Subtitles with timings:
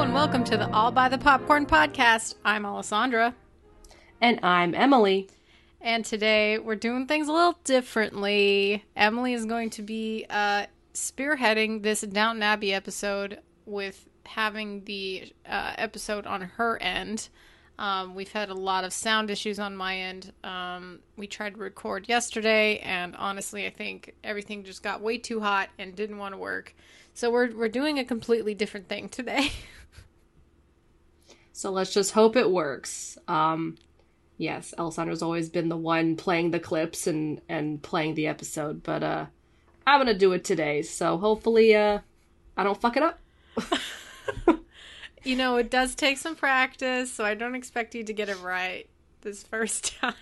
[0.00, 2.36] Hello and welcome to the All by the Popcorn podcast.
[2.42, 3.34] I'm Alessandra,
[4.18, 5.28] And I'm Emily.
[5.78, 8.82] and today we're doing things a little differently.
[8.96, 10.64] Emily is going to be uh,
[10.94, 17.28] spearheading this Downton Abbey episode with having the uh, episode on her end.
[17.78, 20.32] Um, we've had a lot of sound issues on my end.
[20.42, 25.40] Um, we tried to record yesterday, and honestly, I think everything just got way too
[25.40, 26.74] hot and didn't want to work.
[27.12, 29.50] So we're we're doing a completely different thing today.
[31.60, 33.18] So let's just hope it works.
[33.28, 33.76] Um,
[34.38, 39.02] yes, Alessandra's always been the one playing the clips and, and playing the episode, but
[39.02, 39.26] uh,
[39.86, 40.80] I'm gonna do it today.
[40.80, 41.98] So hopefully, uh,
[42.56, 43.20] I don't fuck it up.
[45.22, 48.40] You know, it does take some practice, so I don't expect you to get it
[48.40, 48.88] right
[49.20, 50.14] this first time.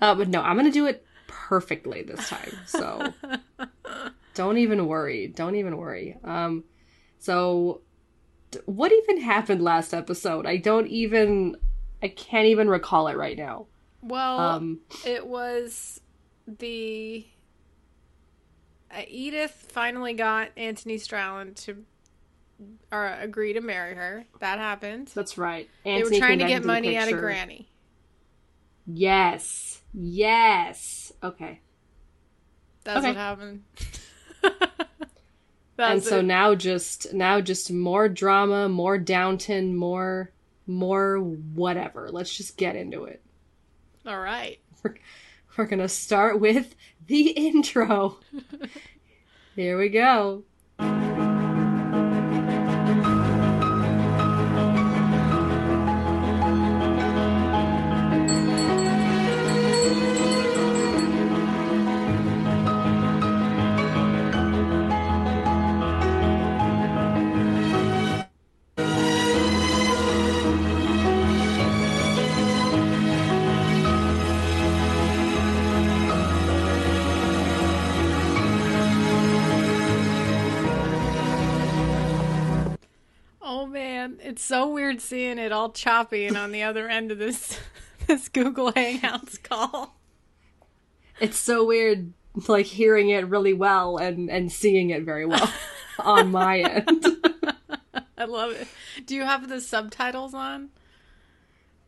[0.00, 2.56] Uh, but no, I'm gonna do it perfectly this time.
[2.64, 3.12] So
[4.34, 5.26] don't even worry.
[5.26, 6.16] Don't even worry.
[6.24, 6.64] Um,
[7.18, 7.82] so
[8.66, 10.46] what even happened last episode?
[10.46, 11.56] I don't even.
[12.02, 13.66] I can't even recall it right now.
[14.02, 16.00] Well, Um, it was
[16.46, 17.26] the
[18.90, 21.84] uh, Edith finally got Anthony Strallan to
[22.92, 24.24] or agree to marry her.
[24.40, 25.08] That happened.
[25.14, 25.68] That's right.
[25.84, 27.18] they were trying to get money out of.
[27.18, 27.68] Granny.
[28.86, 29.82] Yes.
[29.92, 31.12] Yes.
[31.22, 31.60] Okay.
[32.84, 33.08] That's Okay.
[33.08, 33.62] what happened.
[35.78, 36.24] and so it.
[36.24, 40.32] now just now just more drama, more Downton, more
[40.66, 42.08] more whatever.
[42.10, 43.22] Let's just get into it.
[44.06, 44.58] All right.
[45.56, 46.74] We're going to start with
[47.06, 48.18] the intro.
[49.56, 50.44] Here we go.
[84.26, 87.58] It's so weird seeing it all choppy and on the other end of this
[88.06, 89.96] this Google Hangouts call.
[91.20, 92.12] It's so weird
[92.48, 95.50] like hearing it really well and and seeing it very well
[95.98, 97.06] on my end.
[98.18, 98.68] I love it.
[99.06, 100.70] Do you have the subtitles on?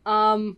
[0.06, 0.56] Um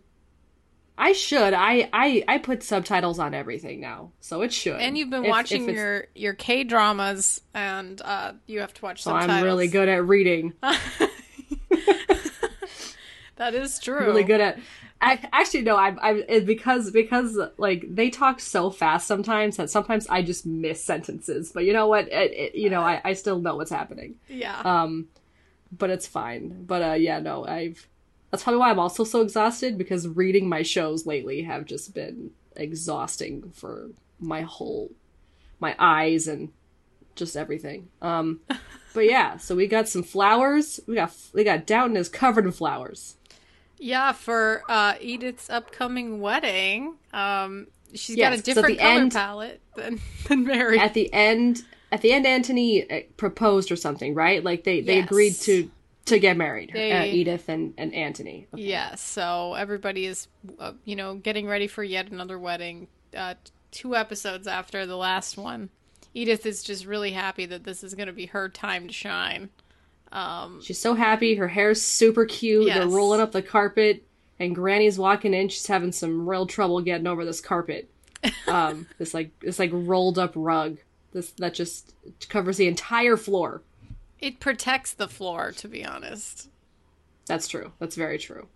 [0.97, 1.53] I should.
[1.53, 4.11] I I I put subtitles on everything now.
[4.19, 4.79] So it should.
[4.79, 8.81] And you've been If- watching if your your K dramas, and uh, you have to
[8.83, 9.37] watch So subtitles.
[9.37, 10.53] I'm really good at reading.
[13.37, 13.99] That is true.
[14.05, 14.59] really good at
[15.01, 19.71] I, actually no i'm i'm it- because because like they talk so fast sometimes that
[19.71, 23.13] sometimes i just miss sentences but you know what it, it, you know I, I
[23.13, 24.61] still know what's happening Yeah.
[24.63, 25.07] um
[25.75, 27.87] but it's fine but uh yeah no i've
[28.29, 32.29] that's probably why i'm also so exhausted because reading my shows lately have just been
[32.55, 34.91] exhausting for my whole
[35.59, 36.49] my eyes and
[37.21, 38.39] just everything um
[38.95, 42.51] but yeah so we got some flowers we got we got downton is covered in
[42.51, 43.15] flowers
[43.83, 44.11] yeah.
[44.11, 47.65] For uh, Edith's upcoming wedding, um,
[47.95, 50.77] she's Yes, got a different color end- palette than than Mary.
[50.77, 54.97] at the end at the end anthony uh, proposed or something right like they they
[54.97, 55.05] Yes.
[55.05, 55.71] agreed to
[56.05, 58.61] to get married uh, edith and and anthony Okay.
[58.63, 60.27] Yeah, so everybody is,
[60.59, 62.87] uh, you know, getting ready for yet another wedding.
[63.17, 63.33] Uh,
[63.71, 65.69] two episodes after the last one,
[66.13, 69.49] Edith is just really happy that this is going to be her time to shine.
[70.61, 71.35] she's so happy.
[71.35, 72.67] Her hair's super cute.
[72.67, 74.03] They're rolling up the carpet
[74.39, 75.47] and granny's walking in.
[75.49, 77.89] She's having some real trouble getting over this carpet.
[78.47, 80.77] Um this like this like rolled up rug.
[81.11, 81.95] This that just
[82.29, 83.63] covers the entire floor.
[84.19, 86.49] It protects the floor, to be honest.
[87.25, 87.71] that's true.
[87.79, 88.47] That's very true.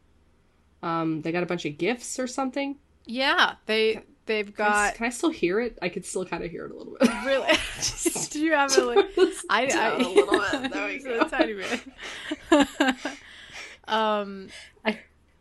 [0.83, 2.75] Um they got a bunch of gifts or something?
[3.05, 5.77] Yeah, they they've Can I got can I still hear it?
[5.81, 7.09] I could still kind of hear it a little bit.
[7.25, 7.53] really.
[8.31, 9.05] Do you have it like?
[9.49, 10.25] I, I little
[10.61, 10.71] bit.
[10.71, 11.19] There we go.
[11.21, 11.81] a tiny bit.
[13.87, 14.49] um,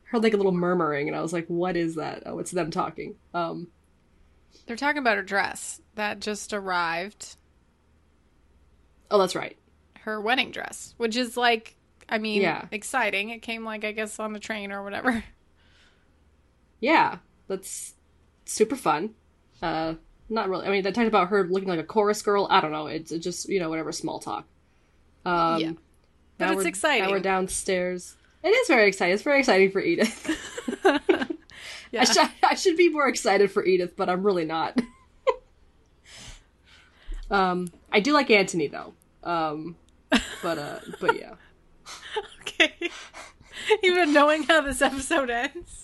[0.05, 2.71] heard like a little murmuring, and I was like, "What is that?" Oh, it's them
[2.71, 3.17] talking.
[3.33, 3.69] Um,
[4.67, 7.37] They're talking about her dress that just arrived,
[9.11, 9.57] oh, that's right.
[10.01, 11.77] her wedding dress, which is like,
[12.09, 12.67] I mean, Yeah.
[12.71, 13.31] exciting.
[13.31, 15.25] It came like I guess on the train or whatever.
[16.81, 17.94] Yeah, that's
[18.45, 19.15] super fun.
[19.63, 19.95] Uh,
[20.29, 20.67] not really.
[20.67, 22.47] I mean, they talked about her looking like a chorus girl.
[22.51, 22.87] I don't know.
[22.87, 24.47] It's just you know whatever small talk.
[25.25, 25.73] Um, Yeah.
[26.37, 27.05] But now it's exciting.
[27.05, 28.17] Now we're downstairs.
[28.43, 29.15] It is very exciting.
[29.15, 30.29] It's very exciting for Edith.
[31.95, 32.01] Yeah.
[32.01, 34.81] I, should, I should be more excited for Edith, but I'm really not.
[37.31, 38.95] um, I do like Antony though.
[39.23, 39.77] Um,
[40.43, 41.35] but uh, but yeah.
[42.41, 42.91] okay.
[43.85, 45.84] Even knowing how this episode ends.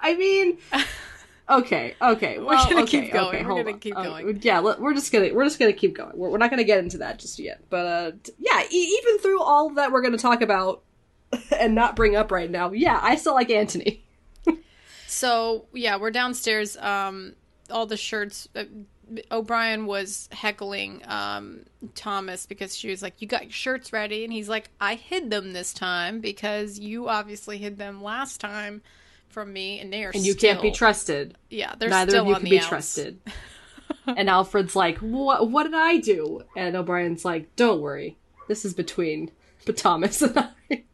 [0.00, 0.58] I mean,
[1.50, 2.38] okay, okay.
[2.38, 3.28] Well, we're gonna okay, keep going.
[3.36, 3.78] Okay, We're gonna on.
[3.80, 4.38] keep Uh, going.
[4.42, 6.12] yeah, we're just gonna we're just gonna keep going.
[6.14, 7.60] We're, we're not gonna get into that just yet.
[7.70, 10.82] But uh, t- yeah, e- even through all that we're gonna talk about
[11.58, 14.04] and not bring up right now, yeah, I still like Antony.
[15.06, 16.76] So yeah, we're downstairs.
[16.76, 17.34] Um,
[17.70, 18.46] all the shirts.
[18.54, 18.64] Uh,
[19.32, 21.60] O'Brien was heckling um,
[21.94, 25.30] Thomas because she was like, "You got your shirts ready," and he's like, "I hid
[25.30, 28.82] them this time because you obviously hid them last time
[29.28, 31.36] from me, and they are And you can't be trusted.
[31.50, 32.68] Yeah, they're Neither still of you on can be outs.
[32.68, 33.20] trusted.
[34.06, 35.50] and Alfred's like, "What?
[35.50, 38.16] What did I do?" And O'Brien's like, "Don't worry.
[38.48, 39.30] This is between
[39.66, 40.84] but Thomas and I."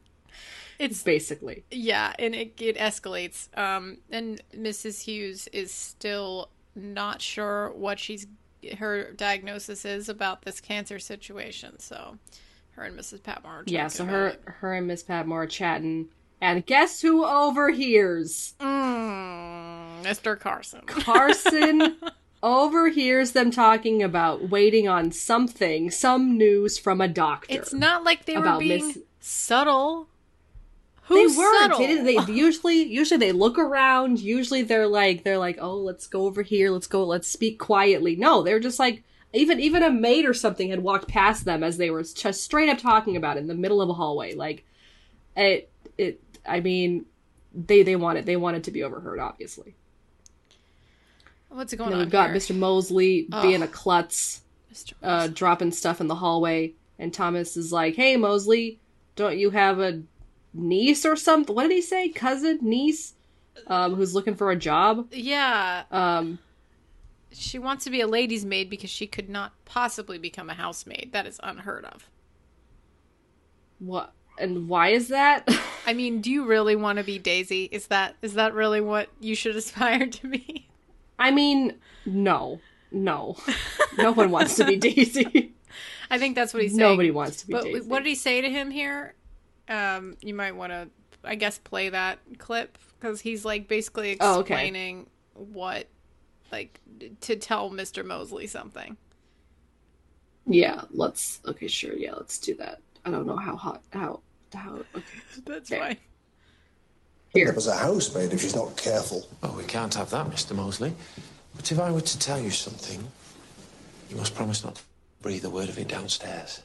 [0.78, 3.56] It's Basically, Yeah, and it it escalates.
[3.56, 5.02] Um, and Mrs.
[5.04, 8.26] Hughes is still not sure what she's
[8.78, 11.78] her diagnosis is about this cancer situation.
[11.78, 12.18] So,
[12.72, 13.22] her and Mrs.
[13.22, 13.52] Patmore.
[13.52, 13.86] Are yeah.
[13.86, 14.42] So her, it.
[14.46, 16.08] her and Miss Patmore are chatting,
[16.40, 18.54] and guess who overhears?
[18.60, 20.38] Mm, Mr.
[20.38, 20.82] Carson.
[20.86, 21.96] Carson
[22.42, 27.54] overhears them talking about waiting on something, some news from a doctor.
[27.54, 30.08] It's not like they were being Miss- subtle.
[31.08, 31.72] they weren't.
[31.72, 31.78] subtle?
[31.78, 34.20] They, they usually usually they look around.
[34.20, 36.70] Usually they're like they're like, oh, let's go over here.
[36.70, 37.04] Let's go.
[37.04, 38.16] Let's speak quietly.
[38.16, 39.02] No, they're just like
[39.32, 42.68] even even a maid or something had walked past them as they were just straight
[42.68, 44.34] up talking about it in the middle of a hallway.
[44.34, 44.64] Like
[45.34, 46.20] it it.
[46.46, 47.06] I mean,
[47.52, 48.26] they they want it.
[48.26, 49.18] They want it to be overheard.
[49.20, 49.76] Obviously.
[51.48, 52.38] What's And going then on we've got here?
[52.38, 52.54] Mr.
[52.56, 54.42] Mosley being a klutz.
[54.72, 54.94] Mr.
[55.02, 58.80] uh, dropping stuff in the hallway, and Thomas is like, "Hey, Mosley,
[59.14, 60.02] don't you have a
[60.52, 61.54] niece or something?
[61.54, 62.08] What did he say?
[62.08, 63.14] Cousin, niece,
[63.68, 65.08] um, who's looking for a job?
[65.12, 66.40] yeah, Um,
[67.30, 71.10] she wants to be a lady's maid because she could not possibly become a housemaid.
[71.12, 72.08] That is unheard of.
[73.78, 74.12] what?
[74.38, 75.48] And why is that?
[75.86, 77.64] I mean, do you really want to be Daisy?
[77.70, 80.68] Is that is that really what you should aspire to be?
[81.18, 82.60] I mean, no,
[82.90, 83.36] no,
[83.96, 85.52] no one wants to be Daisy.
[86.10, 86.80] I think that's what he's saying.
[86.80, 87.88] Nobody wants to be But Daisy.
[87.88, 89.14] what did he say to him here?
[89.68, 90.88] Um, you might want to,
[91.22, 94.54] I guess, play that clip because he's like basically Oh, okay.
[94.54, 95.86] explaining what,
[96.52, 96.80] like,
[97.22, 98.96] to tell Mister Mosley something.
[100.46, 101.40] Yeah, let's.
[101.46, 101.94] Okay, sure.
[101.96, 102.80] Yeah, let's do that.
[103.04, 103.82] I don't know how hot.
[103.92, 104.20] How
[104.54, 104.76] how.
[104.94, 105.04] Okay,
[105.44, 105.80] That's Okay.
[105.80, 105.96] fine.
[107.32, 107.52] here.
[107.56, 109.26] As a housemaid, if she's not careful.
[109.42, 110.54] Oh, we can't have that, Mr.
[110.54, 110.92] Molesley.
[111.56, 113.04] But if I were to tell you something,
[114.10, 114.82] you must promise not to
[115.22, 116.62] breathe a word of it downstairs.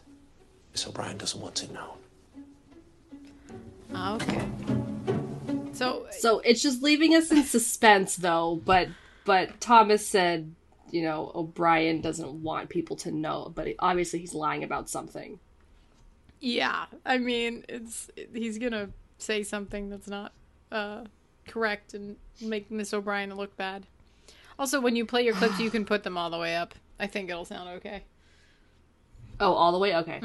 [0.72, 1.98] Miss O'Brien doesn't want it known.
[3.94, 4.48] Ah, Okay.
[5.74, 8.62] So So it's just leaving us in suspense, though.
[8.64, 8.90] But
[9.26, 10.54] but Thomas said,
[10.92, 15.40] you know, O'Brien doesn't want people to know, but obviously he's lying about something.
[16.40, 20.34] Yeah, I mean, it's he's gonna say something that's not
[20.72, 21.04] uh,
[21.48, 23.86] correct and make Miss O'Brien look bad.
[24.58, 26.76] Also, when you play your clips, you can put them all the way up.
[27.00, 28.04] I think it'll sound okay.
[29.40, 29.96] Oh, all the way.
[29.96, 30.20] Okay.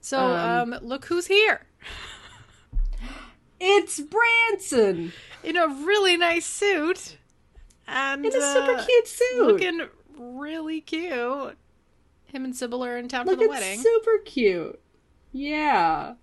[0.00, 1.66] So, Um, um, look who's here
[3.60, 5.12] It's Branson
[5.44, 7.16] in a really nice suit
[7.86, 9.46] and in a super uh, cute suit.
[9.46, 9.80] looking
[10.18, 11.56] really cute.
[12.32, 13.78] Him and Sybil are in town for Looking the wedding.
[13.80, 14.80] super cute.
[15.32, 16.14] Yeah.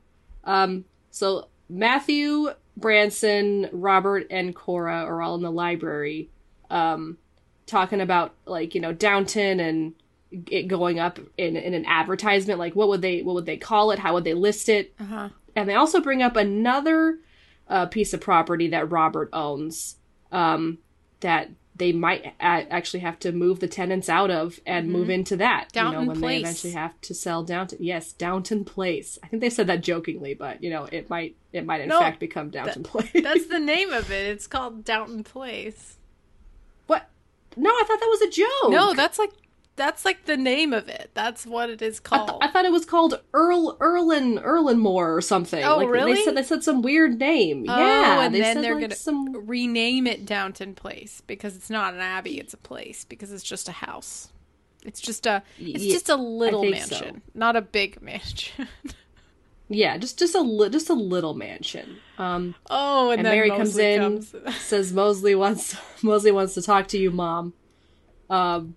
[0.43, 0.85] Um.
[1.11, 6.29] So Matthew, Branson, Robert, and Cora are all in the library,
[6.69, 7.17] um,
[7.65, 9.93] talking about like you know Downton and
[10.31, 12.59] it going up in in an advertisement.
[12.59, 13.99] Like what would they what would they call it?
[13.99, 14.93] How would they list it?
[14.99, 15.29] Uh-huh.
[15.55, 17.19] And they also bring up another
[17.67, 19.97] uh, piece of property that Robert owns.
[20.31, 20.77] Um,
[21.21, 21.49] that
[21.79, 25.69] they might a- actually have to move the tenants out of and move into that.
[25.73, 25.91] you Mm-hmm.
[25.91, 26.21] Know, when Place.
[26.21, 27.79] they eventually have to sell Downton.
[27.81, 29.17] Yes, Downton Place.
[29.23, 31.99] I think they said that jokingly, but you know, it might it might in No,
[31.99, 33.09] fact become Downton Place.
[33.13, 34.27] That's the name of it.
[34.27, 35.97] It's called Downton Place.
[36.87, 37.09] what?
[37.57, 38.71] No, I thought that was a joke.
[38.71, 39.31] No, that's like
[39.79, 41.09] that's like the name of it.
[41.13, 42.27] That's what it is I, called.
[42.29, 45.63] th- I thought it was called Earl Erlin Erlinmore or something.
[45.63, 46.13] Oh, like, really?
[46.15, 47.65] They said they said some weird name.
[47.67, 49.47] Oh, yeah, and they then they're like, gonna some.
[49.47, 53.69] rename it Downton Place because it's not an abbey; it's a place because it's just
[53.69, 54.29] a house.
[54.85, 56.95] It's just a it's Ye- just a little think so.
[56.99, 58.67] mansion, not a big mansion.
[59.69, 61.97] Yeah, just just a li- just a little mansion.
[62.17, 64.35] Um, oh, and, and then Mary comes in, comes.
[64.59, 67.53] says Mosley wants Mosley wants to talk to you, mom.
[68.29, 68.75] Um,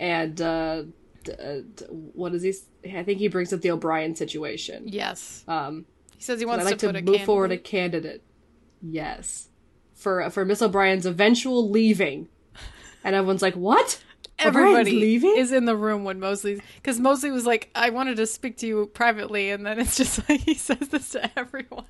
[0.00, 0.82] and uh,
[1.22, 2.52] d- uh, d- what is he?
[2.98, 4.84] I think he brings up the O'Brien situation.
[4.88, 5.84] yes, Um,
[6.16, 8.22] he says he wants like to to, move forward a candidate- candidate.
[8.82, 9.48] Yes,
[9.94, 12.28] for for Miss O'Brien's eventual leaving,
[13.04, 14.02] and everyone's like, "What?
[14.38, 18.26] Everybody leaving?" is in the room when Mosley, because Mosley was like, "I wanted to
[18.26, 21.84] speak to you privately," and then it's just like he says this to everyone.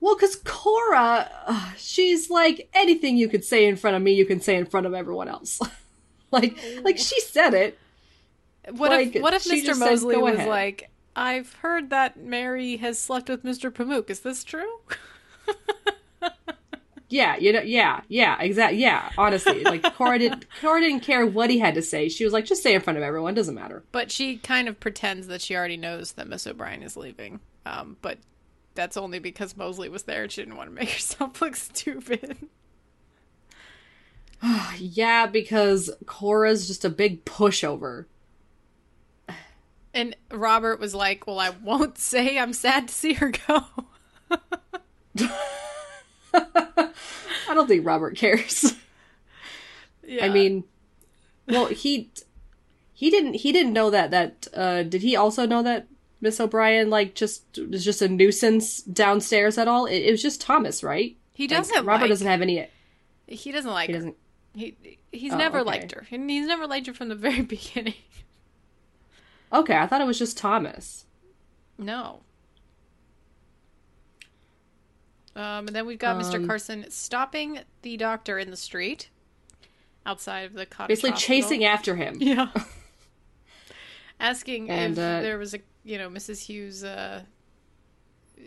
[0.00, 4.26] Well, because Cora, uh, she's like anything you could say in front of me, you
[4.26, 5.60] can say in front of everyone else.
[6.34, 7.78] like, like she said it.
[8.70, 9.78] What Like, if what if Mr.
[9.78, 13.70] Mosley was ahead." like, "I've heard that Mary has slept with Mr.
[13.70, 14.10] Pamuk.
[14.10, 14.80] Is this true?"
[17.14, 18.80] Yeah, you know, yeah, yeah, exactly.
[18.80, 22.08] Yeah, honestly, like Cora didn't, Cora didn't care what he had to say.
[22.08, 23.84] She was like, just say in front of everyone, doesn't matter.
[23.92, 27.38] But she kind of pretends that she already knows that Miss O'Brien is leaving.
[27.66, 28.18] Um, but
[28.74, 32.36] that's only because Mosley was there and she didn't want to make herself look stupid.
[34.78, 38.06] Yeah, because Cora's just a big pushover.
[39.92, 43.64] And Robert was like, "Well, I won't say I'm sad to see her go."
[46.34, 48.74] I don't think Robert cares.
[50.04, 50.26] yeah.
[50.26, 50.64] I mean,
[51.46, 52.10] well, he
[52.92, 55.86] he didn't he didn't know that that uh did he also know that
[56.20, 59.86] Miss O'Brien like just was just a nuisance downstairs at all?
[59.86, 61.16] It, it was just Thomas, right?
[61.34, 61.84] he doesn't.
[61.84, 62.68] Robert like, doesn't have any.
[63.26, 64.16] He doesn't like He doesn't.
[64.54, 65.66] He he's Oh, never okay.
[65.66, 67.94] liked her, and he's never liked her from the very beginning.
[69.52, 71.06] Okay, I thought it was just Thomas.
[71.78, 72.22] No.
[75.36, 76.36] Um, and then we've got Mr.
[76.36, 79.10] Um, Carson stopping the doctor in the street
[80.06, 80.88] outside of the cottage.
[80.88, 81.36] Basically, hospital.
[81.42, 82.18] chasing after him.
[82.20, 82.50] Yeah.
[84.20, 86.46] Asking And, if uh, there was a, you know, Mrs.
[86.46, 87.22] Hughes, uh,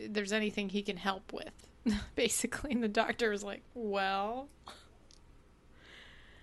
[0.08, 1.68] there's anything he can help with,
[2.16, 2.72] basically.
[2.72, 4.48] And the doctor was like, well,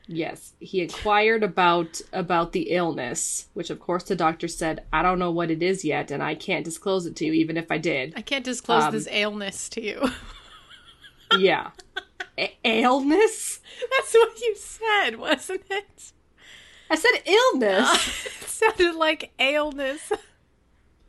[0.06, 5.18] Yes, he inquired about about the illness, which of course the doctor said, "I don't
[5.18, 7.78] know what it is yet, and I can't disclose it to you, even if I
[7.78, 10.10] did." I can't disclose Um, this illness to you.
[11.38, 11.70] yeah,
[12.36, 13.60] A- illness.
[13.90, 16.12] That's what you said, wasn't it?
[16.90, 18.26] I said illness.
[18.44, 20.12] It sounded like illness.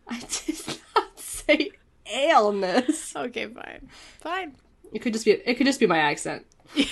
[0.07, 1.71] I did not say
[2.11, 3.13] illness.
[3.15, 3.89] Okay, fine.
[4.21, 4.55] Fine.
[4.93, 5.31] It could just be.
[5.31, 6.45] It could just be my accent.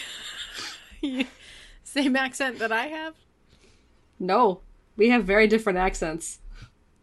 [1.94, 3.14] Same accent that I have?
[4.20, 4.62] No,
[4.98, 6.40] we have very different accents.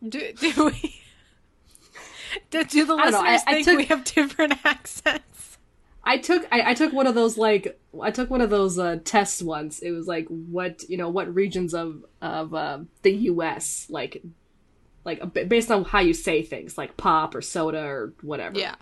[0.06, 0.96] Do, do we?
[2.50, 5.58] Do, do the I know, I- listeners I think took- we have different accents?
[6.02, 8.98] I took I, I took one of those like I took one of those uh,
[9.04, 9.80] tests once.
[9.80, 13.86] It was like what you know what regions of of uh, the U.S.
[13.90, 14.22] like
[15.04, 18.58] like based on how you say things like pop or soda or whatever.
[18.58, 18.76] Yeah.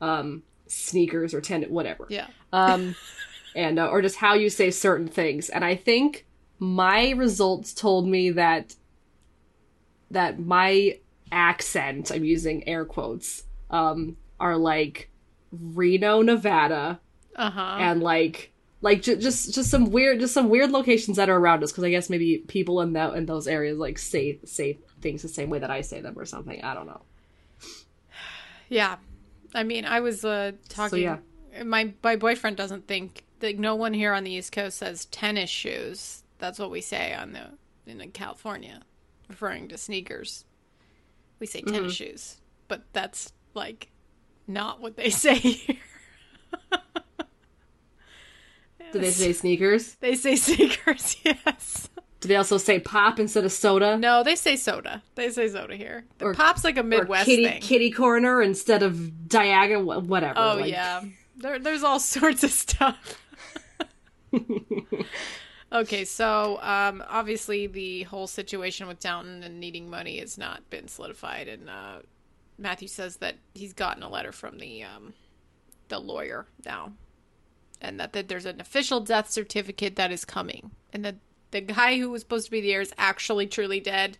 [0.00, 2.06] Um, sneakers or tennis, whatever.
[2.10, 2.26] Yeah.
[2.52, 2.96] Um,
[3.54, 5.48] and uh, or just how you say certain things.
[5.48, 6.26] And I think
[6.58, 8.74] my results told me that
[10.10, 10.98] that my
[11.32, 15.10] accent I'm using air quotes um are like
[15.50, 17.00] Reno, Nevada,
[17.36, 17.76] Uh huh.
[17.80, 21.62] and like like ju- just just some weird just some weird locations that are around
[21.64, 25.22] us because I guess maybe people in that in those areas like say say things
[25.22, 26.62] the same way that I say them or something.
[26.62, 27.02] I don't know.
[28.68, 28.96] Yeah.
[29.54, 31.02] I mean, I was uh, talking.
[31.02, 31.18] yeah.
[31.64, 35.50] My my boyfriend doesn't think that no one here on the East Coast says tennis
[35.50, 36.22] shoes.
[36.38, 37.50] That's what we say on the
[37.86, 38.80] in California,
[39.28, 40.44] referring to sneakers.
[41.38, 41.88] We say tennis Mm-hmm.
[41.90, 42.36] shoes,
[42.68, 43.88] but that's like
[44.46, 45.76] not what they say here.
[48.92, 49.94] Do they say sneakers?
[49.96, 51.88] They say sneakers, yes.
[52.20, 53.98] Do they also say pop instead of soda?
[53.98, 55.02] No, they say soda.
[55.14, 56.04] They say soda here.
[56.18, 57.60] The Or- pop's like a Midwest kitty thing.
[57.60, 60.38] kitty corner instead of diagonal whatever.
[60.38, 61.02] oh like- yeah,
[61.36, 63.20] there, there's all sorts of stuff.
[65.72, 70.88] okay, so um, obviously the whole situation with Downton and needing money has not been
[70.88, 71.98] solidified, and uh,
[72.58, 75.14] Matthew says that he's gotten a letter from the um,
[75.88, 76.92] the lawyer now,
[77.80, 81.16] and that, that there's an official death certificate that is coming, and that
[81.50, 84.18] the guy who was supposed to be the heir is actually truly dead,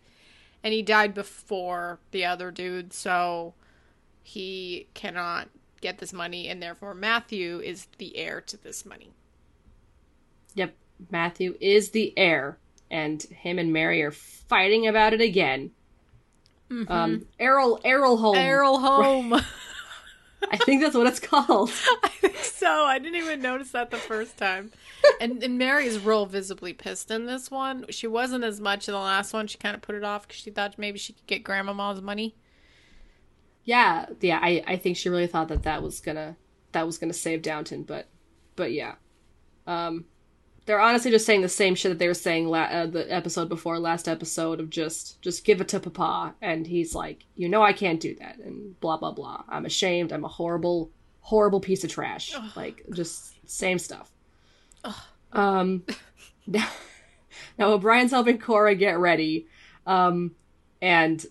[0.62, 3.54] and he died before the other dude, so
[4.22, 5.48] he cannot
[5.80, 9.12] get this money, and therefore Matthew is the heir to this money.
[10.54, 10.76] Yep.
[11.10, 12.58] Matthew is the heir.
[12.90, 15.70] and him and Mary are fighting about it again.
[16.88, 18.36] Um, Errol Errol home.
[18.36, 19.44] Eryholme.
[20.50, 21.70] I think that's what it's called.
[22.02, 22.68] I think so.
[22.68, 24.72] I didn't even notice that the first time.
[25.20, 27.86] And and Mary is real visibly pissed in this one.
[27.90, 29.46] She wasn't as much in the last one.
[29.46, 32.34] She kind of put it off because she thought maybe she could get Grandmama's money.
[33.64, 34.38] Yeah, yeah.
[34.42, 36.36] I, I think she really thought that that was gonna
[36.72, 38.08] that was gonna save Downton, but
[38.56, 38.94] but yeah,
[39.66, 40.04] um,
[40.66, 43.48] they're honestly just saying the same shit that they were saying la- uh, the episode
[43.48, 47.62] before last episode of just just give it to Papa, and he's like, you know,
[47.62, 49.42] I can't do that, and blah blah blah.
[49.48, 50.12] I'm ashamed.
[50.12, 50.90] I'm a horrible
[51.20, 52.34] horrible piece of trash.
[52.56, 54.10] Like just same stuff.
[55.32, 55.84] Um,
[56.46, 56.68] now,
[57.58, 59.46] now O'Brien's helping Cora get ready,
[59.86, 60.34] um,
[60.80, 61.24] and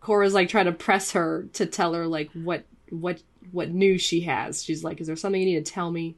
[0.00, 4.20] Cora's like trying to press her to tell her like what what what news she
[4.22, 4.62] has.
[4.62, 6.16] She's like, "Is there something you need to tell me,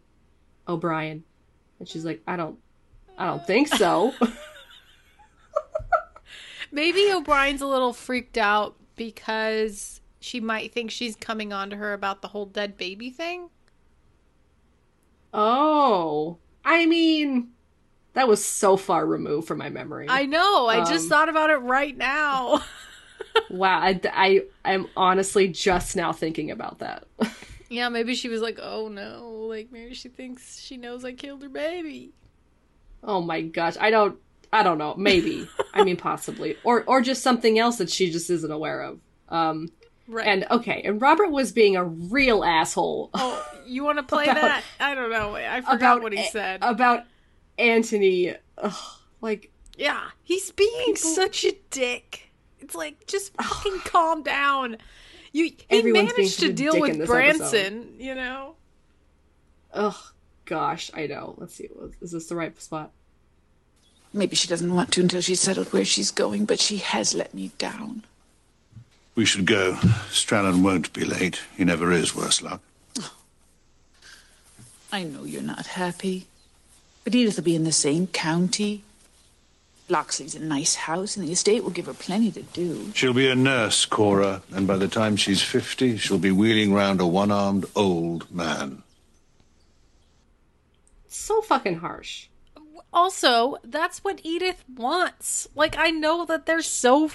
[0.67, 1.23] O'Brien?"
[1.79, 2.59] And she's like, "I don't,
[3.17, 4.13] I don't think so."
[6.71, 11.93] Maybe O'Brien's a little freaked out because she might think she's coming on to her
[11.93, 13.51] about the whole dead baby thing.
[15.33, 17.51] oh, I mean,
[18.15, 20.07] that was so far removed from my memory.
[20.09, 20.67] I know.
[20.67, 22.63] I just Um, thought about it right now.
[23.51, 27.07] wow, I, I I'm honestly just now thinking about that.
[27.69, 31.43] yeah, maybe she was like, "Oh no!" Like maybe she thinks she knows I killed
[31.43, 32.13] her baby.
[33.03, 34.19] oh my gosh, I don't,
[34.53, 34.95] I don't know.
[34.97, 39.01] Maybe, I mean, possibly, or or just something else that she just isn't aware of.
[39.29, 39.69] Um,
[40.11, 40.27] Right.
[40.27, 43.11] and okay, and Robert was being a real asshole.
[43.13, 44.63] oh, you want to play About- that?
[44.81, 45.37] I don't know.
[45.37, 46.61] I forgot what he A- said.
[46.63, 47.05] about
[47.59, 48.35] Anthony.
[48.57, 48.73] Ugh,
[49.21, 52.33] like yeah, he's being such a dick.
[52.61, 54.79] It's like just fucking calm down.
[55.33, 58.55] You he Everyone's managed to deal with in this Branson, you know.
[59.75, 60.11] oh
[60.45, 61.35] gosh, I know.
[61.37, 61.69] Let's see,
[62.01, 62.91] is this the right spot?
[64.13, 67.35] Maybe she doesn't want to until she's settled where she's going, but she has let
[67.35, 68.05] me down.
[69.15, 69.75] We should go.
[70.11, 71.43] Strallan won't be late.
[71.57, 72.63] He never is, worse luck.
[74.91, 76.27] I know you're not happy,
[77.05, 78.85] but Edith will be in the same county.
[79.91, 82.93] Locksley's a nice house, and the estate will give her plenty to do.
[82.95, 87.01] She'll be a nurse, Cora, and by the time she's 50, she'll be wheeling round
[87.01, 88.83] a one armed old man.
[91.09, 92.29] So fucking harsh.
[92.93, 95.49] Also, that's what Edith wants.
[95.55, 97.11] Like I know that they're so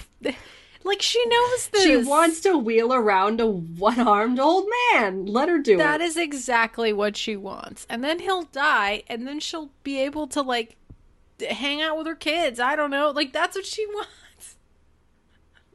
[0.84, 1.82] like she knows this.
[1.84, 5.26] She wants to wheel around a one-armed old man.
[5.26, 6.04] Let her do That it.
[6.04, 7.86] is exactly what she wants.
[7.90, 10.76] And then he'll die and then she'll be able to like
[11.44, 12.60] hang out with her kids.
[12.60, 13.10] I don't know.
[13.10, 14.56] Like that's what she wants.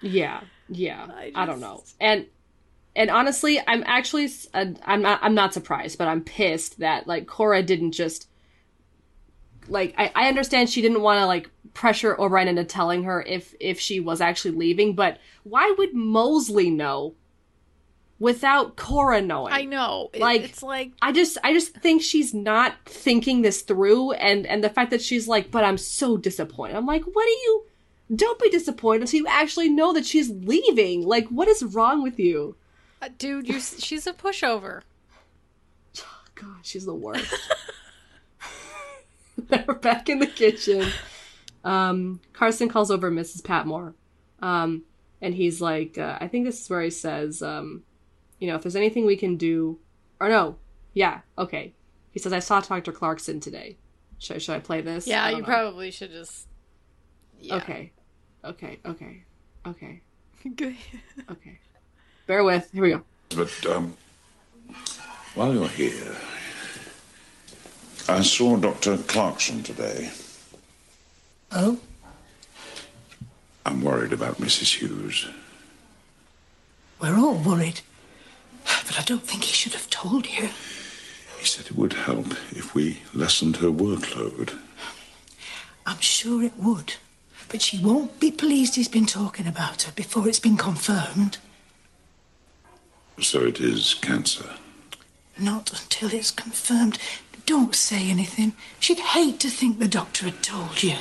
[0.01, 1.07] Yeah, yeah.
[1.09, 1.83] I I, don't know.
[1.99, 2.25] And
[2.95, 7.27] and honestly, I'm actually uh, I'm not I'm not surprised, but I'm pissed that like
[7.27, 8.29] Cora didn't just
[9.67, 13.53] like I, I understand she didn't want to like pressure O'Brien into telling her if
[13.59, 17.15] if she was actually leaving, but why would Mosley know
[18.19, 19.53] without Cora knowing?
[19.53, 20.09] I know.
[20.17, 24.63] Like- it's like I just I just think she's not thinking this through and and
[24.63, 26.75] the fact that she's like, but I'm so disappointed.
[26.75, 27.65] I'm like, what do you
[28.15, 31.05] don't be disappointed until you actually know that she's leaving.
[31.05, 32.55] Like, what is wrong with you?
[33.01, 34.81] uh, dude, you she's a pushover.
[36.35, 37.33] God, she's the worst.
[39.49, 40.87] They're back in the kitchen.
[41.65, 43.43] Um, Carson calls over Mrs.
[43.43, 43.93] Patmore.
[44.41, 44.83] Um,
[45.21, 47.83] and he's like, uh, I think this is where he says, um,
[48.39, 49.79] you know, if there's anything we can do,
[50.19, 50.55] or no,
[50.93, 51.73] yeah, okay.
[52.11, 52.91] He says, I saw Dr.
[52.91, 53.77] Clarkson today.
[54.17, 55.07] Should, should I play this?
[55.07, 55.43] Yeah, you know.
[55.43, 56.47] probably should just
[57.39, 57.55] yeah.
[57.55, 57.91] Okay.
[58.43, 59.23] Okay, okay,
[59.65, 60.01] okay,
[60.55, 60.75] Good.
[61.29, 61.59] okay.
[62.25, 62.71] Bear with.
[62.71, 63.03] Here we go.
[63.35, 63.97] But um,
[65.35, 66.15] while you're here,
[68.07, 68.97] I saw Dr.
[68.97, 70.11] Clarkson today.
[71.51, 71.79] Oh?
[73.65, 74.79] I'm worried about Mrs.
[74.79, 75.27] Hughes.
[77.01, 77.81] We're all worried.
[78.87, 80.49] But I don't think he should have told you.
[81.39, 84.57] He said it would help if we lessened her workload.
[85.85, 86.95] I'm sure it would.
[87.47, 91.37] But she won't be pleased he's been talking about her before it's been confirmed.
[93.19, 94.49] So it is cancer.
[95.37, 96.99] Not until it's confirmed.
[97.45, 98.53] Don't say anything.
[98.79, 100.95] She'd hate to think the doctor had told you.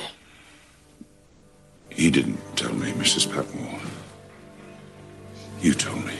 [1.89, 3.31] He didn't tell me, Mrs.
[3.31, 3.81] Patmore.
[5.61, 6.15] You told me.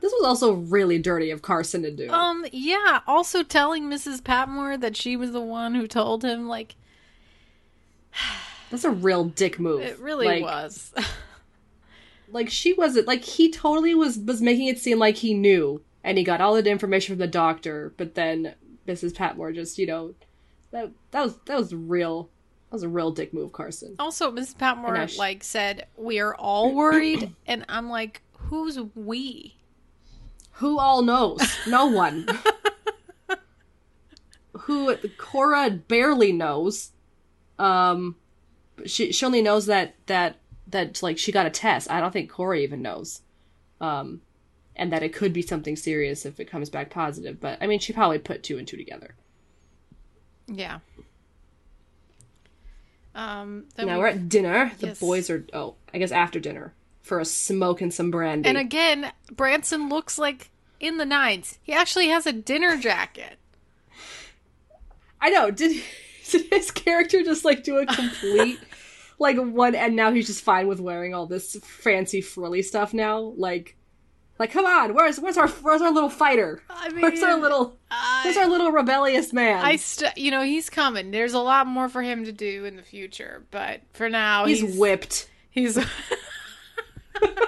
[0.00, 2.10] This was also really dirty of Carson to do.
[2.10, 3.00] Um, yeah.
[3.06, 4.22] Also telling Mrs.
[4.22, 6.76] Patmore that she was the one who told him, like,
[8.70, 9.82] That's a real dick move.
[9.82, 10.92] it really Like- was.
[12.32, 16.18] like she wasn't like he totally was was making it seem like he knew and
[16.18, 18.52] he got all the information from the doctor but then
[18.84, 20.12] mrs patmore just you know
[20.72, 22.28] that that was that was real
[22.70, 23.94] that was a real dick move, Carson.
[24.00, 24.58] Also, Mrs.
[24.58, 29.56] Patmore like said we are all worried, and I'm like, who's we?
[30.56, 31.40] Who all knows?
[31.66, 32.26] No one.
[34.60, 36.92] Who Cora barely knows.
[37.58, 38.16] Um,
[38.84, 40.36] she she only knows that that
[40.68, 41.90] that like she got a test.
[41.90, 43.20] I don't think Cora even knows.
[43.80, 44.22] Um,
[44.74, 47.38] and that it could be something serious if it comes back positive.
[47.40, 49.14] But I mean, she probably put two and two together.
[50.46, 50.78] Yeah.
[53.14, 53.66] Um.
[53.78, 54.72] Now we- we're at dinner.
[54.78, 55.00] The Yes.
[55.00, 56.72] boys are oh, I guess after dinner
[57.06, 58.48] for a smoke and some brandy.
[58.48, 61.58] and again, Branson looks like in the nines.
[61.62, 63.38] He actually has a dinner jacket.
[65.20, 65.50] I know.
[65.52, 65.80] Did,
[66.30, 68.58] did his character just like do a complete
[69.18, 73.20] like one and now he's just fine with wearing all this fancy frilly stuff now?
[73.36, 73.76] Like
[74.40, 76.60] like come on, where's where's our where's our little fighter?
[76.68, 77.78] I where's our mean, little
[78.24, 79.64] where's our little rebellious man?
[79.64, 81.12] I st- you know, he's coming.
[81.12, 84.60] There's a lot more for him to do in the future, but for now, he's,
[84.60, 85.30] he's whipped.
[85.50, 85.78] He's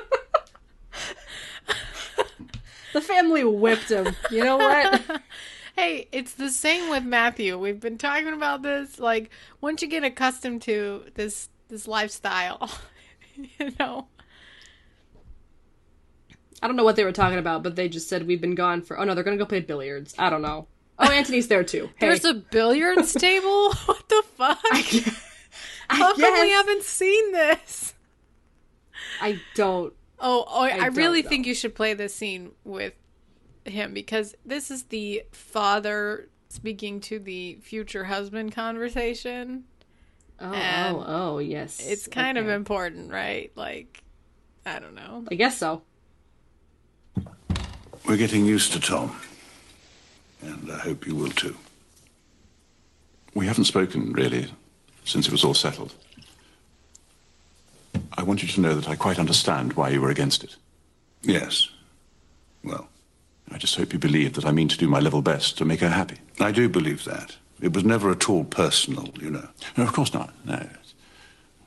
[2.92, 4.14] The family whipped him.
[4.30, 5.20] You know what?
[5.76, 7.56] Hey, it's the same with Matthew.
[7.56, 8.98] We've been talking about this.
[8.98, 12.68] Like, once you get accustomed to this this lifestyle,
[13.36, 14.08] you know.
[16.60, 18.82] I don't know what they were talking about, but they just said we've been gone
[18.82, 18.98] for.
[18.98, 20.16] Oh no, they're gonna go play billiards.
[20.18, 20.66] I don't know.
[20.98, 21.90] Oh, Anthony's there too.
[21.94, 23.72] Hey, There's a billiards table.
[23.84, 24.58] What the fuck?
[25.90, 26.50] How come we guess.
[26.50, 27.94] haven't seen this?
[29.20, 29.92] I don't.
[30.18, 32.94] Oh, oh I, I really don't think you should play this scene with
[33.64, 39.64] him because this is the father speaking to the future husband conversation.
[40.40, 41.84] Oh, And oh, oh, yes.
[41.84, 43.50] It's kind of important, right?
[43.56, 44.02] Like,
[44.64, 45.24] I don't know.
[45.30, 45.82] I guess so.
[48.06, 49.16] We're getting used to Tom.
[50.40, 51.56] And I hope you will too.
[53.34, 54.52] We haven't spoken, really,
[55.04, 55.94] since it was all settled.
[58.28, 60.56] I want you to know that I quite understand why you were against it.
[61.22, 61.70] Yes.
[62.62, 62.86] Well,
[63.50, 65.80] I just hope you believe that I mean to do my level best to make
[65.80, 66.18] her happy.
[66.38, 67.38] I do believe that.
[67.62, 69.48] It was never at all personal, you know.
[69.78, 70.34] No, of course not.
[70.44, 70.62] No.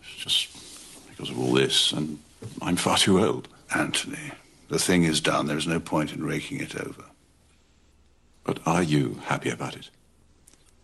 [0.04, 2.20] It's just because of all this, and
[2.62, 3.48] I'm far too old.
[3.74, 4.32] Anthony,
[4.70, 5.48] the thing is done.
[5.48, 7.06] There's no point in raking it over.
[8.44, 9.90] But are you happy about it?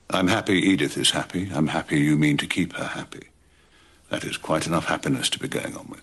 [0.09, 1.51] I'm happy Edith is happy.
[1.53, 3.27] I'm happy you mean to keep her happy.
[4.09, 6.01] That is quite enough happiness to be going on with.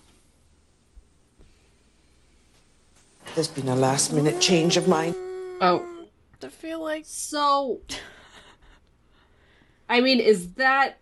[3.33, 5.15] There's been a last minute change of mind.
[5.59, 5.85] Oh,
[6.43, 7.81] I feel like so.
[9.89, 10.99] I mean, is that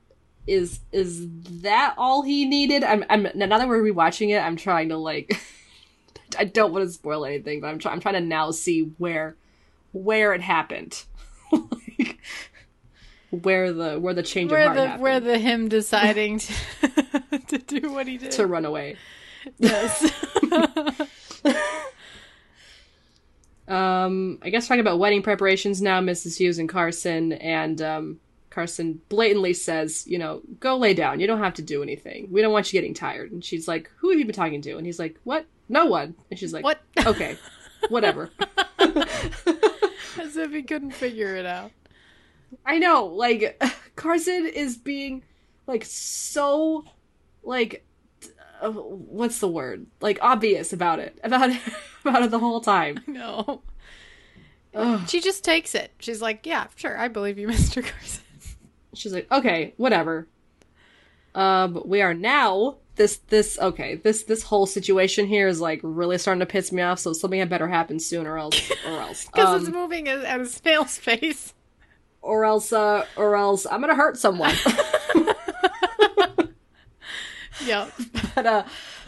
[0.48, 1.28] is is
[1.62, 2.84] that all he needed?
[2.84, 5.40] I'm I'm now that we're rewatching it, I'm trying to like.
[6.38, 7.94] I don't want to spoil anything, but I'm trying.
[7.94, 9.36] I'm trying to now see where
[9.92, 11.04] where it happened,
[11.52, 12.18] like,
[13.42, 16.54] where the where the change where of heart the happened where the him deciding to
[17.48, 18.32] to do what he did.
[18.32, 18.98] to run away.
[19.58, 20.12] Yes.
[23.66, 26.38] Um, I guess talking about wedding preparations now, Mrs.
[26.38, 28.20] Hughes and Carson, and um,
[28.50, 31.22] Carson blatantly says, you know, go lay down.
[31.22, 32.28] You don't have to do anything.
[32.30, 33.32] We don't want you getting tired.
[33.32, 34.76] And she's like, who have you been talking to?
[34.76, 35.46] And he's like, what?
[35.70, 36.16] No one.
[36.30, 36.82] And she's like, What?
[37.06, 37.38] Okay,
[37.90, 38.30] whatever.
[38.80, 41.72] As if he couldn't figure it out.
[42.66, 43.62] I know, like
[43.96, 45.24] Carson is being
[45.68, 46.86] like so
[47.44, 47.86] like
[48.62, 49.86] uh, what's the word?
[50.02, 51.18] Like obvious about it.
[51.24, 51.62] About it
[52.06, 53.00] about it the whole time.
[53.08, 53.62] No.
[55.08, 55.92] She just takes it.
[56.00, 58.24] She's like, "Yeah, sure, I believe you, Mister Carson."
[58.94, 60.28] She's like, "Okay, whatever."
[61.36, 66.18] Um we are now this this okay, this this whole situation here is like really
[66.18, 69.26] starting to piss me off, so something had better happen soon or else or else.
[69.26, 71.54] Because it's Um, moving at, at a snail's pace.
[72.24, 74.56] Or else uh or else I'm going to hurt someone.
[77.66, 77.90] yeah,
[78.36, 78.64] but uh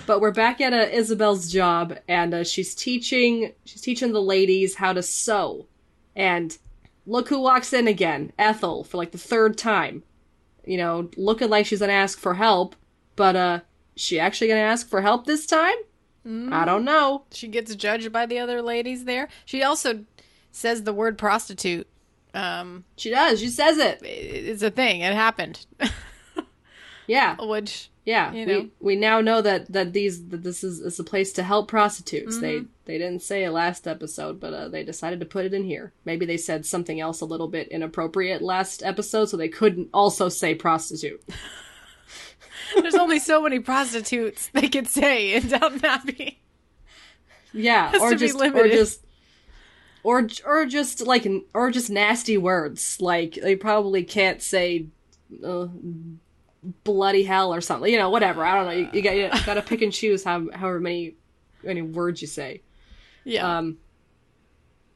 [0.05, 4.75] but we're back at uh, Isobel's job and uh, she's teaching she's teaching the ladies
[4.75, 5.65] how to sew
[6.15, 6.57] and
[7.07, 10.03] look who walks in again Ethel for like the third time
[10.65, 12.75] you know looking like she's gonna ask for help
[13.15, 13.59] but uh
[13.95, 15.75] she actually gonna ask for help this time
[16.51, 19.27] I don't know She gets judged by the other ladies there.
[19.45, 20.05] She also
[20.51, 21.87] says the word prostitute.
[22.35, 25.01] Um, she does she says it it's a thing.
[25.01, 25.65] It happened.
[27.07, 28.59] yeah Which yeah you know.
[28.59, 31.67] we, we now know that that these that this is, is a place to help
[31.67, 32.65] prostitutes they Mm-hmm.
[32.85, 35.91] they didn't say it last episode but uh, they decided to put it in here
[36.03, 40.29] maybe they said something else a little bit inappropriate last episode so they couldn't also
[40.29, 41.23] say prostitute
[42.81, 46.39] there's only so many prostitutes they could say in Downton Abbey.
[47.53, 49.01] yeah or just or just
[50.05, 54.85] or or just like or just nasty words like they probably can't say
[55.43, 55.67] uh,
[56.83, 57.91] bloody hell or something.
[57.91, 58.45] You know, whatever.
[58.45, 58.71] I don't know.
[58.71, 61.15] You, you got you got to pick and choose how however many
[61.63, 62.61] many words you say.
[63.23, 63.57] Yeah.
[63.57, 63.79] Um,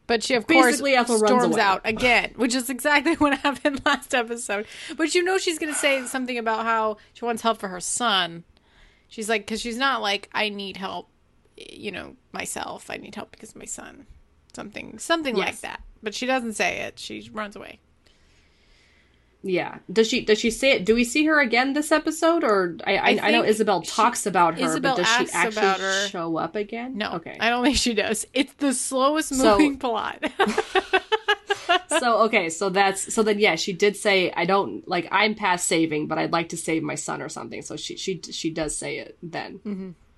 [0.05, 4.13] But she, of Basically, course, Ethel storms out again, which is exactly what happened last
[4.13, 4.67] episode.
[4.95, 7.79] But you know, she's going to say something about how she wants help for her
[7.79, 8.43] son.
[9.07, 11.09] She's like, because she's not like, I need help,
[11.57, 12.91] you know, myself.
[12.91, 14.05] I need help because of my son.
[14.59, 15.81] Something, something like that.
[16.03, 16.99] But she doesn't say it.
[16.99, 17.79] She runs away.
[19.41, 19.77] yeah.
[19.91, 20.85] Does she does she say it?
[20.85, 24.25] Do we see her again this episode, or I I, I, know Isobel she- talks
[24.25, 26.97] about her, Isobel but does she actually show up again?
[26.97, 27.37] No, Okay.
[27.39, 28.25] I don't think she does.
[28.33, 30.23] It's the slowest So- moving plot.
[31.99, 35.67] so okay, so that's so then yeah, she did say I don't like I'm past
[35.67, 37.61] saving, but I'd like to save my son or something.
[37.61, 39.59] So she she she does say it then.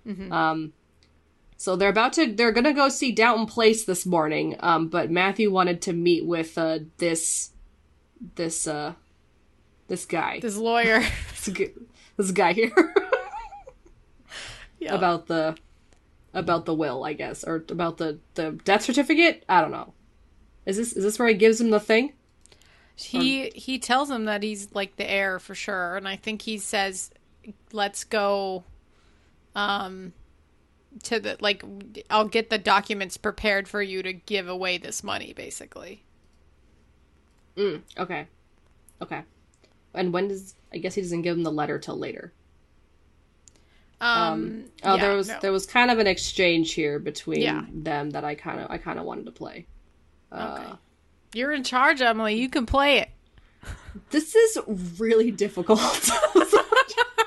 [0.08, 0.32] Mm-hmm.
[0.34, 0.74] Um,
[1.62, 4.56] so they're about to they're gonna go see Downton Place this morning.
[4.62, 7.52] Um, but Matthew wanted to meet with uh this
[8.34, 8.96] this uh
[9.88, 11.04] this guy this lawyer.
[12.18, 12.72] this, guy here
[14.80, 14.96] Yeah.
[14.96, 15.56] about the
[16.34, 19.46] about the will, I guess, or about the the death certificate.
[19.48, 19.94] I don't know.
[20.66, 22.14] Is this is this where he gives him the thing?
[22.96, 26.58] He he tells him that he's like the heir for sure, and I think he
[26.58, 27.12] says,
[27.72, 28.64] "Let's go."
[29.54, 30.14] Um,
[31.04, 31.64] to the like,
[32.10, 36.04] I'll get the documents prepared for you to give away this money, basically.
[37.58, 38.28] Mm, okay.
[39.02, 39.24] Okay.
[39.94, 42.34] And when does I guess he doesn't give him the letter till later.
[44.00, 45.40] Um, Oh, yeah, there was no.
[45.42, 47.66] there was kind of an exchange here between Yeah.
[47.72, 49.68] them that I kind of I kind of wanted to play.
[50.32, 50.76] Uh,
[51.34, 52.36] You're in charge, Emily.
[52.36, 53.10] You can play it.
[54.10, 54.58] This is
[54.98, 55.80] really difficult.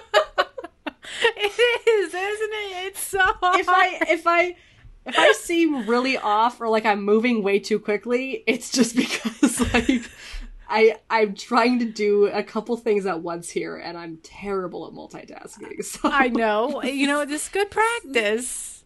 [1.87, 2.87] Is, isn't it?
[2.87, 3.21] It's so.
[3.43, 4.57] if I if I
[5.07, 9.61] if I seem really off or like I'm moving way too quickly, it's just because
[9.73, 10.11] like
[10.69, 14.93] I I'm trying to do a couple things at once here and I'm terrible at
[14.93, 15.85] multitasking.
[15.85, 16.83] So I know.
[16.83, 18.85] You know, this is good practice.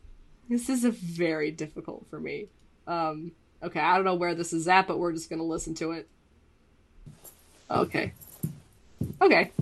[0.49, 2.49] This is a very difficult for me.
[2.87, 5.75] Um okay, I don't know where this is at, but we're just going to listen
[5.77, 6.09] to it.
[7.71, 8.13] Okay.
[9.21, 9.53] Okay.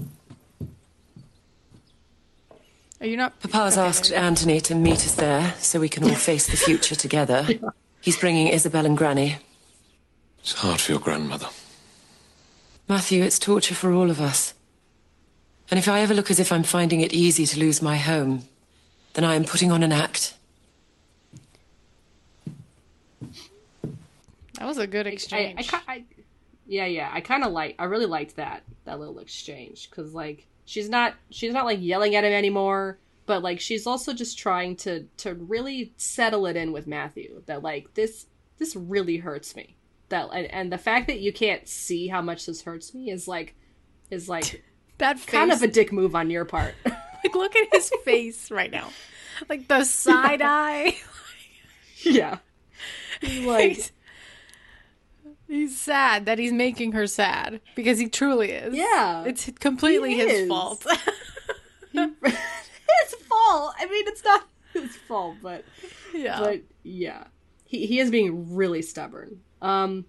[3.01, 3.39] Are you not?
[3.41, 4.27] Papa's okay, asked there you go.
[4.27, 7.47] Anthony to meet us there so we can all face the future together.
[8.01, 9.39] He's bringing Isobel and Granny.
[10.41, 11.49] It's hard for your grandmother.
[12.89, 14.55] Matthew, it's torture for all of us.
[15.71, 18.45] And if I ever look as if I'm finding it easy to lose my home,
[19.15, 20.35] then I am putting on an act.
[24.55, 25.59] That was a good exchange.
[25.59, 26.05] I, ki- I
[26.67, 30.47] yeah yeah i kind of like i really liked that that little exchange because like
[30.67, 34.77] she's not she's not like yelling at him anymore but like she's also just trying
[34.77, 38.27] to to really settle it in with matthew that like this
[38.59, 39.77] this really hurts me.
[40.09, 43.27] That and, and the fact that you can't see how much this hurts me is
[43.27, 43.55] like
[44.11, 44.65] is like
[44.99, 46.75] that face, kind of a dick move on your part.
[47.25, 48.91] Like look at his face right now,
[49.49, 50.97] like the side eye.
[52.03, 52.39] yeah.
[53.43, 53.91] Like
[55.49, 58.75] He's, sad that he's making her sad because he truly is.
[58.75, 60.85] Yeah, it's completely his fault.
[61.93, 65.65] his fault i mean it's not his fault but
[66.15, 67.25] yeah, but yeah
[67.65, 70.05] he, he is being really stubborn um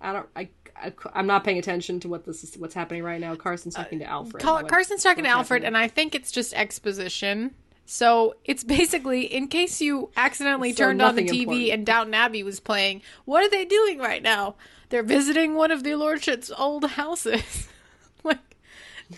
[0.00, 3.20] i don't I, I i'm not paying attention to what this is what's happening right
[3.20, 5.76] now carson's talking to alfred What- Carson's talking to Alfred, happening?
[5.76, 7.54] and I think it's just exposition.
[7.84, 11.70] So it's basically in case you accidentally So turned on the TV important.
[11.70, 13.02] and Downton Abbey was playing.
[13.24, 14.56] What are they doing right now?
[14.88, 17.68] They're visiting one of the lordship's old houses.
[18.24, 18.38] like,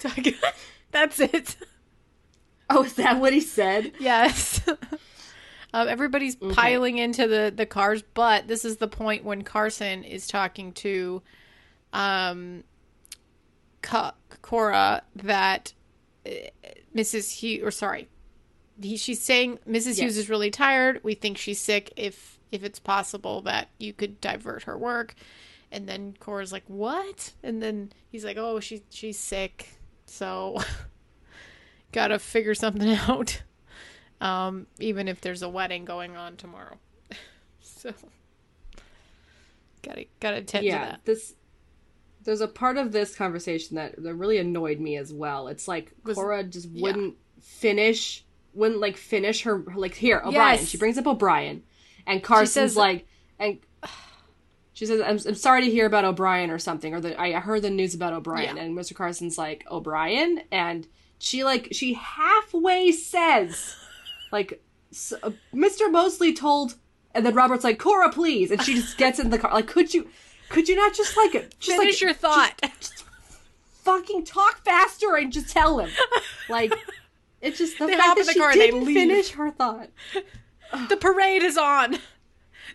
[0.92, 1.56] that's it.
[2.70, 4.60] oh is that what he said Yes.
[5.72, 10.26] um, everybody's piling into the, the cars, but this is the point when Carson is
[10.26, 11.22] talking to
[11.92, 12.62] um,
[14.42, 15.72] Cora that
[16.26, 16.30] uh,
[16.94, 17.32] Mrs.
[17.38, 18.08] Hughes, or sorry,
[18.80, 19.98] he, she's saying Mrs.
[19.98, 21.00] Hughes is really tired.
[21.02, 21.92] We think she's sick.
[21.96, 25.14] If if it's possible that you could divert her work,
[25.72, 29.68] and then Cora's like, "What?" And then he's like, "Oh, she she's sick,
[30.06, 30.58] so
[31.92, 33.42] gotta figure something out."
[34.20, 36.78] um, even if there's a wedding going on tomorrow.
[37.60, 37.92] so
[39.82, 41.04] gotta gotta attend to yeah that.
[41.04, 41.34] this
[42.22, 45.92] there's a part of this conversation that, that really annoyed me as well it's like
[46.04, 50.68] Was- cora just wouldn't finish wouldn't like finish her her- like here o'brien Yes.
[50.68, 51.62] she brings up o'brien
[52.06, 53.06] and carson's says- like
[53.38, 53.58] and
[54.72, 57.62] she says I'm, I'm sorry to hear about o'brien or something or the, i heard
[57.62, 58.62] the news about o'brien Yeah.
[58.62, 60.86] and mr carson's like o'brien and
[61.18, 63.76] she like she halfway says
[64.32, 64.60] like
[65.22, 66.74] uh, mr mosley told
[67.14, 69.92] and then robert's like cora please and she just gets in the car like could
[69.94, 70.08] you
[70.50, 72.60] could you not just like just Finish like, your thought.
[73.84, 75.90] fucking talk faster and just tell him.
[76.48, 76.72] Like,
[77.44, 79.50] it's just the They fact that in the she car and they didn't finish her
[79.50, 79.90] thought.
[80.88, 81.98] The parade is on.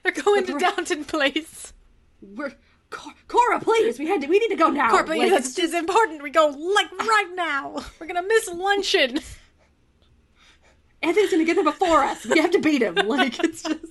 [0.03, 1.73] They're going The to Downton Place.
[2.21, 2.53] We're
[2.89, 4.89] Cor- Cora, please, we had to, we need to go now.
[4.89, 6.23] Corbin, Like, this is important.
[6.23, 7.84] We go like right now.
[7.99, 9.19] We're gonna miss luncheon.
[11.03, 12.25] Anthony's gonna get there before us.
[12.25, 12.95] We have to beat him.
[12.95, 13.86] Like it's just.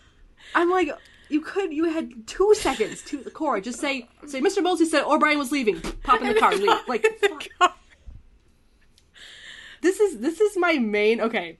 [0.54, 0.90] I'm like,
[1.28, 3.60] you could, you had two seconds to Cora.
[3.60, 4.62] Just say, say, Mr.
[4.62, 5.80] Mosley said O'Brien was leaving.
[5.80, 6.68] Pop in the car, leave.
[6.86, 7.76] Like, oh fuck.
[9.84, 11.20] This is this is my main.
[11.20, 11.58] Okay,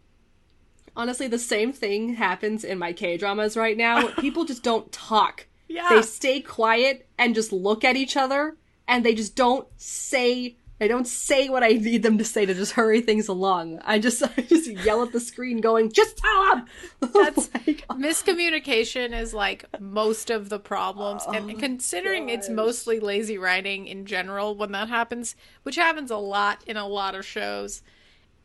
[0.97, 4.09] honestly, the same thing happens in my K dramas right now.
[4.19, 5.47] People just don't talk.
[5.69, 5.89] Yeah.
[5.91, 8.57] They stay quiet and just look at each other,
[8.89, 10.57] and they just don't say.
[10.81, 13.79] They don't say what I need them to say to just hurry things along.
[13.85, 16.67] I just, I just yell at the screen, going, "Just tell them."
[17.01, 17.95] That's oh.
[17.95, 24.05] miscommunication is like most of the problems, Oh and considering it's mostly lazy writing in
[24.05, 27.83] general when that happens, which happens a lot in a lot of shows.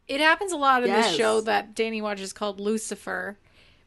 [0.10, 1.08] It happens a lot in Yes.
[1.10, 3.38] this show that Danny watches called Lucifer,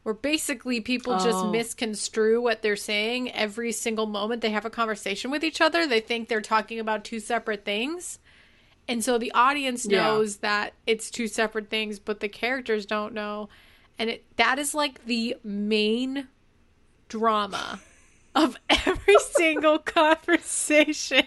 [0.03, 1.51] where basically people just Oh.
[1.51, 5.85] misconstrue what they're saying every single moment they have a conversation with each other.
[5.85, 8.19] They think they're talking about two separate things.
[8.87, 10.01] And so the audience Yeah.
[10.01, 13.49] knows that it's two separate things, but the characters don't know.
[13.99, 16.27] And it that is like the main
[17.09, 17.79] drama
[18.33, 21.25] of every single conversation.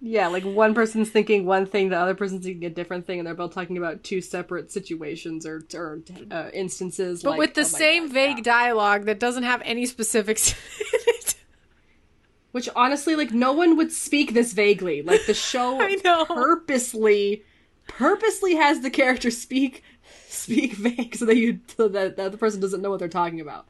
[0.00, 3.26] Yeah, like one person's thinking one thing, the other person's thinking a different thing, and
[3.26, 7.22] they're both talking about two separate situations or, or uh, instances.
[7.22, 10.54] But like, with the oh same God, vague dialogue that doesn't have any specifics.
[12.52, 15.02] Which honestly, like no one would speak this vaguely.
[15.02, 16.24] Like the show I know.
[16.24, 17.42] purposely,
[17.86, 19.82] purposely has the character speak
[20.28, 23.40] speak vague so that you so that the other person doesn't know what they're talking
[23.40, 23.66] about,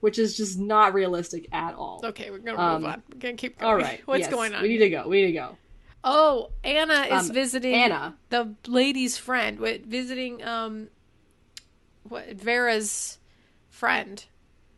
[0.00, 2.00] which is just not realistic at all.
[2.04, 3.02] okay, we're gonna Um, move on.
[3.12, 3.70] We're gonna keep going.
[3.70, 4.62] All right, What's yes, going on?
[4.62, 5.08] We need to go.
[5.08, 5.56] We need to go.
[6.02, 8.16] Oh, Anna is Um, visiting Anna.
[8.30, 9.58] the lady's friend.
[9.58, 10.88] Visiting um,
[12.04, 13.18] what Vera's
[13.68, 14.24] friend.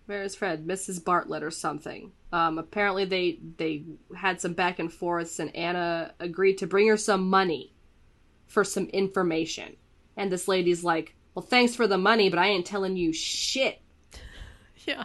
[0.08, 1.02] Vera's friend, Mrs.
[1.04, 2.12] Bartlett or something.
[2.32, 3.84] Um, apparently they they
[4.16, 7.72] had some back and forths, and Anna agreed to bring her some money
[8.46, 9.76] for some information.
[10.16, 13.80] And this lady's like, "Well, thanks for the money, but I ain't telling you shit."
[14.84, 15.04] Yeah.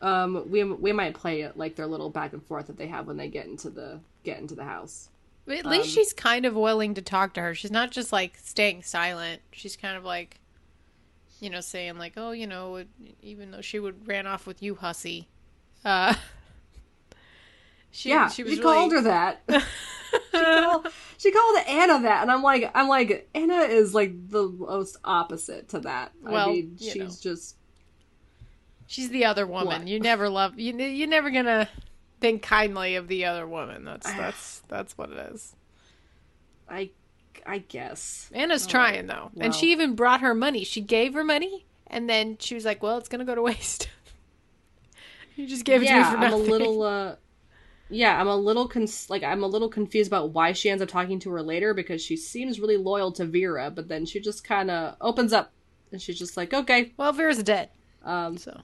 [0.00, 3.06] Um, we we might play it like their little back and forth that they have
[3.06, 5.08] when they get into the get into the house.
[5.48, 7.54] At least Um, she's kind of willing to talk to her.
[7.54, 9.40] She's not just like staying silent.
[9.50, 10.40] She's kind of like,
[11.40, 12.84] you know, saying like, "Oh, you know,
[13.22, 15.26] even though she would ran off with you, hussy."
[15.84, 16.14] Uh,
[17.90, 19.42] she, yeah, she she, was called her that.
[19.50, 24.48] she, called, she called Anna that, and I'm like, I'm like, Anna is like the
[24.48, 26.12] most opposite to that.
[26.20, 27.32] Well, I mean, she's know.
[27.32, 27.56] just
[28.88, 29.66] She's the other woman.
[29.66, 29.86] What?
[29.86, 30.74] You never love you.
[30.74, 31.68] You're never gonna
[32.20, 33.84] think kindly of the other woman.
[33.84, 35.54] That's that's that's what it is.
[36.68, 36.90] I
[37.46, 38.30] I guess.
[38.32, 39.44] Anna's All trying though, well.
[39.44, 40.64] and she even brought her money.
[40.64, 43.90] She gave her money, and then she was like, "Well, it's gonna go to waste."
[45.36, 47.16] you just gave it yeah, to me for I'm a little uh
[47.90, 50.88] yeah, I'm a little cons- like I'm a little confused about why she ends up
[50.88, 54.44] talking to her later because she seems really loyal to Vera, but then she just
[54.44, 55.52] kind of opens up
[55.92, 57.68] and she's just like, "Okay, well, Vera's dead."
[58.02, 58.62] Um so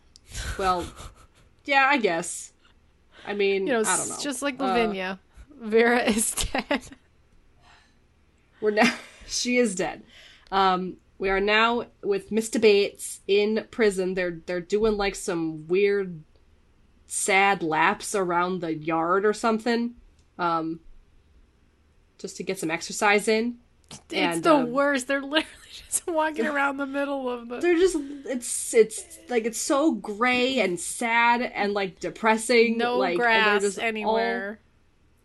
[0.58, 0.84] well,
[1.64, 2.52] yeah, I guess.
[3.26, 4.14] I mean, You know, I don't know.
[4.14, 5.20] it's just like Uh, Lavinia.
[5.60, 6.82] Vera is dead.
[8.60, 8.92] we're now
[9.26, 10.02] she is dead.
[10.50, 12.60] Um we are now with Mr.
[12.60, 14.14] Bates in prison.
[14.14, 16.22] They're they're doing like some weird
[17.06, 19.94] sad laps around the yard or something.
[20.38, 20.80] Um
[22.18, 23.56] just to get some exercise in.
[23.90, 25.06] It's And, the um, worst.
[25.08, 27.58] They're literally just walking around the middle of the.
[27.60, 32.78] They're just it's it's like it's so gray and sad and like depressing.
[32.78, 34.60] no like, grass just anywhere.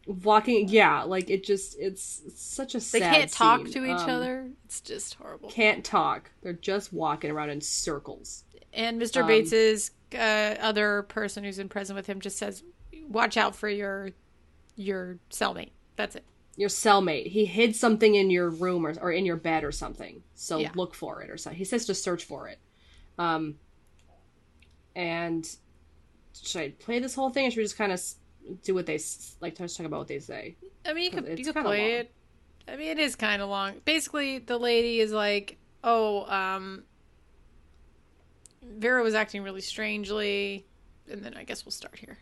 [0.06, 3.74] walking yeah like it just it's such a They can't talk scene.
[3.74, 4.48] to each Um, other.
[4.66, 5.50] It's just horrible.
[5.50, 9.22] can't talk they're just walking around in circles And Mr.
[9.22, 12.64] Um, Bates's uh, other person who's in prison with him just says,
[13.08, 14.10] "Watch out for your
[14.76, 16.24] your cellmate." That's it.
[16.60, 20.22] Your cellmate he hid something in your room or, or in your bed or something
[20.36, 20.72] so Yeah.
[20.76, 22.60] look for it or something he says to search for it
[23.18, 23.56] um
[24.96, 25.50] and
[26.44, 28.02] should i play this whole thing or should we just kind of
[28.64, 30.56] do what they s- like just talk about what they say
[30.86, 32.00] I mean, you could It's you could play long.
[32.02, 32.12] it.
[32.68, 33.82] I mean, it is kind of long.
[33.84, 36.84] Basically, the lady is like, "Oh, um,
[38.64, 40.66] Vera was acting really strangely,"
[41.12, 42.18] and then I guess we'll start here.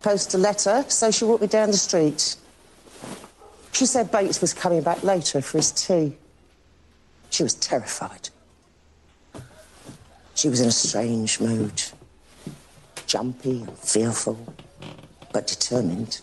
[0.00, 2.36] Post a letter, so she walked me down the street.
[3.72, 6.16] She said Bates was coming back later for his tea.
[7.30, 8.28] She was terrified.
[10.34, 11.82] She was in a strange mood.
[13.06, 14.54] Jumpy and fearful,
[15.32, 16.20] but determined.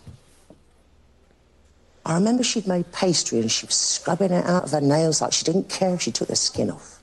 [2.06, 5.34] I remember she'd made pastry and she was scrubbing it out of her nails like
[5.34, 7.02] she didn't care if she took the skin off.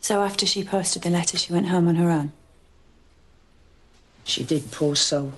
[0.00, 2.32] So after she posted the letter, she went home on her own.
[4.24, 5.32] She did, poor soul.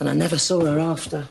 [0.00, 1.28] And I never saw her after.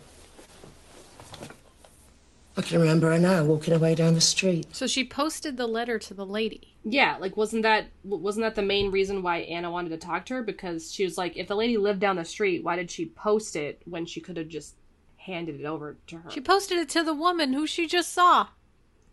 [2.57, 4.67] I can remember her now walking away down the street.
[4.73, 6.75] So she posted the letter to the lady.
[6.85, 10.35] Yeah, like wasn't that wasn't that the main reason why Anna wanted to talk to
[10.35, 10.43] her?
[10.43, 13.55] Because she was like, if the lady lived down the street, why did she post
[13.55, 14.75] it when she could have just
[15.17, 16.31] handed it over to her?
[16.31, 18.47] She posted it to the woman who she just saw.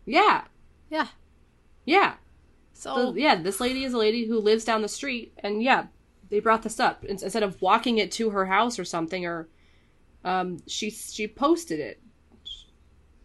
[0.05, 0.43] Yeah,
[0.89, 1.07] Yeah.
[1.85, 2.15] yeah.
[2.73, 5.87] So The- yeah, this lady is a lady who lives down the street, and yeah,
[6.29, 9.47] they brought this up instead of walking it to her house or something, or
[10.25, 12.01] um, she she posted it,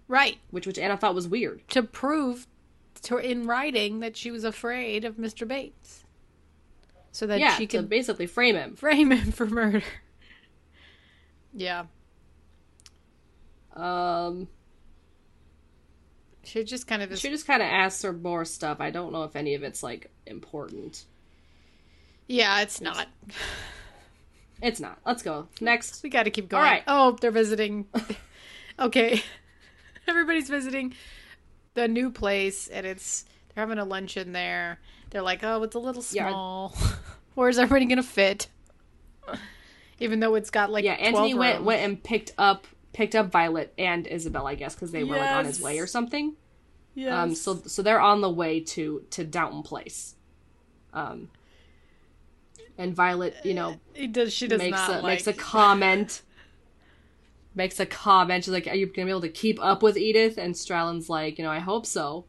[0.08, 1.66] right which which Anna thought was weird.
[1.68, 2.46] to prove
[3.02, 5.46] to in writing that she was afraid of Mr.
[5.46, 6.04] Bates,
[7.12, 8.74] so that yeah, she could basically frame him.
[8.74, 9.82] frame him for murder.
[11.54, 11.86] Yeah,
[13.74, 14.48] Um,
[16.44, 17.18] she just kind of is.
[17.20, 18.78] she just kind of asks her more stuff.
[18.80, 21.04] I don't know if any of it's like important.
[22.28, 23.08] Yeah, it's not.
[24.62, 24.98] It's not.
[25.06, 26.02] Let's go next.
[26.02, 26.62] We got to keep going.
[26.62, 26.82] All right.
[26.86, 27.86] Oh, they're visiting.
[28.78, 29.22] okay,
[30.10, 30.94] everybody's visiting
[31.74, 34.80] the new place, and it's they're having a luncheon there.
[35.10, 36.30] They're like, oh, it's a little Yeah.
[36.30, 36.76] small.
[37.34, 38.48] Where's everybody gonna fit?
[40.00, 41.66] Even though it's got like yeah, Anthony 12 went rooms.
[41.66, 45.30] went and picked up picked up Violet and Isobel, I guess, because they were like
[45.30, 46.34] on his way or something.
[46.94, 47.22] Yeah.
[47.22, 50.14] Um, so so they're on the way to to Downton Place.
[50.92, 51.30] Um,
[52.76, 53.78] and Violet, you know,
[54.12, 54.32] does.
[54.32, 55.02] She does makes not a like.
[55.04, 56.22] makes a comment.
[57.58, 58.44] Makes a comment.
[58.44, 61.38] She's like, "Are you gonna be able to keep up with Edith?" And Strallan's like,
[61.38, 62.24] "You know, I hope so."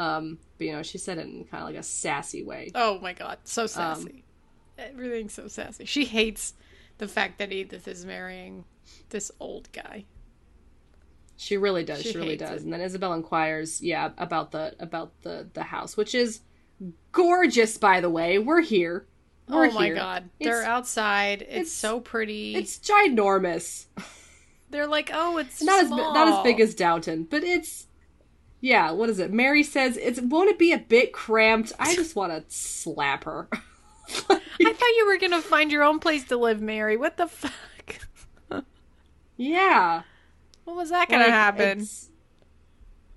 [0.00, 2.72] Um, but you know, she said it in kind of like a sassy way.
[2.74, 4.24] Oh my god, Um, so sassy.
[4.76, 5.84] Everything's so sassy.
[5.84, 6.54] She hates
[6.98, 8.64] the fact that Edith is marrying
[9.10, 10.06] this old guy.
[11.36, 12.02] She really does.
[12.02, 12.62] She She, really does.
[12.62, 12.64] it.
[12.64, 16.40] And then Isobel inquires, yeah, about the about the the house, which is
[17.12, 18.38] gorgeous, by the way.
[18.40, 19.06] We're here.
[19.48, 19.94] We're oh my here.
[19.94, 21.46] god, It's- they're outside.
[21.48, 22.56] It's, so pretty.
[22.56, 23.86] It's ginormous.
[24.74, 26.12] They're like, oh, it's Not as small.
[26.12, 27.86] not as big as Downton, but it's
[28.60, 28.90] yeah.
[28.90, 29.32] What is it?
[29.32, 31.72] Mary says it's won't it be a bit cramped?
[31.78, 33.48] I just want to slap her.
[33.52, 33.60] I
[34.28, 36.96] thought you were gonna find your own place to live, Mary.
[36.96, 37.52] What the fuck?
[39.36, 40.02] yeah.
[40.64, 41.86] What was that gonna Like, happen?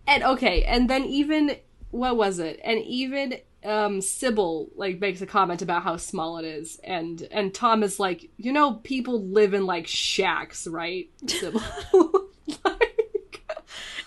[0.05, 1.55] And okay, and then even
[1.89, 2.59] what was it?
[2.63, 7.53] And even um Sybil like makes a comment about how small it is, and and
[7.53, 11.09] Tom is like, you know, people live in like shacks, right?
[11.28, 11.61] Sybil.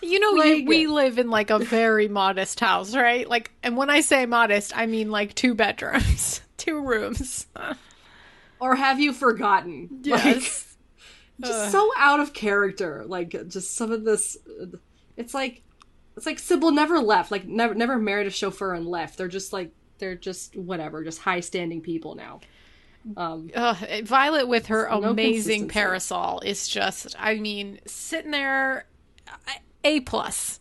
[0.03, 3.29] You know, you, we live in like a very modest house, right?
[3.29, 7.47] Like, and when I say modest, I mean like two bedrooms, two rooms.
[8.59, 9.89] or have you forgotten?
[10.05, 10.77] Like, Yes.
[11.45, 13.05] just so out of character.
[13.07, 14.39] Like just some of this.
[15.19, 15.63] It's like
[16.21, 17.31] it's like Sybil never left.
[17.31, 19.17] Like never never married a chauffeur and left.
[19.17, 22.41] They're just like they're just whatever, just high standing people now.
[23.17, 23.51] Um,
[24.05, 28.85] Violet with her No amazing parasol is just, I mean, sitting there,
[29.83, 30.61] a plus,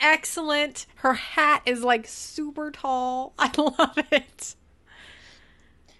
[0.00, 0.86] excellent.
[0.94, 3.32] Her hat is like super tall.
[3.40, 4.54] I love it.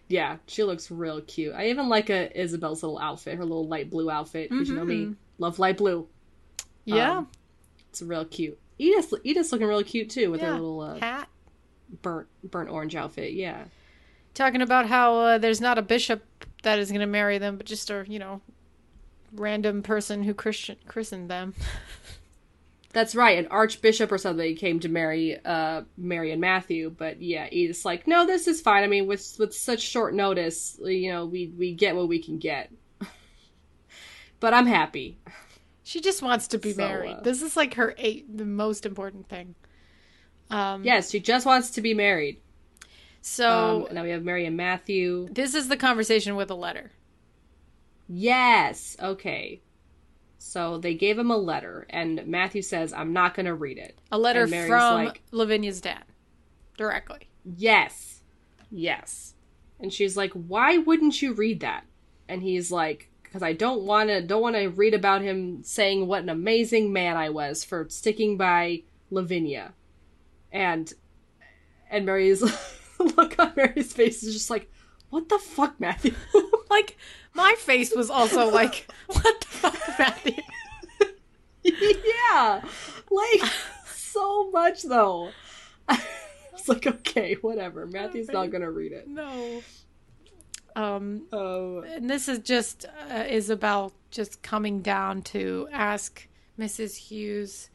[0.06, 1.54] yeah, she looks real cute.
[1.56, 4.50] I even like a Isobel's little outfit, her little light blue outfit.
[4.50, 5.16] Because you know me, Mhm.
[5.38, 6.06] love light blue.
[6.84, 7.28] Yeah, Um,
[7.88, 8.59] it's real cute.
[8.80, 11.28] Edith, Edith's looking real cute too with Yeah, her little uh, hat.
[12.02, 13.32] burnt burnt orange outfit.
[13.34, 13.64] Yeah.
[14.32, 16.22] Talking about how uh, there's not a bishop
[16.62, 18.40] that is going to marry them, but just a you know
[19.32, 21.54] random person who Christian christened them.
[22.92, 27.48] That's right, an archbishop or something came to marry uh Mary and Matthew, but yeah,
[27.52, 28.82] Edith's like, no, this is fine.
[28.82, 32.38] I mean, with with such short notice, you know, we we get what we can
[32.38, 32.72] get.
[34.40, 35.18] but I'm happy.
[35.90, 37.16] She just wants to be So, married.
[37.16, 39.56] uh, This is like her eight, the most important thing.
[40.48, 42.40] Um, Yes, she just wants to be married.
[43.22, 45.26] So Um, now we have Mary and Matthew.
[45.32, 46.92] this is the conversation with a letter.
[48.08, 48.96] Yes.
[49.02, 49.62] Okay.
[50.38, 53.98] So they gave him a letter, and Matthew says, "I'm not going to read it."
[54.12, 56.04] A letter from like, Lavinia's dad,
[56.76, 57.28] directly.
[57.44, 58.22] Yes.
[58.70, 59.34] Yes.
[59.80, 61.84] And she's like, "Why wouldn't you read that?"
[62.28, 66.06] And he's like, "Cuz I don't want to don't want to read about him saying
[66.06, 69.74] what an amazing man I was for sticking by Lavinia."
[70.52, 70.92] And
[71.90, 72.42] and Mary's
[72.98, 74.70] look on Mary's face is just like,
[75.10, 76.14] "What the fuck, Matthew?"
[76.70, 76.96] like
[77.34, 80.42] my face was also like, "What the fuck, Matthew?"
[81.62, 82.62] yeah.
[83.10, 83.50] Like
[83.94, 85.30] so much though.
[86.60, 87.86] It's like, okay, whatever.
[87.86, 89.08] Matthew's not going to read it.
[89.08, 89.62] No.
[90.76, 91.80] Um, Oh.
[91.82, 96.26] and this is just uh, Isobel just coming down to ask
[96.58, 96.96] Mrs.
[96.96, 97.70] Hughes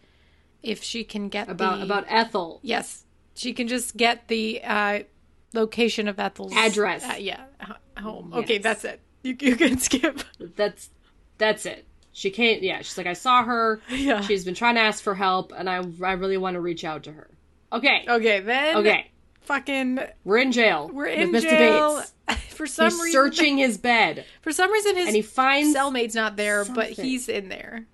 [0.64, 2.60] if she can get About the, about Ethel.
[2.64, 5.00] Yes, she can just get the uh,
[5.54, 7.04] location of Ethel's Address.
[7.04, 7.46] uh, yeah,
[7.98, 8.34] home.
[8.34, 9.00] Okay, that's it.
[9.24, 10.22] You you can skip.
[10.40, 10.90] That's
[11.38, 11.86] that's it.
[12.12, 12.62] She can't.
[12.64, 13.82] Yeah, she's like I saw her.
[13.90, 14.22] Yeah.
[14.22, 17.04] She's been trying to ask for help, and I I really want to reach out
[17.04, 17.30] to her.
[17.74, 18.06] Okay.
[18.08, 18.78] Okay, then.
[18.78, 19.12] Okay.
[19.46, 20.00] Fucking.
[20.24, 20.90] We're in jail.
[20.94, 21.42] We're with in Mr.
[21.42, 22.04] jail.
[22.28, 22.42] Bates.
[22.56, 24.26] For some He's reason, searching his bed.
[24.42, 27.86] For some reason, his And he finds cellmate's not there, but he's in there.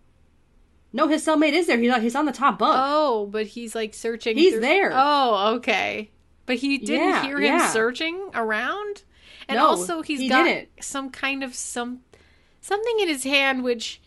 [0.93, 1.78] No, his cellmate is there.
[1.78, 2.76] He's on, he's on the top bunk.
[2.78, 4.38] Oh, but he's like searching.
[4.38, 4.91] He's through- there.
[4.93, 6.12] Oh, okay.
[6.45, 7.70] But he didn't Yeah, hear him yeah.
[7.70, 9.04] searching around,
[9.47, 10.70] and No, also he's he got didn't.
[10.82, 12.02] some kind of some
[12.60, 14.02] something in his hand, which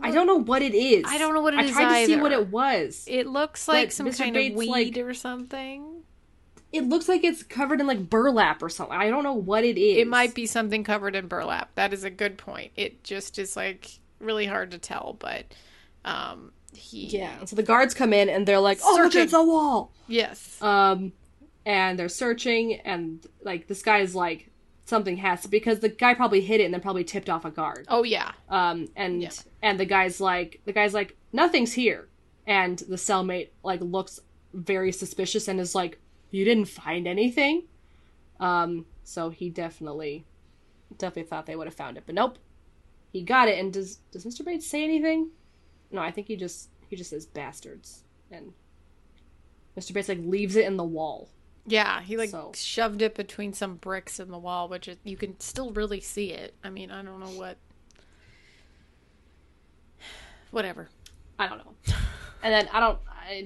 [0.00, 1.04] I don't know what it is.
[1.06, 3.04] I don't know what it I is tried to see what it was.
[3.06, 4.18] it looks But like some Mr.
[4.18, 5.95] kind Bates, of weed like- or something.
[6.76, 8.96] It looks like it's covered in like burlap or something.
[8.96, 9.98] I don't know what it is.
[9.98, 11.74] It might be something covered in burlap.
[11.74, 12.72] That is a good point.
[12.76, 15.46] It just is like really hard to tell, but
[16.04, 17.44] um he Yeah.
[17.46, 19.22] So the guards come in and they're like, "Oh, look, Searching.
[19.22, 20.60] it's a wall." Yes.
[20.62, 21.12] Um,
[21.64, 24.50] and they're searching, and like this guy's like,
[24.84, 27.50] something has to because the guy probably hit it and then probably tipped off a
[27.50, 27.86] guard.
[27.88, 28.32] Oh yeah.
[28.48, 29.28] Um, and
[29.62, 32.08] and the guy's like, the guy's like, nothing's here,
[32.46, 34.20] and the cellmate like looks
[34.52, 35.98] very suspicious and is like,
[36.30, 37.64] you didn't find anything.
[38.40, 40.24] Um, so he definitely,
[40.98, 42.38] definitely thought they would have found it, but nope,
[43.12, 43.58] he got it.
[43.58, 44.44] And does does Mr.
[44.44, 45.30] Bates say anything?
[45.90, 48.52] No, I think he just he just says bastards, and
[49.78, 49.92] Mr.
[49.94, 51.28] Bates like leaves it in the wall.
[51.68, 55.16] Yeah, he like So- shoved it between some bricks in the wall, which is, you
[55.16, 56.54] can still really see it.
[56.62, 57.56] I mean, I don't know what.
[60.50, 60.88] Whatever.
[61.38, 61.74] I don't know.
[62.42, 62.98] And then I don't.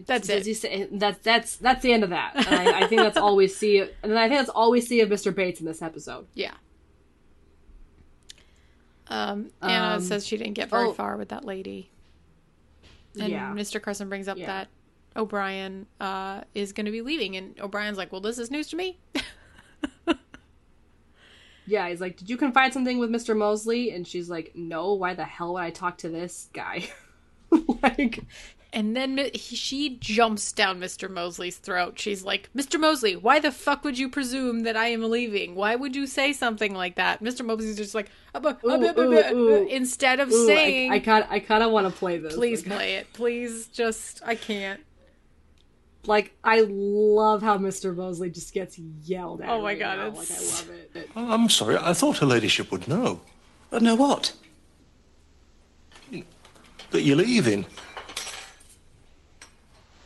[0.07, 0.55] That's does it.
[0.57, 2.33] Say, that's that's that's the end of that.
[2.37, 3.79] I, I think that's all we see.
[4.03, 5.35] And I think that's all we see of Mr.
[5.35, 6.27] Bates in this episode.
[6.35, 6.55] Yeah.
[9.09, 10.93] Um, Anna Um, says she didn't get very oh.
[10.93, 11.91] far with that lady.
[13.19, 13.53] And Yeah.
[13.53, 13.83] Mr.
[13.83, 14.47] Carson brings up Yeah.
[14.47, 14.69] that
[15.17, 18.77] O'Brien uh, is going to be leaving, and O'Brien's like, "Well, this is news to
[18.77, 19.01] me."
[21.67, 23.37] Yeah, he's like, "Did you confide something with Mr.
[23.37, 24.95] Molesley?" And she's like, "No.
[24.95, 26.89] Why the hell would I talk to this guy?"
[27.83, 28.25] like,
[28.73, 31.11] And then he, she jumps down Mr.
[31.11, 31.99] Molesley's throat.
[31.99, 32.79] She's like, Mr.
[32.79, 35.57] Molesley, why the fuck would you presume that I am leaving?
[35.57, 37.21] Why would you say something like that?
[37.21, 37.45] Mr.
[37.45, 39.67] Molesley's just like, "Uh, uh, uh, Ooh, ooh, uh," ooh.
[39.67, 42.35] instead of ooh, saying, I, I kind I kind of want to play this.
[42.37, 43.13] please Like, play it.
[43.13, 44.81] Please just, I can't.
[46.07, 47.93] Like, I love how Mr.
[47.95, 49.49] Molesley just gets yelled at.
[49.51, 50.07] Oh my right God, now.
[50.21, 51.11] it's- like I love it.
[51.17, 51.77] Oh, I'm sorry.
[51.77, 53.21] I thought her ladyship would know.
[53.69, 54.33] But know what?
[56.93, 57.67] That you're leaving.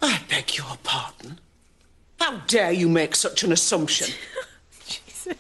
[0.05, 1.41] I beg your pardon.
[2.21, 4.15] How dare you make such an assumption?
[4.87, 5.37] Jesus.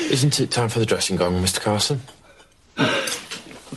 [0.00, 1.60] Isn't it time for the dressing gown, Mr.
[1.60, 2.00] Carson?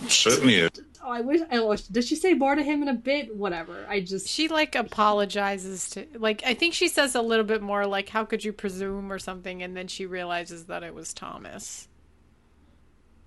[0.07, 0.71] Certainly is.
[1.03, 1.41] Oh, I wish.
[1.51, 1.83] I wish.
[1.83, 3.35] Did she say more to him in a bit?
[3.35, 3.85] Whatever.
[3.87, 4.27] I just.
[4.27, 8.25] She like apologizes to, like, I think she says a little bit more, like, how
[8.25, 11.87] could you presume or something, and then she realizes that it was Thomas.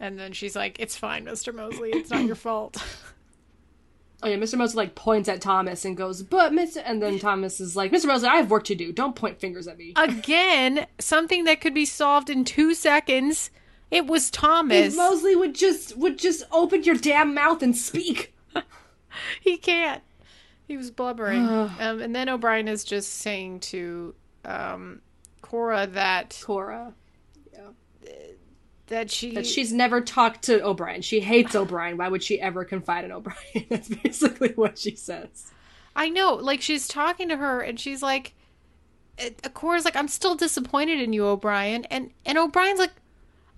[0.00, 1.54] And then she's like, it's fine, Mr.
[1.54, 2.84] Molesley, it's not your fault.
[4.22, 4.54] Oh yeah, Mr.
[4.54, 8.06] Molesley like points at Thomas and goes, "But Mr." And then Thomas is like, "Mr.
[8.06, 8.92] Molesley, I have work to do.
[8.92, 13.50] Don't point fingers at me." Again, something that could be solved in two seconds.
[13.90, 14.94] It was Thomas.
[14.94, 18.34] If Molesley would just would just open your damn mouth and speak.
[19.40, 20.02] he can't.
[20.66, 21.46] He was blubbering.
[21.48, 24.14] um, and then O'Brien is just saying to
[24.44, 25.02] um,
[25.42, 26.94] Cora that Cora,
[28.86, 31.02] that she That she's never talked to O'Brien.
[31.02, 31.96] She hates O'Brien.
[31.96, 33.38] Why would she ever confide in O'Brien?
[33.68, 35.52] That's basically what she says.
[35.94, 38.34] I know, like she's talking to her, and she's like,
[39.54, 42.92] Cora's like, I'm still disappointed in you, O'Brien, and and O'Brien's like,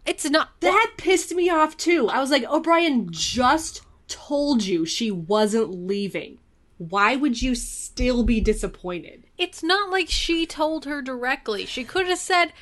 [0.05, 2.09] it's not That pissed me off too.
[2.09, 6.39] I was like, O'Brien just told you she wasn't leaving.
[6.79, 9.25] Why would you still be disappointed?
[9.39, 11.67] It's not like she told her directly.
[11.67, 12.53] She could have said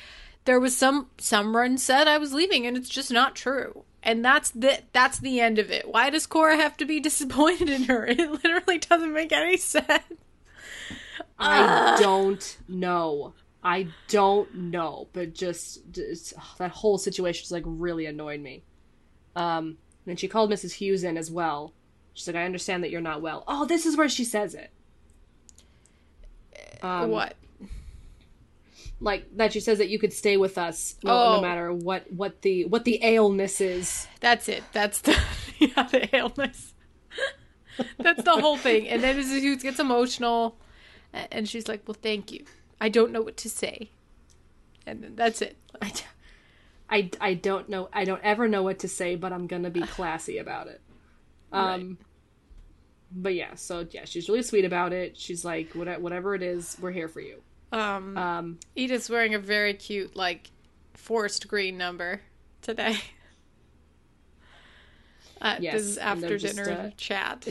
[0.45, 3.83] there was some someone said I was leaving, and it's just not true.
[4.01, 5.87] And that's the that's the end of it.
[5.87, 8.05] Why does Cora have to be disappointed in her?
[8.05, 10.03] It literally doesn't make any sense.
[11.39, 13.33] I don't know.
[13.65, 18.63] I don't know, but just, just ugh, that whole situation just like really annoyed me.
[19.37, 20.73] Um, and she called Mrs.
[20.73, 21.73] Hughes in as well.
[22.13, 24.69] She's like, "I understand that you're not well." Oh, this is where she says it.
[26.81, 27.35] Um, what?
[29.03, 31.35] Like that she says that you could stay with us no, Oh.
[31.35, 34.07] no matter what what the what the ailness is.
[34.21, 34.63] That's it.
[34.71, 35.19] That's the
[35.59, 36.73] yeah the illness.
[37.97, 38.87] That's the whole thing.
[38.87, 39.41] And then Mrs.
[39.41, 40.57] Hughes gets emotional,
[41.11, 42.45] and she's like, "Well, thank you.
[42.79, 43.91] I don't know what to say."
[44.85, 45.57] and then that's it.
[46.89, 49.81] I, I don't know I don't ever know what to say, but I'm gonna be
[49.81, 50.81] classy about it.
[51.51, 51.97] Um
[53.15, 55.17] but yeah, so yeah, she's really sweet about it.
[55.17, 57.41] She's like, "What- whatever it is, we're here for you.
[57.73, 60.51] Um, Um Edith's wearing a very cute, like,
[60.93, 62.21] forest green number
[62.61, 62.97] today.
[65.41, 67.49] Uh, Yes, this is after they're just, dinner uh, chat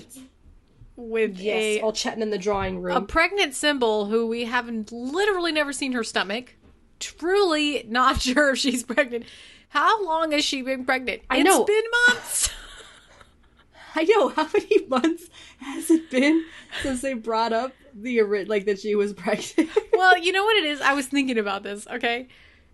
[0.96, 2.96] with yes, a all chatting in the drawing room.
[2.96, 6.54] a pregnant Sybil who we haven't literally never seen her stomach.
[7.00, 9.26] Truly not sure if she's pregnant.
[9.68, 11.20] How long has she been pregnant?
[11.28, 11.64] I It's know.
[11.64, 12.50] It's been months.
[13.94, 15.28] I know how many months
[15.62, 16.44] has it been
[16.82, 19.70] since they brought up the like that she was pregnant.
[19.92, 20.80] well, you know what it is?
[20.80, 22.28] I was thinking about this, okay?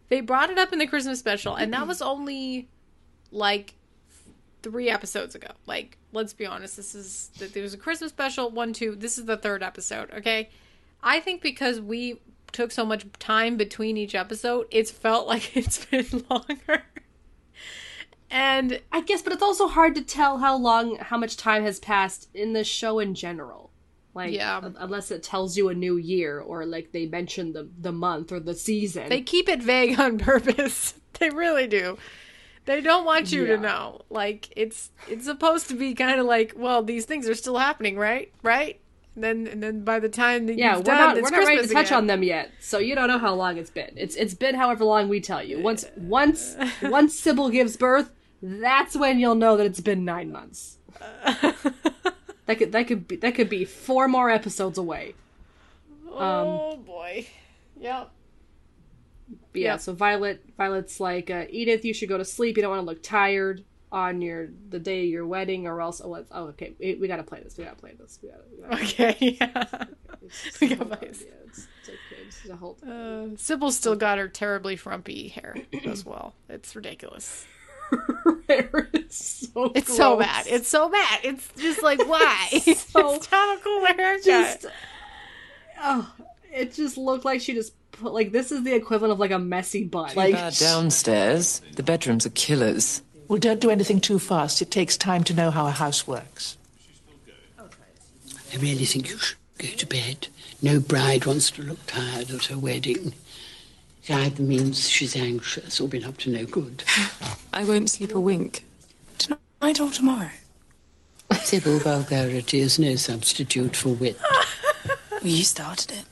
[0.08, 2.68] They brought it up in the Christmas special, and that was only
[3.30, 3.74] like
[4.62, 5.48] three episodes ago.
[5.66, 8.94] Like, let's be honest, this is there was a Christmas special, one, two.
[8.94, 10.48] This is the third episode, okay?
[11.02, 12.20] I think because we
[12.52, 16.82] took so much time between each episode, it's felt like it's been longer.
[18.30, 21.78] And I guess, but it's also hard to tell how long, how much time has
[21.80, 23.70] passed in the show in general.
[24.14, 24.58] Like, Yeah.
[24.58, 28.32] un- unless it tells you a new year or like they mention the the month
[28.32, 29.08] or the season.
[29.08, 30.94] They keep it vague on purpose.
[31.20, 31.96] they really do.
[32.64, 33.56] They don't want you Yeah.
[33.56, 34.02] to know.
[34.10, 37.96] Like it's it's supposed to be kind of like, well, these things are still happening,
[37.96, 38.32] right?
[38.42, 38.80] Right?
[39.14, 41.46] And then and then by the time that yeah, we're done, not it's we're not
[41.46, 41.98] ready to touch again.
[41.98, 43.92] on them yet, so you don't know how long it's been.
[43.96, 45.60] It's it's been however long we tell you.
[45.60, 48.10] Once once once Sybil gives birth,
[48.42, 50.78] that's when you'll know that it's been nine months.
[51.24, 55.14] that could that could be that could be four more episodes away.
[56.10, 57.26] Oh boy.
[57.80, 58.10] Yep.
[59.54, 59.80] Yeah, Yep.
[59.80, 62.56] so Violet Violet's like, uh, Edith, you should go to sleep.
[62.56, 66.00] You don't want to look tired on your the day of your wedding, or else
[66.04, 67.56] oh, oh okay, we, we gotta play this.
[67.56, 68.18] We gotta play this.
[68.22, 69.36] We gotta, we gotta Okay.
[69.40, 69.86] Yeah.
[70.60, 71.22] we got hold on, bias.
[71.26, 72.24] yeah, it's, it's okay.
[72.26, 76.34] This is a whole Uh, Sybil's still got her terribly frumpy hair as well.
[76.48, 77.46] It's ridiculous.
[79.10, 80.46] So It's so bad.
[80.46, 81.20] It's so bad.
[81.24, 82.48] It's just like why?
[82.50, 82.60] So-
[83.14, 84.24] it's not a cool haircut.
[84.24, 84.66] just
[85.80, 86.12] oh,
[86.52, 89.38] it just looked like she just put like this is the equivalent of like a
[89.38, 90.10] messy bun.
[90.10, 91.60] Too Like bad downstairs.
[91.76, 93.02] The bedrooms are killers.
[93.28, 94.62] Well, don't do anything too fast.
[94.62, 96.56] It takes time to know how a house works.
[97.60, 100.28] I really think you should go to bed.
[100.62, 103.12] No bride wants to look tired at her wedding.
[104.08, 106.82] It either means she's anxious or been up to no good.
[107.52, 108.64] I won't sleep a wink.
[109.18, 110.30] Tonight or tomorrow?
[111.42, 114.18] Sybil vulgarity is no substitute for wit.
[115.20, 116.04] Well, you started it.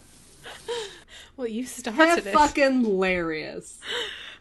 [1.36, 2.34] well, you That's started it.
[2.34, 3.78] fucking hilarious.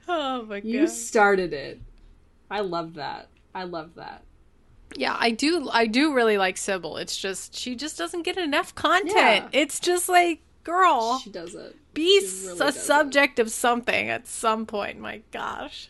[0.08, 0.68] Oh my god.
[0.70, 1.80] You started it.
[2.52, 3.28] I love that.
[3.56, 4.24] I love that.
[4.96, 5.68] Yeah, I do.
[5.72, 6.98] I do really like Sybil.
[6.98, 9.16] It's just she just doesn't get enough content.
[9.16, 9.48] Yeah.
[9.52, 11.76] It's just like, girl, She does it.
[11.96, 15.00] Be really a subject of something at some point.
[15.00, 15.90] My gosh.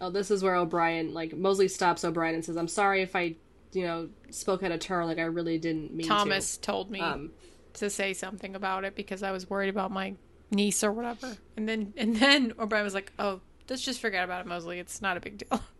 [0.00, 3.36] Oh, this is where O'Brien like Molesley stops O'Brien and says, "I'm sorry if I,
[3.72, 5.06] you know, spoke out of turn.
[5.06, 7.30] Like I really didn't mean Thomas to." told me Um,
[7.74, 10.14] to say something about it because I was worried about my
[10.50, 11.36] niece or whatever.
[11.56, 14.78] And then and then O'Brien was like, "Oh, let's just forget about it, Molesley.
[14.78, 15.60] It's not a big deal.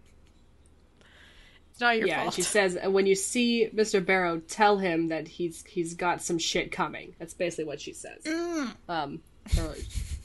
[1.83, 4.05] not your yeah, fault." she says, "Uh, "When you see Mr.
[4.05, 8.22] Barrow, tell him that he's he's got some shit coming." That's basically what she says.
[8.24, 8.74] Mm.
[8.89, 9.20] Um,
[9.59, 9.74] or-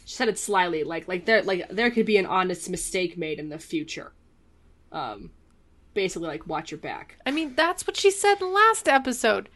[0.05, 3.39] she said it slyly, like like there like there could be an honest mistake made
[3.39, 4.13] in the future.
[4.93, 5.31] Um,
[5.93, 7.17] basically, like watch your back.
[7.25, 9.49] I mean, that's what she said last episode.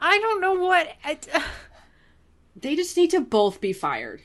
[0.00, 0.94] I don't know what.
[1.04, 1.18] I,
[2.60, 4.22] They just need to both be fired.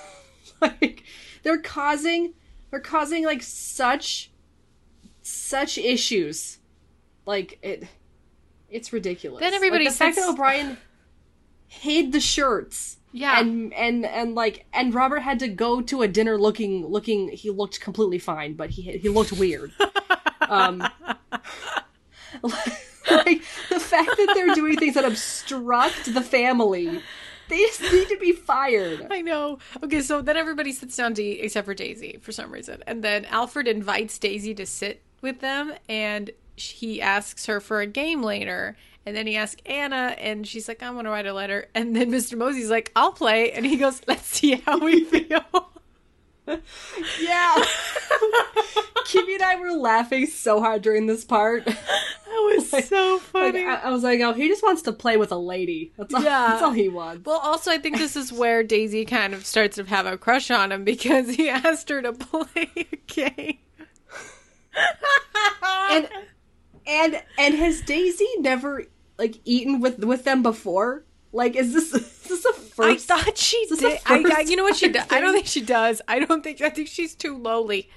[0.60, 1.04] like
[1.42, 2.34] they're causing
[2.70, 4.30] they're causing like such
[5.22, 6.58] such issues.
[7.26, 7.86] Like it
[8.68, 9.40] it's ridiculous.
[9.40, 10.78] Then everybody like, the fact that O'Brien
[11.68, 12.98] hid the shirts.
[13.12, 13.38] Yeah.
[13.38, 17.50] And and and like and Robert had to go to a dinner looking looking he
[17.50, 19.72] looked completely fine, but he he looked weird.
[20.48, 20.80] um
[23.10, 27.00] like the fact that they're doing things that obstruct the family.
[27.48, 29.08] They just need to be fired.
[29.10, 29.58] I know.
[29.82, 32.82] Okay, so then everybody sits down to eat except for Daisy for some reason.
[32.86, 37.86] And then Alfred invites Daisy to sit with them and he asks her for a
[37.86, 38.76] game later.
[39.06, 41.66] And then he asks Anna and she's like, I want to write a letter.
[41.74, 42.36] And then Mr.
[42.36, 43.50] Molesley's like, I'll play.
[43.52, 45.70] And he goes, Let's see how we feel.
[46.46, 47.64] Yeah.
[49.06, 51.64] Kimmy and I were laughing so hard during this part.
[51.64, 51.76] That
[52.28, 53.64] was so Like, funny.
[53.64, 55.92] I, I was like, oh, he just wants to play with a lady.
[55.96, 56.48] That's all, Yeah.
[56.48, 57.24] that's all he wants.
[57.26, 60.50] Well, also, I think this is where Daisy kind of starts to have a crush
[60.50, 63.58] on him because he asked her to play a game.
[65.90, 66.08] and
[66.86, 68.84] and and has Daisy never
[69.18, 71.04] like eaten with with them before?
[71.32, 73.10] Like, is this is this a first?
[73.10, 74.00] I thought she did.
[74.06, 75.06] I, I, you know what she does?
[75.10, 76.02] I don't think she does.
[76.08, 76.60] I don't think.
[76.60, 77.88] I think she's too lowly.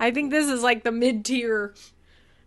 [0.00, 1.74] I think this is like the mid tier,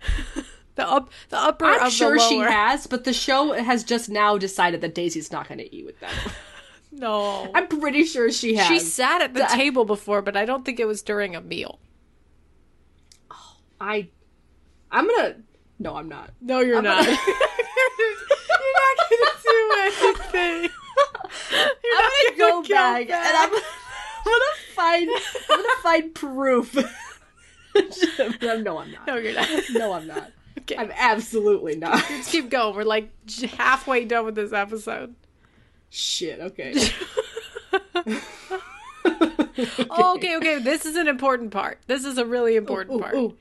[0.75, 1.65] the up, the upper.
[1.65, 5.57] I'm sure she has, but the show has just now decided that Daisy's not going
[5.59, 6.11] to eat with them.
[6.93, 8.67] No, I'm pretty sure she has.
[8.67, 11.41] she sat at the The- table before, but I don't think it was during a
[11.41, 11.79] meal.
[13.81, 14.09] I,
[14.91, 15.35] I'm gonna.
[15.79, 16.31] No, I'm not.
[16.39, 17.03] No, you're I'm not.
[17.03, 17.17] gonna-
[17.99, 19.71] you're not gonna do
[20.05, 20.69] anything.
[21.51, 25.09] You're I'm not gonna go go back, and I'm, I'm gonna find.
[25.49, 26.75] I'm gonna find proof.
[28.41, 29.07] no, I'm not.
[29.07, 29.47] No, you're not.
[29.71, 30.31] No, I'm not.
[30.59, 30.75] Okay.
[30.77, 31.93] I'm absolutely not.
[32.09, 32.75] Let's keep going.
[32.75, 33.09] We're like
[33.57, 35.15] halfway done with this episode.
[35.89, 36.39] Shit.
[36.39, 36.73] Okay.
[39.89, 40.59] Oh, okay, okay.
[40.59, 41.79] This is an important part.
[41.87, 43.15] This is a really important Ooh, part.
[43.15, 43.37] ooh.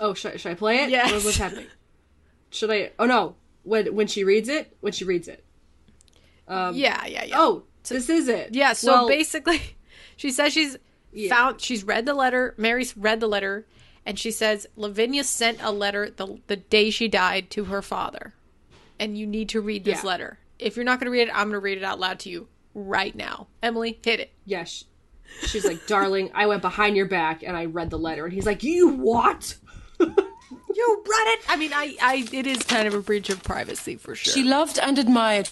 [0.00, 0.90] Oh, should I, should I play it?
[0.90, 1.12] Yes.
[1.12, 1.66] What- what's happening?
[2.50, 2.92] Should I?
[2.98, 3.36] Oh no.
[3.62, 5.44] When when she reads it, when she reads it.
[6.46, 7.34] Um, yeah, yeah, yeah.
[7.38, 8.54] Oh, this is it.
[8.54, 9.60] Yeah, so Well, basically,
[10.16, 10.76] she says she's
[11.28, 13.66] found, she's read the letter, Mary's read the letter,
[14.04, 18.34] and she says Lavinia sent a letter the, the day she died to her father.
[19.00, 20.08] And you need to read this Yeah.
[20.08, 20.38] letter.
[20.58, 22.28] If you're not going to read it, I'm going to read it out loud to
[22.30, 23.48] you right now.
[23.62, 24.32] Emily, hit it.
[24.44, 24.64] Yeah.
[24.64, 24.84] She,
[25.46, 28.46] she's like, darling, I went behind your back and I read the letter, and he's
[28.46, 29.56] like, you what?
[30.76, 31.40] You read it?
[31.48, 34.34] I mean, I, I, it is kind of a breach of privacy for sure.
[34.34, 35.50] She loved and admired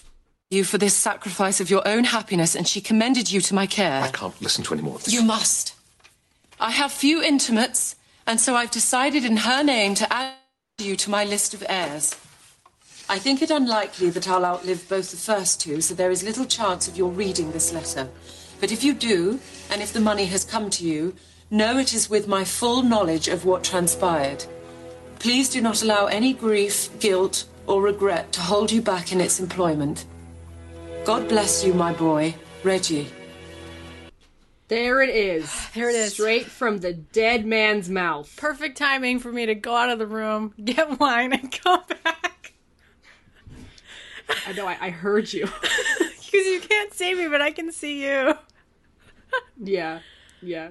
[0.49, 4.01] you for this sacrifice of your own happiness, and she commended you to my care.
[4.03, 5.13] I can't listen to any more of this.
[5.13, 5.75] You must.
[6.59, 7.95] I have few intimates,
[8.27, 10.33] and so I've decided in her name to add
[10.79, 12.15] you to my list of heirs.
[13.09, 16.45] I think it unlikely that I'll outlive both the first two, so there is little
[16.45, 18.09] chance of your reading this letter.
[18.59, 19.39] But if you do,
[19.71, 21.15] and if the money has come to you,
[21.53, 24.43] know it is with my full knowledge of what transpired.
[25.19, 29.39] Please do not allow any grief, guilt, or regret to hold you back in its
[29.39, 30.05] employment.
[31.05, 33.07] God bless you, my boy, Reggie.
[34.67, 35.53] There it is.
[35.73, 36.13] There it is.
[36.13, 38.35] Straight from the dead man's mouth.
[38.35, 42.53] Perfect timing for me to go out of the room, get wine, and come back.
[44.47, 44.65] I know.
[44.67, 45.47] I, I heard you.
[46.33, 48.33] Because you can't see me, but I can see you.
[49.63, 49.99] Yeah,
[50.41, 50.69] yeah.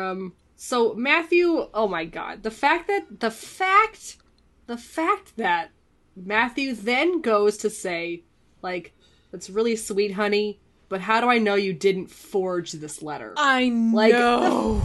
[0.00, 0.32] Um.
[0.56, 4.16] So Matthew, oh my god, the fact that the fact,
[4.66, 5.70] the fact that
[6.14, 8.22] Matthew then goes to say,
[8.62, 8.92] like,
[9.32, 10.60] that's really sweet, honey.
[10.88, 13.32] But how do I know you didn't forge this letter?
[13.38, 14.82] I Like, know.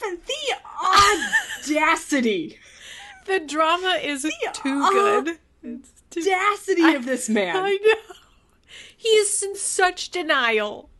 [0.00, 2.58] The, the audacity,
[3.26, 4.22] the drama is
[4.52, 5.38] too uh, good.
[5.62, 7.56] It's too- audacity of this man.
[7.56, 8.14] I know.
[8.96, 10.90] He is in such denial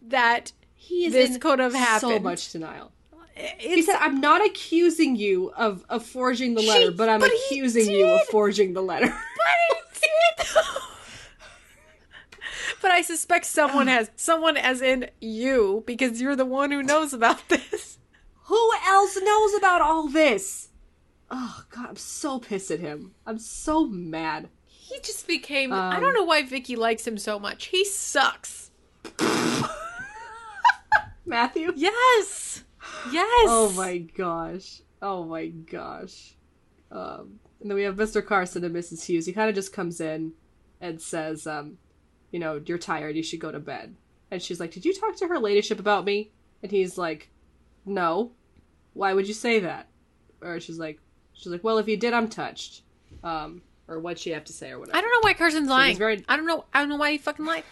[0.00, 0.52] that
[0.84, 2.12] He is this could have happened.
[2.12, 2.90] So much denial.
[3.36, 7.20] It's, He said, "I'm not accusing you of of forging the She- letter, but I'm
[7.20, 10.00] but accusing you of forging the letter." But he
[10.44, 10.48] did.
[12.82, 17.12] but I suspect someone has someone as in you because you're the one who knows
[17.12, 17.98] about this.
[18.46, 20.68] Who else knows about all this?
[21.30, 23.14] Oh god, I'm so pissed at him.
[23.26, 24.48] I'm so mad.
[24.66, 25.72] He just became.
[25.72, 27.66] I Um, don't know why Vicky likes him so much.
[27.66, 28.70] He sucks.
[31.26, 31.72] Matthew?
[31.76, 32.64] Yes.
[33.10, 33.46] Yes.
[33.48, 34.80] Oh my gosh.
[35.00, 36.34] Oh my gosh.
[36.90, 38.24] Um, and then we have Mr.
[38.24, 39.04] Carson and Mrs.
[39.04, 39.26] Hughes.
[39.26, 40.32] He kind of just comes in
[40.80, 41.78] and says, um,
[42.32, 43.94] you know, you're tired, you should go to bed.
[44.30, 46.30] And she's like, Did you talk to her ladyship about me?
[46.62, 47.30] And he's like,
[47.84, 48.32] No.
[48.94, 49.88] Why would you say that?
[50.40, 50.98] Or she's like,
[51.34, 52.82] She's like, Well, if you did, I'm touched.
[53.22, 54.96] Um, or what'd she have to say or whatever.
[54.96, 55.96] I don't know why Carson's So lying.
[55.96, 56.64] very- I don't know.
[56.72, 57.64] I don't know why he fucking lied.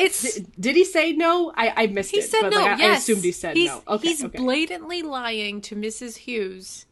[0.00, 1.52] It's Did, did he say no?
[1.56, 2.22] I, I missed he it.
[2.30, 2.56] said but, no.
[2.58, 3.82] like, I, yes, I assumed he said he's, no.
[3.88, 4.38] Okay, he's okay.
[4.38, 6.16] blatantly lying to Mrs.
[6.18, 6.86] Hughes,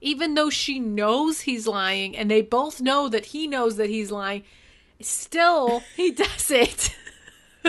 [0.00, 4.10] even though she knows he's lying, and they both know that he knows that he's
[4.10, 4.42] lying.
[5.00, 6.94] Still, he does it.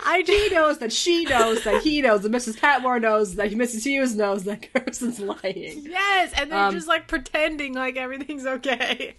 [0.00, 2.58] I he knows that she knows that he knows that Mrs.
[2.60, 3.82] Patmore knows that Mrs.
[3.84, 5.82] Hughes knows that Carson's lying.
[5.88, 9.16] yes, and they're Um, just like pretending like everything's okay.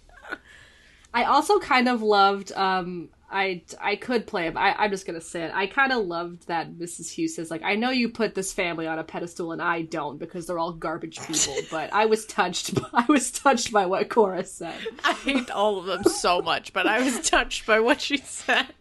[1.12, 2.52] I also kind of loved.
[2.52, 4.56] Um, I I could play it.
[4.56, 5.52] I, I'm just gonna say it.
[5.54, 7.10] I kind of loved that Mrs.
[7.10, 10.18] Hughes says like, I know you put this family on a pedestal and I don't
[10.18, 11.54] because they're all garbage people.
[11.70, 12.78] but I was touched.
[12.92, 14.74] I was touched by what Cora said.
[15.04, 18.74] I hate all of them so much, but I was touched by what she said.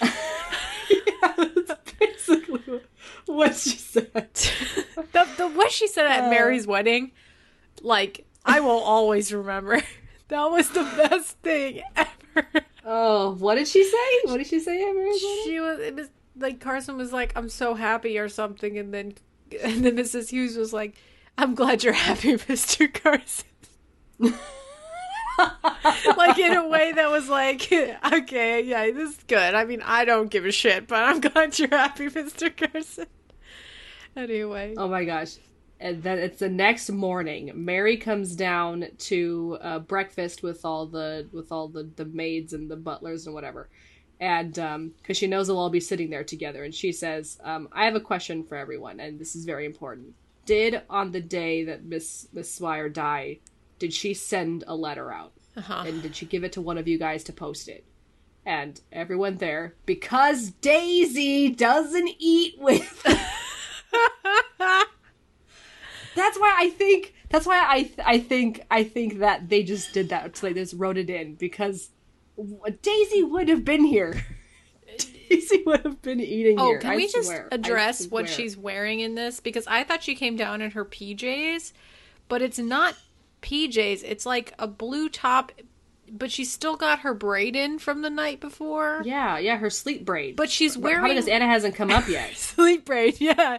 [0.00, 2.80] Yeah, that's basically,
[3.26, 4.30] what she said.
[4.32, 7.12] the the what she said at uh, Mary's wedding,
[7.82, 9.82] like I will always remember.
[10.28, 12.10] That was the best thing ever.
[12.90, 14.30] Oh, what did she say?
[14.30, 14.78] What did she say
[15.44, 16.08] She was it was
[16.38, 19.12] like Carson was like, "I'm so happy" or something, and then
[19.62, 20.30] and then Mrs.
[20.30, 20.94] Hughes was like,
[21.36, 23.44] "I'm glad you're happy, Mister Carson."
[26.16, 29.54] like in a way that was like, okay, yeah, this is good.
[29.54, 32.54] I mean, I don't give a shit, but I'm glad you're happy, Mr.
[32.56, 33.06] Carson.
[34.16, 34.74] Anyway.
[34.76, 35.36] Oh my gosh.
[35.80, 37.52] And then it's the next morning.
[37.54, 42.70] Mary comes down to uh, breakfast with all the with all the, the maids and
[42.70, 43.68] the butlers and whatever.
[44.20, 47.68] And um because she knows they'll all be sitting there together and she says, um,
[47.72, 50.14] I have a question for everyone, and this is very important.
[50.46, 53.38] Did on the day that Miss Miss Swire died,
[53.78, 55.32] did she send a letter out?
[55.56, 55.84] Uh-huh.
[55.86, 57.84] And did she give it to one of you guys to post it?
[58.44, 63.04] And everyone there, because Daisy doesn't eat with
[66.18, 69.92] that's why I think that's why I th- I think I think that they just
[69.92, 70.36] did that.
[70.36, 71.90] So they just wrote it in because
[72.82, 74.24] Daisy would have been here.
[75.28, 76.78] Daisy would have been eating Oh, here.
[76.78, 77.48] can I we just swear.
[77.52, 79.40] I address what she's wearing in this?
[79.40, 81.72] Because I thought she came down in her PJs,
[82.28, 82.96] but it's not
[83.42, 84.02] PJs.
[84.04, 85.52] It's like a blue top,
[86.10, 89.02] but she's still got her braid in from the night before.
[89.04, 90.36] Yeah, yeah, her sleep braid.
[90.36, 92.34] But she's wearing Probably because Anna hasn't come up yet.
[92.36, 93.58] sleep braid, yeah.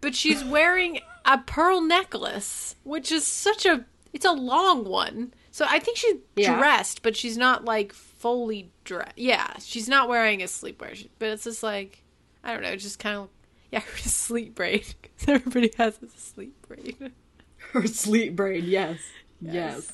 [0.00, 5.34] But she's wearing a pearl necklace, which is such a it's a long one.
[5.50, 6.56] So I think she's Yeah.
[6.58, 9.12] dressed, but she's not like fully dressed.
[9.16, 12.02] Yeah, she's not wearing a sleepwear, but it's just like
[12.44, 13.28] I don't know, just kind of
[13.72, 14.86] yeah, her sleep braid.
[15.18, 17.12] 'Cause everybody has a sleep braid.
[17.72, 18.64] her sleep braid.
[18.64, 18.98] Yes.
[19.40, 19.92] yes,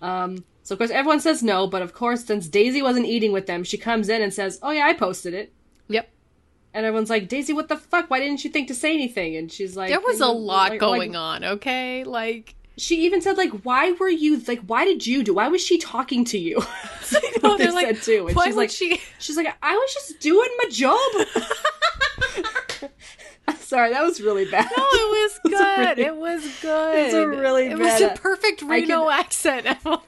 [0.00, 0.44] Um.
[0.62, 3.64] So of course everyone says no, but of course since Daisy wasn't eating with them,
[3.64, 5.52] she comes in and says, "Oh yeah, I posted it."
[5.88, 6.08] Yep.
[6.74, 8.08] And everyone's like, "Daisy, what the fuck?
[8.10, 10.80] Why didn't you think to say anything?" And she's like, there was a lot like-
[10.80, 12.02] going like- on, okay?
[12.04, 14.60] Like She even said like, "Why were you like?
[14.66, 15.34] Why did you do?
[15.34, 16.62] Why was she talking to you?"
[17.42, 18.26] Know, they like, said too.
[18.28, 20.98] And why she's like, she- she's like, "I was just doing my job."
[23.58, 24.70] Sorry, that was really bad.
[24.76, 25.78] No, it was It's a good.
[25.98, 26.96] really- it was good.
[26.98, 30.00] it was a really It was a uh, perfect Reno could- accent, Emily.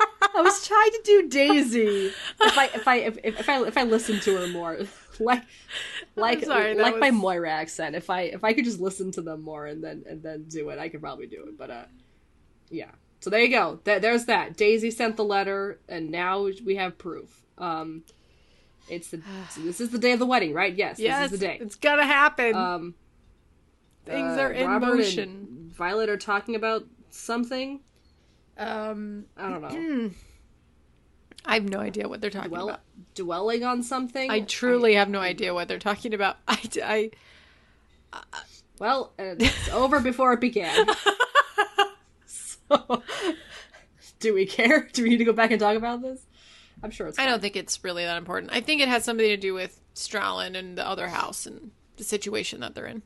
[0.00, 2.12] I was trying to do Daisy.
[2.40, 4.78] If I if I if, if I if I listened to her more,
[5.18, 5.42] like
[6.16, 7.96] like sorry, like my Moira accent.
[7.96, 10.68] If I if I could just listen to them more and then and then do
[10.70, 11.58] it, I could probably do it.
[11.58, 11.84] But uh,
[12.70, 12.90] yeah.
[13.20, 13.80] So there you go.
[13.84, 14.56] Th- there's that.
[14.56, 17.42] Daisy sent the letter, and now we have proof.
[17.58, 18.04] Um,
[18.88, 19.20] it's the
[19.50, 20.74] so this is the day of the wedding, right?
[20.74, 20.98] Yes.
[20.98, 21.58] yes, This is the day.
[21.60, 22.54] it's gonna happen.
[22.54, 22.94] Um,
[24.04, 25.70] Things uh, are in Robert and motion.
[25.74, 27.80] Violet are talking about something.
[28.58, 30.10] Um, I don't know.
[31.44, 32.80] I have no idea what they're talking Dwell- about.
[33.14, 34.30] dwelling on something.
[34.30, 36.36] I truly have no idea what they're talking about.
[36.48, 37.10] I, I
[38.78, 40.86] Well, it's over before it began.
[42.26, 43.02] so,
[44.18, 44.88] do we care?
[44.92, 46.26] Do we need to go back and talk about this?
[46.82, 47.18] I'm sure it's.
[47.18, 48.52] I don't think it's really that important.
[48.52, 52.04] I think it has something to do with Strallan and the other house and the
[52.04, 53.02] situation that they're in.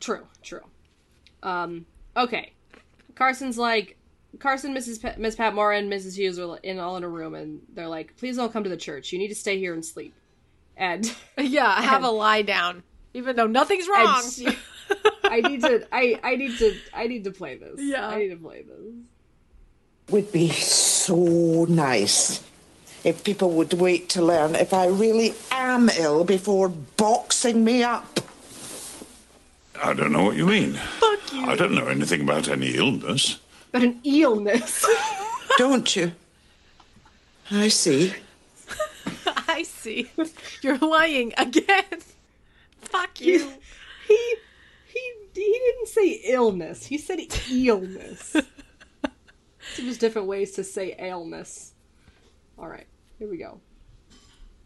[0.00, 0.62] True, true.
[1.42, 2.52] Um, okay.
[3.18, 3.96] Carson's like,
[4.38, 5.02] Carson, Mrs.
[5.02, 6.14] Pa- Miss Patmore, and Mrs.
[6.16, 8.76] Hughes are in all in a room, and they're like, "Please don't come to the
[8.76, 9.12] church.
[9.12, 10.14] You need to stay here and sleep."
[10.76, 14.22] And Yeah, have and- a lie down, even though nothing's wrong.
[14.30, 14.46] she-
[15.24, 15.86] I need to.
[15.92, 16.76] I I need to.
[16.94, 17.80] I need to play this.
[17.80, 18.06] Yeah.
[18.08, 18.94] I need to play this.
[20.10, 22.42] would be so nice
[23.04, 28.20] if people would wait to learn if I really am ill before boxing me up.
[29.82, 30.72] I don't know what you mean.
[30.74, 31.44] Fuck you.
[31.44, 33.38] I don't know anything about any illness.
[33.72, 34.86] But an illness.
[35.58, 36.12] Don't you?
[37.50, 38.14] I see.
[39.26, 40.10] I see.
[40.62, 41.84] You're lying again.
[42.80, 43.38] Fuck you.
[44.08, 44.14] he
[44.88, 46.86] he he didn't say illness.
[46.86, 48.18] He said eelness.
[48.22, 48.42] so
[49.82, 51.72] there's different ways to say illness.
[52.58, 52.86] All right,
[53.18, 53.60] here we go.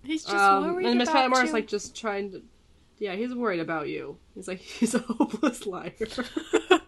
[0.04, 2.42] He's just Um, worried and Miss about is like just trying to.
[2.98, 4.18] Yeah, he's worried about you.
[4.34, 5.92] He's like he's a hopeless liar.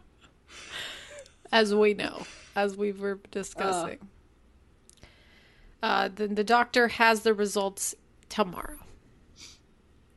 [1.53, 2.23] as we know,
[2.57, 3.99] as we were discussing.
[5.83, 7.95] Uh, then the doctor has the results
[8.31, 8.79] tomorrow.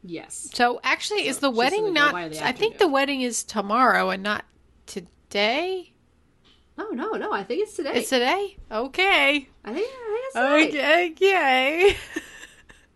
[0.01, 0.49] yes.
[0.53, 2.13] So actually, is the wedding not?
[2.31, 4.45] the I think the wedding is tomorrow and not
[4.85, 5.93] today.
[6.77, 7.33] No, no, no.
[7.33, 7.93] I think it's today.
[7.95, 8.55] It's today.
[8.71, 9.49] Okay.
[9.65, 9.89] I think,
[10.35, 11.11] I think it's today.
[11.11, 11.91] Okay.
[11.97, 11.97] Okay.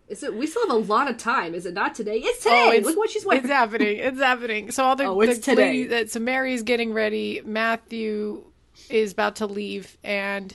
[0.08, 0.34] Is it?
[0.34, 1.54] We still have a lot of time.
[1.54, 2.18] Is it not today?
[2.18, 2.64] It's oh, today.
[2.66, 3.44] Oh, it's, Look what she's wearing.
[3.44, 3.96] It's happening.
[3.98, 4.70] It's happening.
[4.70, 5.62] So all the, Oh, it's the today.
[5.62, 7.40] lady- that so Mary's getting ready.
[7.44, 8.44] Matthew
[8.90, 10.54] is about to leave, and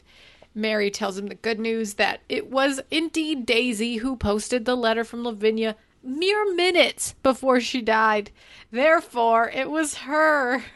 [0.54, 5.04] Mary tells him the good news that it was indeed Daisy who posted the letter
[5.04, 8.32] from Lavinia mere minutes before she died.
[8.72, 10.64] Therefore, it was her.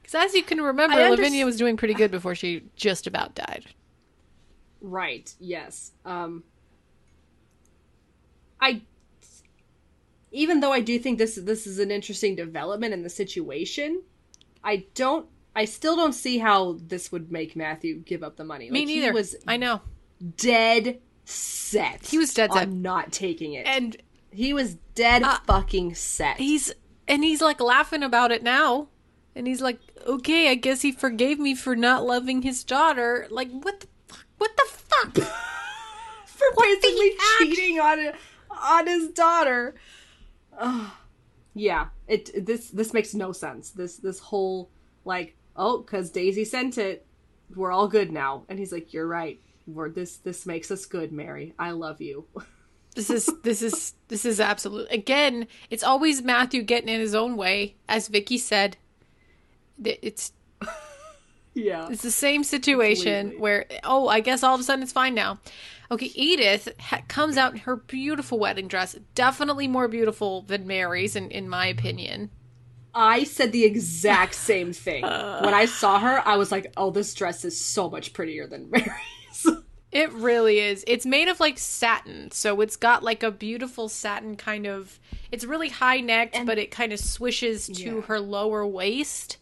[0.00, 3.66] Because as you can remember, Lavinia was doing pretty good before she just about died.
[4.80, 5.32] Right.
[5.40, 5.92] Yes.
[6.04, 6.44] Um.
[8.60, 8.82] I.
[10.32, 14.02] even though I do think this this is an interesting development in the situation,
[14.62, 15.26] I don't.
[15.56, 18.70] I still don't see how this would make Matthew give up the money.
[18.70, 19.06] Me Like, neither.
[19.08, 19.80] He was I know.
[20.36, 22.06] dead set.
[22.06, 22.70] He was dead set.
[22.70, 23.96] not taking it, And
[24.30, 26.36] he was dead fucking set.
[26.36, 26.72] he's
[27.08, 28.88] and he's like laughing about it now.
[29.34, 33.50] And he's like, "Okay, I guess he forgave me for not loving his daughter." Like,
[33.50, 33.87] what the?
[34.38, 35.14] What the fuck?
[36.26, 38.12] for basically cheating on
[38.50, 39.74] on his daughter.
[40.58, 40.90] Ugh.
[41.54, 43.70] yeah, it this this makes no sense.
[43.70, 44.70] This this whole
[45.04, 47.06] like oh, because Daisy sent it,
[47.54, 48.44] we're all good now.
[48.48, 49.40] And he's like, you're right.
[49.66, 51.54] We're this this makes us good, Mary.
[51.58, 52.26] I love you.
[52.94, 54.88] This is this is this is absolute.
[54.90, 58.76] Again, it's always Matthew getting in his own way, as Vicky said.
[59.84, 60.32] It's
[61.58, 65.14] yeah, it's the same situation where oh, I guess all of a sudden it's fine
[65.14, 65.38] now.
[65.90, 71.16] Okay, Edith ha- comes out in her beautiful wedding dress, definitely more beautiful than Mary's,
[71.16, 72.30] in in my opinion.
[72.94, 75.40] I said the exact same thing uh.
[75.42, 76.22] when I saw her.
[76.26, 79.46] I was like, oh, this dress is so much prettier than Mary's.
[79.90, 80.84] It really is.
[80.86, 85.00] It's made of like satin, so it's got like a beautiful satin kind of.
[85.32, 88.00] It's really high necked, but it kind of swishes to Yeah.
[88.02, 89.38] her lower waist.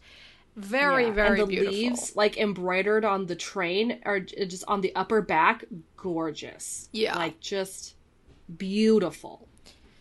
[0.57, 1.73] Very, Yeah, very and the beautiful.
[1.73, 7.15] leaves like embroidered on the train or j- just on the upper back gorgeous Yeah.
[7.15, 7.95] like just
[8.57, 9.47] beautiful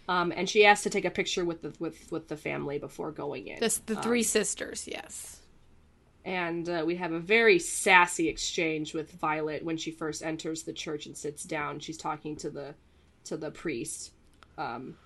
[0.09, 3.11] um and she asked to take a picture with the with with the family before
[3.13, 5.41] going in This, the Um, three sisters, yes.
[6.25, 10.73] and uh, we have a very sassy exchange with Violet when she first enters the
[10.73, 11.81] church and sits down.
[11.81, 12.75] She's talking to the
[13.25, 14.13] to the priest,
[14.57, 14.97] um,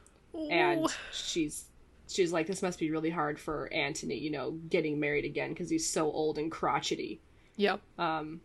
[0.51, 1.64] and she's
[2.11, 5.70] she's like, "This must be really hard for Anthony, you know, getting married again because
[5.70, 7.20] he's so old and crotchety."
[7.56, 7.80] Yep.
[7.98, 8.40] Um,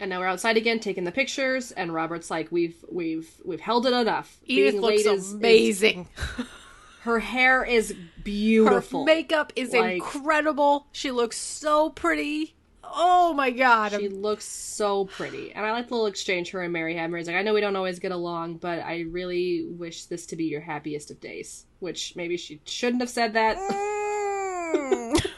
[0.00, 3.86] and now we're outside again taking the pictures, and Robert's like, "We've we've we've held
[3.86, 6.08] it enough." Edith Being looks late is- is- amazing.
[7.02, 9.00] her hair is beautiful.
[9.00, 10.86] Her makeup is Like- incredible.
[10.92, 12.54] She looks so pretty.
[12.94, 13.92] Oh my god.
[13.92, 15.52] She looks so pretty.
[15.52, 17.10] And I like the little exchange her and Mary had.
[17.10, 20.36] Mary's like, I know we don't always get along, but I really wish this to
[20.36, 21.66] be your happiest of days.
[21.80, 23.56] Which maybe she shouldn't have said that.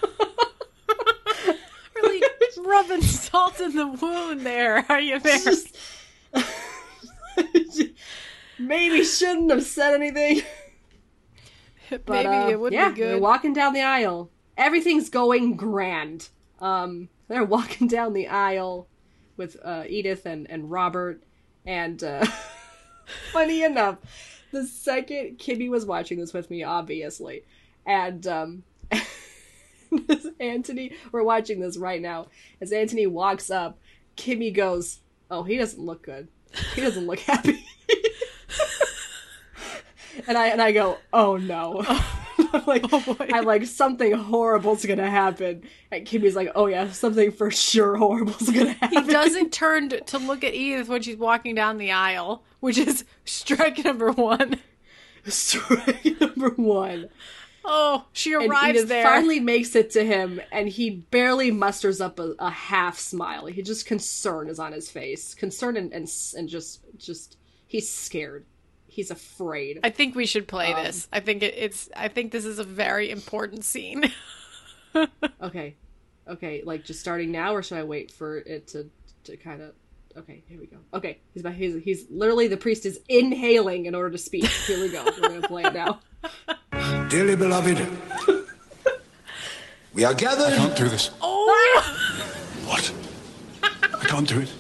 [1.97, 2.23] really
[2.59, 4.85] rubbing salt in the wound there.
[4.89, 5.39] Are you there?
[8.59, 10.43] maybe shouldn't have said anything.
[11.91, 13.21] But, Maybe uh, it would yeah, be good.
[13.21, 14.31] walking down the aisle.
[14.57, 16.29] Everything's going grand.
[16.61, 18.89] Um, they're walking down the aisle
[19.39, 21.23] with uh, Edith and, and Robert.
[21.65, 22.27] And uh,
[23.33, 23.99] funny enough,
[24.53, 27.45] the second Kimmy was watching this with me, obviously,
[27.87, 28.65] and um,
[30.41, 32.27] Anthony, we're watching this right now.
[32.61, 33.79] As Anthony walks up,
[34.17, 34.99] Kimmy goes,
[35.31, 36.29] "Oh, he doesn't look good.
[36.75, 37.65] He doesn't look happy."
[40.27, 41.85] and I and I go, "Oh no."
[42.53, 45.63] I'm like, oh, I'm like, something horrible's gonna happen.
[45.91, 49.05] And Kimmy's like, oh yeah, something for sure horrible's gonna happen.
[49.05, 53.05] He doesn't turn to look at Edith when she's walking down the aisle, which is
[53.25, 54.59] strike number one.
[55.27, 57.09] Strike number one.
[57.63, 59.05] Oh, she arrives there.
[59.05, 63.47] finally makes it to him, and he barely musters up a, a half smile.
[63.47, 67.37] He just concern is on his face, concern and and, and just just
[67.67, 68.47] he's scared.
[68.91, 69.81] He's afraid.
[69.85, 71.09] I think we should play Um, this.
[71.13, 71.89] I think it, it's.
[71.97, 74.11] I think this is a very important scene.
[75.41, 75.77] Okay,
[76.27, 78.91] okay, like just starting now, or should I wait for it to
[79.23, 79.73] to kind of?
[80.17, 80.79] Okay, here we go.
[80.93, 84.47] Okay, he's about he's he's literally the priest is inhaling in order to speak.
[84.47, 85.05] Here we go.
[85.05, 86.01] We're gonna play it now.
[87.09, 87.87] Dearly beloved,
[89.95, 90.53] we are gathered.
[90.53, 91.11] I can't do this.
[91.23, 91.37] Oh,
[92.67, 92.93] What?
[93.63, 94.53] I can't do it.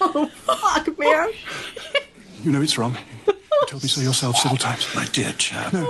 [0.00, 1.30] Oh fuck, man!
[2.42, 2.96] You know it's wrong.
[3.26, 3.34] You
[3.68, 4.86] told me so yourself several times.
[4.94, 5.72] My dear chap.
[5.72, 5.86] No.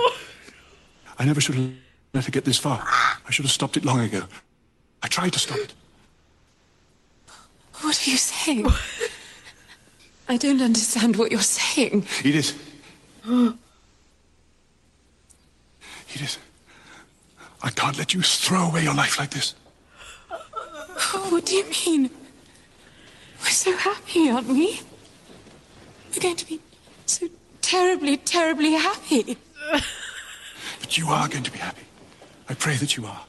[1.18, 1.72] I never should have
[2.12, 2.80] let it get this far.
[2.82, 4.24] I should have stopped it long ago.
[5.02, 5.72] I tried to stop it.
[7.80, 8.66] What are you saying?
[10.28, 12.06] I don't understand what you're saying.
[12.22, 12.54] Edith.
[16.14, 16.38] Edith.
[17.62, 19.54] I can't let you throw away your life like this.
[20.30, 22.10] Oh, what do you mean?
[23.40, 24.80] We're so happy, aren't we?
[26.14, 26.60] We're going to be
[27.06, 27.28] so
[27.60, 29.36] terribly, terribly happy.
[30.80, 31.84] But you are going to be happy.
[32.48, 33.24] I pray that you are.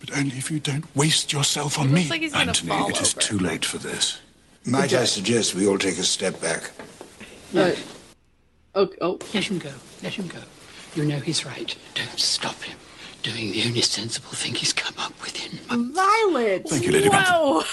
[0.00, 2.00] But only if you don't waste yourself on me.
[2.00, 4.20] looks like Anthony, it is too late for this.
[4.66, 6.70] Might I suggest we all take a step back?
[7.54, 7.72] Uh,
[8.74, 9.18] oh, oh.
[9.32, 9.70] Let him go.
[10.02, 10.40] Let him go.
[10.94, 11.74] You know he's right.
[11.94, 12.76] Don't stop him
[13.22, 15.96] doing the only sensible thing he's come up with in months.
[15.96, 16.68] Violet.
[16.68, 17.66] Thank you, Lady Blunt.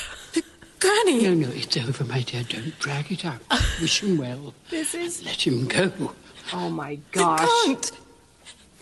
[0.81, 0.89] Whoa!
[1.03, 1.23] Granny!
[1.23, 2.43] No, no, it's over, my dear.
[2.43, 3.41] Don't drag it out.
[3.81, 4.53] Wish him well.
[4.69, 5.23] This is.
[5.25, 6.13] Let him go.
[6.53, 7.47] Oh my gosh.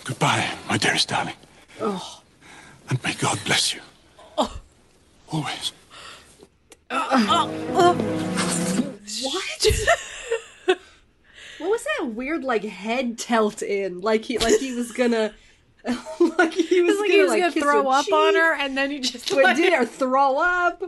[0.03, 1.35] Goodbye, my dearest darling.
[1.81, 2.21] Oh.
[2.89, 3.81] And may God bless you.
[4.37, 4.59] Oh.
[5.29, 5.73] Always.
[6.89, 7.93] Uh, uh, uh.
[9.23, 9.67] What?
[11.57, 13.99] what was that weird like head tilt in?
[14.01, 15.33] Like he like he was gonna
[15.85, 18.77] like he was gonna, he was like, gonna kiss throw her up on her, and
[18.77, 20.83] then he just But like, did or throw up,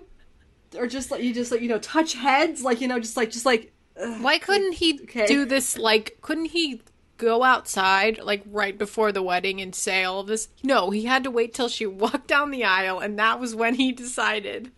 [0.76, 3.32] or just like you just like you know touch heads, like you know just like
[3.32, 3.72] just like.
[4.22, 4.94] Why couldn't he
[5.28, 5.78] do this?
[5.78, 6.82] Like, couldn't he
[7.18, 10.48] go outside like right before the wedding and say all this?
[10.64, 13.76] No, he had to wait till she walked down the aisle, and that was when
[13.76, 14.72] he decided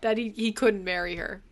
[0.00, 1.42] that he he couldn't marry her.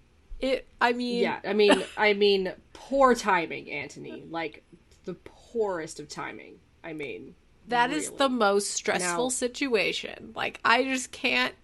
[0.41, 0.67] It.
[0.81, 1.23] I mean.
[1.23, 4.65] Yeah, I mean, I mean, poor timing, Anthony Like
[5.05, 6.57] the poorest of timing.
[6.83, 7.37] I mean,
[7.69, 10.33] That is the most stressful Now- situation.
[10.35, 11.55] Like I just can't.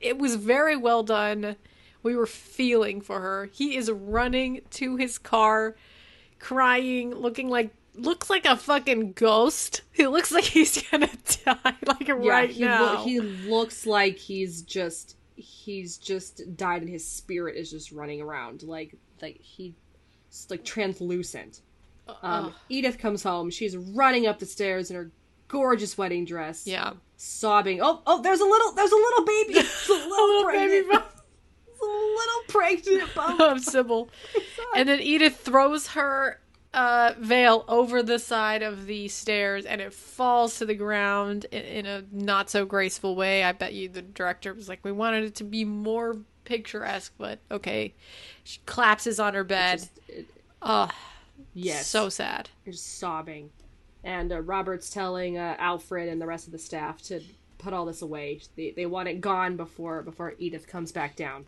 [0.00, 1.56] It was very well done.
[2.02, 3.48] We were feeling for her.
[3.52, 5.76] He is running to his car,
[6.38, 9.82] crying, looking like looks like a fucking ghost.
[9.92, 11.10] He looks like he's gonna
[11.44, 13.04] die like right he, now.
[13.04, 18.62] he looks like he's just he's just died and his spirit is just running around
[18.62, 19.74] like like he
[20.28, 21.60] it's like translucent.
[22.22, 23.50] Um, Edith comes home.
[23.50, 25.10] She's running up the stairs in her
[25.52, 26.66] gorgeous wedding dress.
[26.66, 26.94] Yeah.
[27.16, 27.80] sobbing.
[27.82, 31.84] Oh, oh, there's a little, there's a little baby, a little, pregnant, baby There's a
[31.84, 33.40] little pregnant bump.
[33.56, 34.08] of Sybil.
[34.74, 36.40] And then Edith throws her
[36.72, 41.62] uh, veil over the side of the stairs and it falls to the ground in,
[41.62, 43.44] in a not so graceful way.
[43.44, 47.40] I bet you the director was like, we wanted it to be more picturesque, but
[47.50, 47.94] okay.
[48.42, 49.86] She collapses on her bed.
[50.62, 50.88] oh,
[51.54, 51.86] Yes.
[51.86, 52.48] So sad.
[52.64, 53.50] You're just sobbing.
[54.04, 57.20] And uh, Robert's telling uh, Alfred and the rest of the staff to
[57.58, 58.40] put all this away.
[58.56, 61.46] They, they want it gone before before Edith comes back down.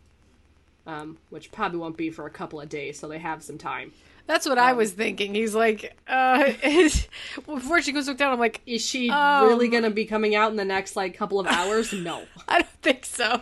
[0.87, 3.91] Um, which probably won't be for a couple of days, so they have some time.
[4.27, 5.33] That's what I was thinking.
[5.33, 6.51] He's like, uh,
[7.45, 10.51] before she goes back down, I'm like, is she um, really gonna be coming out
[10.51, 11.91] in the next like couple of hours?
[11.91, 12.25] No.
[12.47, 13.41] I don't think so.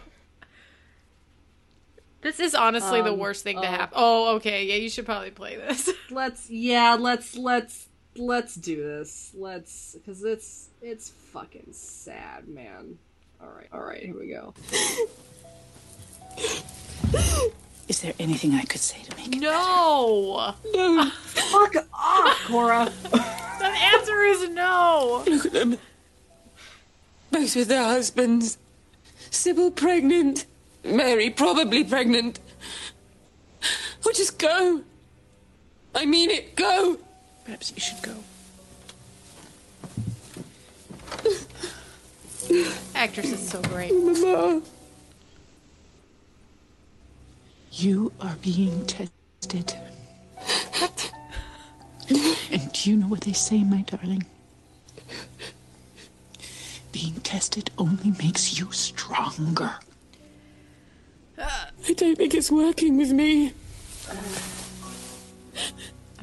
[2.22, 3.72] This is honestly the Um, worst thing to oh.
[3.72, 3.94] happen.
[3.98, 4.66] Oh, okay.
[4.66, 5.90] Yeah, you should probably play this.
[6.10, 7.88] let's yeah, let's let's
[8.18, 9.32] let's do this.
[9.34, 12.98] Let's because it's it's fucking sad, man.
[13.42, 14.54] All right, all right, here we go.
[17.88, 20.56] Is there anything I could say to make No.
[20.74, 21.10] No.
[21.10, 22.92] Fuck off, Cora.
[23.12, 25.24] the answer is no.
[25.28, 25.78] Look at them.
[27.30, 28.58] Both with their husbands.
[29.30, 30.46] Sybil pregnant.
[30.86, 32.40] Mary probably pregnant.
[34.06, 34.82] Oh, just go.
[35.94, 36.56] I mean it.
[36.56, 36.98] Go.
[37.46, 38.16] Perhaps you should go.
[42.96, 43.92] Actress is so great.
[43.94, 44.62] Mama.
[47.72, 49.74] You are being tested.
[52.52, 54.26] and do you know what they say, my darling?
[56.92, 59.76] Being tested only makes you stronger.
[61.38, 63.54] I don't think it's working with me.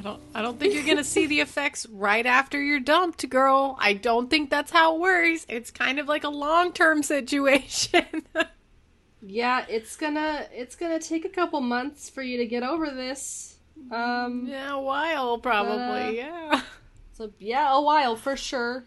[0.01, 0.23] I don't.
[0.35, 3.77] I don't think you're gonna see the effects right after you're dumped, girl.
[3.79, 5.45] I don't think that's how it works.
[5.47, 8.07] It's kind of like a long term situation.
[9.23, 13.59] Yeah, it's gonna it's gonna take a couple months for you to get over this.
[13.91, 16.21] Um, yeah, a while probably.
[16.21, 16.63] uh, yeah.
[17.13, 18.87] So yeah, a while for sure.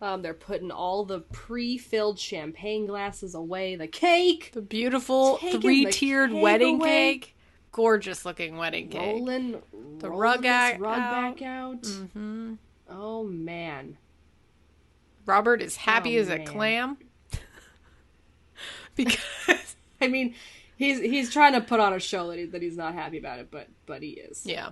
[0.00, 3.76] Um, they're putting all the pre-filled champagne glasses away.
[3.76, 6.88] The cake, the beautiful three tiered cake wedding away.
[6.88, 7.36] cake,
[7.74, 9.00] gorgeous looking wedding cake.
[9.00, 9.52] rolling
[9.98, 10.78] the rolling rug out.
[10.80, 11.10] rug out.
[11.38, 11.82] back out.
[11.82, 12.54] Mm-hmm.
[12.88, 13.96] Oh man,
[15.26, 16.96] Robert is happy Oh, as a clam.
[18.96, 19.18] because
[20.00, 20.34] I mean,
[20.76, 23.40] he's he's trying to put on a show that he, that he's not happy about
[23.40, 24.46] it, but but he is.
[24.46, 24.70] Yeah.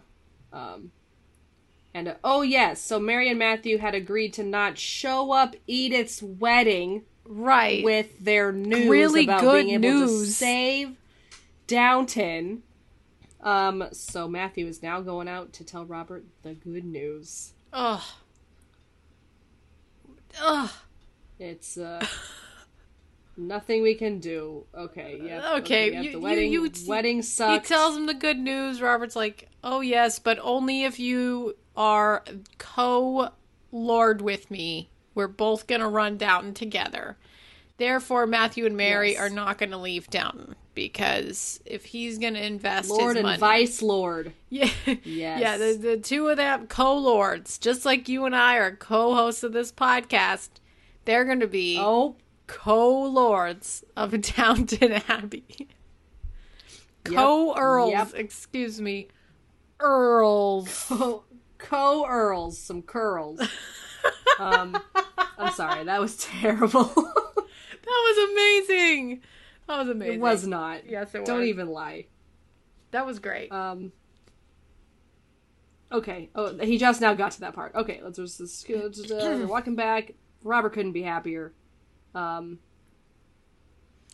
[0.53, 0.93] Um.
[1.95, 6.23] And uh, oh yes, so Mary and Matthew had agreed to not show up Edith's
[6.23, 7.85] wedding, right?
[7.85, 10.37] With their news Really about good being able to news.
[10.37, 10.97] save
[11.67, 12.63] Downton.
[13.43, 13.85] Um.
[13.93, 17.53] So Matthew is now going out to tell Robert the good news.
[17.73, 18.03] Ugh.
[20.41, 20.71] Ugh.
[21.39, 22.07] It's uh.
[23.37, 24.67] Nothing we can do.
[24.75, 25.55] Okay, yeah.
[25.55, 26.53] Okay, have you, the wedding.
[26.53, 27.67] you, you, wedding sucks.
[27.67, 28.83] He tells him the good news.
[28.83, 32.25] Robert's like, "Oh yes, but only if you are
[32.59, 34.91] co-lord with me.
[35.15, 37.17] We're both gonna run Downton together.
[37.79, 39.21] Therefore, Matthew and Mary Yes.
[39.21, 44.33] are not gonna leave Downton because if he's gonna invest Lord and money, Vice Lord.
[44.51, 45.05] yeah, Yes.
[45.41, 49.53] yeah, the the two of them co-lords, just like you and I are co-hosts of
[49.53, 50.49] this podcast.
[51.05, 52.17] They're gonna be oh
[52.47, 55.69] co-lords of Downton Abbey.
[57.05, 58.13] Co Earls, Yep.
[58.15, 59.09] excuse me.
[59.81, 60.85] Earls.
[60.89, 61.25] Co
[61.59, 63.41] co Earls, some curls.
[64.39, 64.77] um,
[65.39, 66.85] I'm sorry, that was terrible.
[66.85, 67.05] that
[67.85, 69.23] was amazing.
[69.69, 70.15] That was amazing.
[70.15, 70.89] It was not.
[70.89, 71.29] Yes, it was.
[71.29, 72.07] Don't even lie.
[72.91, 73.51] That was great.
[73.53, 73.93] Um.
[75.91, 76.31] Okay.
[76.35, 77.75] Oh, he just now got to that part.
[77.75, 80.13] Okay, let's just, just uh, they're walking back.
[80.43, 81.53] Robert couldn't be happier.
[82.15, 82.59] Um.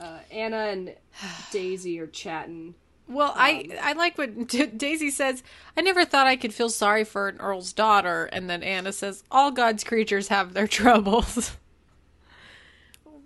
[0.00, 0.94] Uh, Anna and
[1.52, 2.74] Daisy are chatting.
[3.08, 5.42] Well, I I like what D- Daisy says.
[5.76, 9.24] I never thought I could feel sorry for an earl's daughter, and then Anna says,
[9.30, 11.56] "All God's creatures have their troubles,"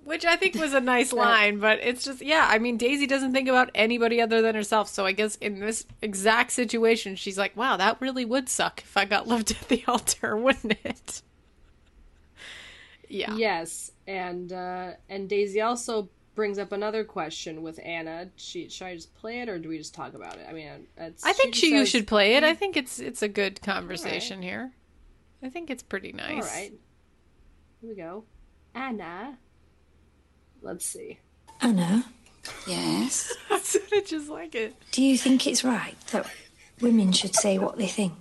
[0.05, 1.59] which I think was a nice line.
[1.59, 4.89] But it's just, yeah, I mean, Daisy doesn't think about anybody other than herself.
[4.89, 8.97] So I guess in this exact situation, she's like, "Wow, that really would suck if
[8.97, 11.23] I got left at the altar, wouldn't it?"
[13.09, 13.35] Yeah.
[13.37, 18.31] Yes, and uh, and Daisy also brings up another question with Anna.
[18.37, 20.47] She, should I just play it or do we just talk about it?
[20.49, 22.43] I mean, it's, I think she she, you says- should play it.
[22.43, 24.73] I think it's it's a good conversation here.
[25.43, 26.43] I think it's pretty nice.
[26.43, 26.73] All right.
[27.83, 28.25] Here we go.
[28.75, 29.37] Anna.
[30.63, 31.19] Let's see.
[31.61, 32.05] Oh, Anna?
[32.67, 33.35] Yes?
[33.51, 34.75] I sounded just like it.
[34.93, 36.27] Do you think it's right that
[36.81, 38.13] women should say what they think?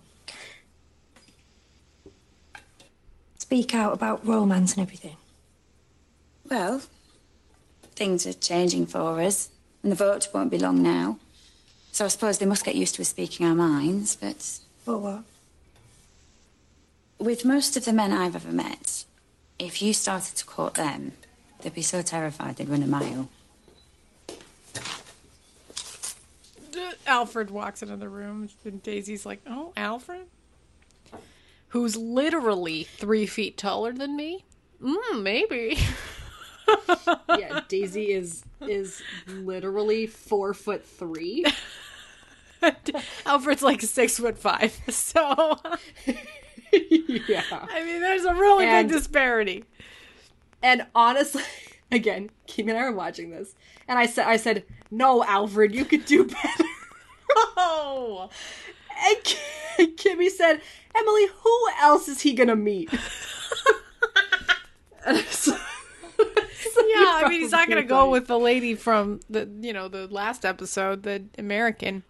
[3.37, 5.17] Speak out about romance and everything?
[6.49, 6.81] Well,
[7.95, 9.49] things are changing for us,
[9.83, 11.19] and the vote won't be long now.
[11.91, 14.59] So I suppose they must get used to us speaking our minds, but.
[14.85, 15.23] But what?
[17.19, 19.05] With most of the men I've ever met,
[19.59, 21.11] if you started to court them,
[21.61, 23.29] they'd be so terrified they'd run a mile.
[27.05, 30.27] Alfred walks into the room, and Daisy's like, "Oh, Alfred,
[31.69, 34.45] who's literally three feet taller than me?
[34.81, 35.77] Mm, maybe."
[37.37, 41.43] yeah, Daisy is is literally four foot three.
[43.25, 45.59] Alfred's like six foot five, so
[46.71, 47.43] yeah.
[47.51, 49.65] I mean, there's a really And- big disparity.
[50.61, 51.43] And honestly,
[51.91, 53.55] again, Kim and I were watching this,
[53.87, 56.63] and I said, "I said, no, Alfred, you could do better."
[57.57, 58.29] oh,
[59.05, 60.61] and Ki- Kimmy said,
[60.95, 62.89] "Emily, who else is he gonna meet?"
[66.91, 70.07] Yeah, I mean, he's not gonna go with the lady from the you know the
[70.07, 72.03] last episode, the American.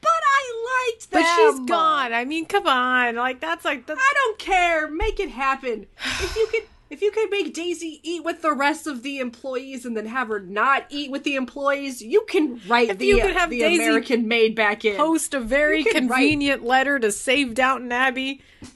[0.00, 1.20] But I liked that.
[1.20, 1.66] But she's them.
[1.66, 2.12] gone.
[2.12, 4.00] I mean, come on, like that's like that's...
[4.00, 4.88] I don't care.
[4.88, 5.86] Make it happen.
[5.98, 9.86] If you could, if you could make Daisy eat with the rest of the employees
[9.86, 13.20] and then have her not eat with the employees, you can write If the you
[13.20, 14.96] could have the Daisy American maid back in.
[14.96, 18.42] post a very could write- convenient letter to save Downton Abbey.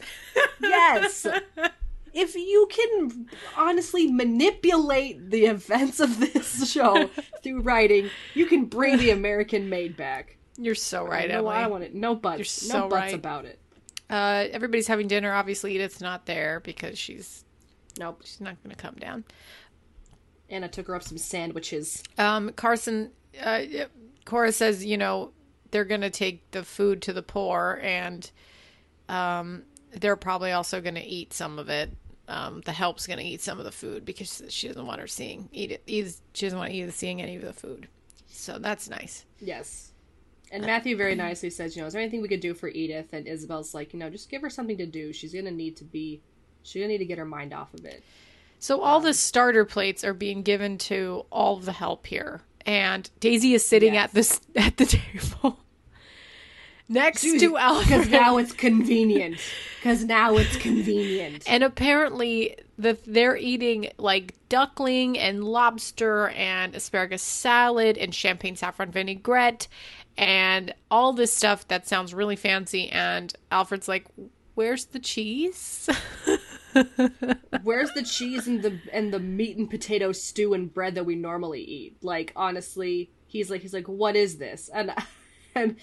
[0.60, 1.26] Yes.
[2.12, 7.08] if you can honestly manipulate the events of this show
[7.42, 10.36] through writing, you can bring the American maid back.
[10.56, 11.54] You're so right, no, Emily.
[11.54, 11.94] I want it.
[11.94, 12.38] No buts.
[12.38, 13.14] You're so no buts right.
[13.14, 13.58] about it.
[14.10, 15.32] Uh, everybody's having dinner.
[15.32, 17.43] Obviously, Edith's not there because she's
[17.98, 19.24] nope, she's not going to come down.
[20.50, 22.02] Anna took her up some sandwiches.
[22.18, 23.10] Um, Carson,
[23.42, 23.62] uh,
[24.24, 25.32] Cora says, you know,
[25.70, 28.30] they're going to take the food to the poor, and
[29.08, 31.90] um, they're probably also going to eat some of it.
[32.26, 35.06] Um, the help's going to eat some of the food because she doesn't want her
[35.06, 35.82] seeing eat it.
[35.86, 37.88] Edith, she doesn't want Edith seeing any of the food.
[38.28, 39.26] So that's nice.
[39.40, 39.92] Yes.
[40.50, 43.12] And Matthew very nicely says, you know, is there anything we could do for Edith?
[43.12, 45.12] And Isobel's like, you know, just give her something to do.
[45.12, 46.22] She's gonna need to be,
[46.64, 48.02] she's gonna need to get her mind off of it.
[48.58, 53.08] So all the starter plates are being given to all of the help here, and
[53.20, 55.58] Daisy is sitting at this at the table
[56.88, 57.88] next to Alfred.
[57.88, 59.38] Because now it's convenient.
[59.78, 61.44] Because now it's convenient.
[61.46, 68.90] And apparently, the they're eating like duckling and lobster and asparagus salad and champagne saffron
[68.90, 69.68] vinaigrette
[70.16, 72.88] and all this stuff that sounds really fancy.
[72.88, 74.06] And Alfred's like,
[74.54, 75.88] "Where's the cheese?"
[77.62, 81.14] Where's the cheese and the and the meat and potato stew and bread that we
[81.14, 81.96] normally eat?
[82.02, 84.70] Like honestly, he's like he's like, what is this?
[84.72, 84.92] And
[85.54, 85.76] and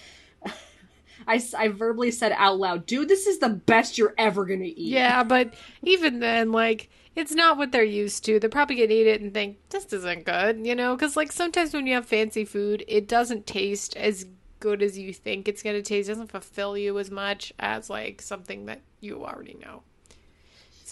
[1.26, 4.76] I, I verbally said out loud, dude, this is the best you're ever gonna eat.
[4.76, 6.90] yeah, but even then, like.
[7.14, 8.40] It's not what they're used to.
[8.40, 10.96] They're probably gonna eat it and think this isn't good, you know?
[10.96, 14.24] Because like sometimes when you have fancy food, it doesn't taste as
[14.60, 16.08] good as you think it's gonna taste.
[16.08, 19.82] It doesn't fulfill you as much as like something that you already know.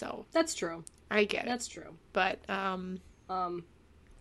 [0.01, 0.83] So that's true.
[1.11, 1.47] I get it.
[1.47, 1.95] That's true.
[2.11, 2.97] But um,
[3.29, 3.63] um,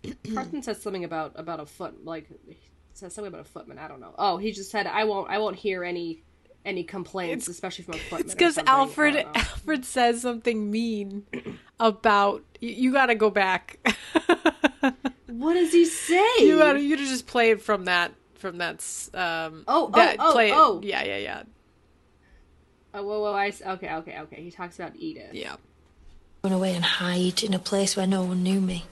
[0.35, 2.59] Carson says something about about a foot like he
[2.93, 3.79] says something about a footman.
[3.79, 4.15] I don't know.
[4.19, 6.23] Oh, he just said I won't I won't hear any
[6.67, 8.21] any complaints, especially from a footman.
[8.27, 9.27] It's because Alfred.
[9.35, 11.25] Alfred says something mean
[11.81, 13.79] about you, you got to go back.
[15.29, 16.41] what does he say?
[16.41, 19.97] You got to you gotta just play it from that from that's um Oh, oh,
[19.97, 20.83] that oh, play oh.
[20.85, 21.43] yeah yeah yeah
[22.93, 24.43] Oh, whoa, whoa, I, okay, okay, okay.
[24.43, 25.33] He talks about Edith.
[25.33, 25.57] Yeah.
[26.43, 28.85] Run away and hide in a place where no one knew me.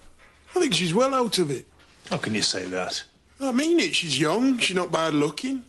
[0.55, 1.67] I think she's well out of it.
[2.11, 3.03] How can you say that?
[3.41, 3.95] I mean it.
[3.95, 4.59] She's young.
[4.59, 5.65] She's not bad looking.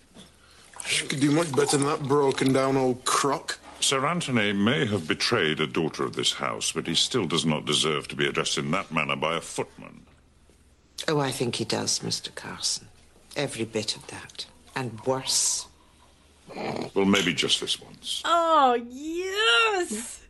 [0.85, 3.59] She could do much better than that broken down old crock.
[3.79, 7.65] Sir Anthony may have betrayed a daughter of this house, but he still does not
[7.65, 10.01] deserve to be addressed in that manner by a footman.
[11.07, 12.33] Oh, I think he does, Mr.
[12.35, 12.87] Carson.
[13.37, 14.45] Every bit of that.
[14.75, 15.67] And worse.
[16.93, 18.23] Well, maybe just this once.
[18.25, 20.21] oh yes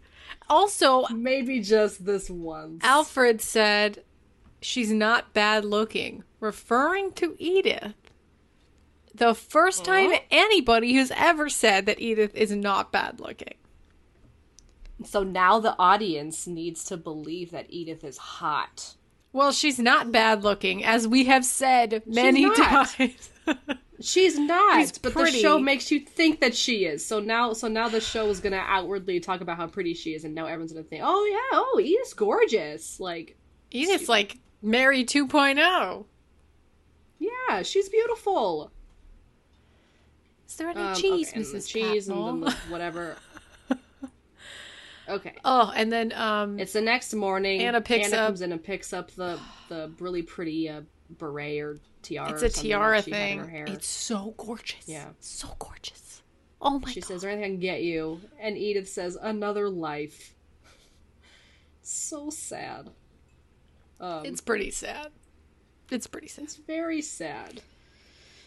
[0.50, 2.84] also maybe just this once.
[2.84, 4.04] Alfred said
[4.62, 6.24] she's not bad looking.
[6.40, 7.94] Referring to edith.
[9.14, 13.56] The first time anybody has ever said that edith is not bad looking.
[15.06, 18.96] So now the audience needs to believe that Edith is hot.
[19.32, 23.30] well she's not bad looking as we have said many times
[24.02, 25.32] She's not, She's but pretty.
[25.32, 27.06] the show makes you think that she is.
[27.06, 30.24] So now, so now the show is gonna outwardly talk about how pretty she is,
[30.24, 33.36] and now everyone's gonna think, "Oh yeah, oh Edith's gorgeous." Like
[33.72, 35.06] edith's like mary oh.
[35.28, 36.06] 2.0
[37.20, 38.72] Yeah, she's beautiful.
[40.48, 41.68] Is there any Um, cheese, okay, and Mrs.
[41.68, 42.30] cheese Patmore?
[42.30, 43.18] and the whatever.
[45.10, 45.36] okay.
[45.46, 47.62] Oh, and then um, it's the next morning.
[47.62, 51.60] Anna picks Anna up- comes in and picks up the the really pretty uh, beret
[51.60, 52.32] or tiara.
[52.32, 53.40] It's a tiara that she had in thing.
[53.40, 53.66] her hair.
[53.68, 54.88] It's so gorgeous.
[54.88, 55.10] Yeah.
[55.20, 56.22] So gorgeous.
[56.62, 59.70] Oh my She says, "Is there anything I can get you?" And Edith says, "Another
[59.70, 60.36] life."
[61.82, 62.90] so sad.
[64.00, 65.08] Um, It's pretty sad.
[65.92, 66.44] It's pretty sad.
[66.46, 67.62] It's very sad.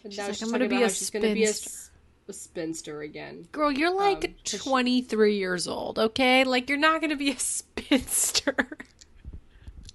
[0.03, 1.89] And She's now like, she's "I'm gonna be a she's gonna be a, spinster." s-
[2.29, 3.47] a spinster again.
[3.51, 6.43] Girl, you're like Um, 'cause she- 23 years old, okay?
[6.45, 8.55] Like you're not going to be a spinster.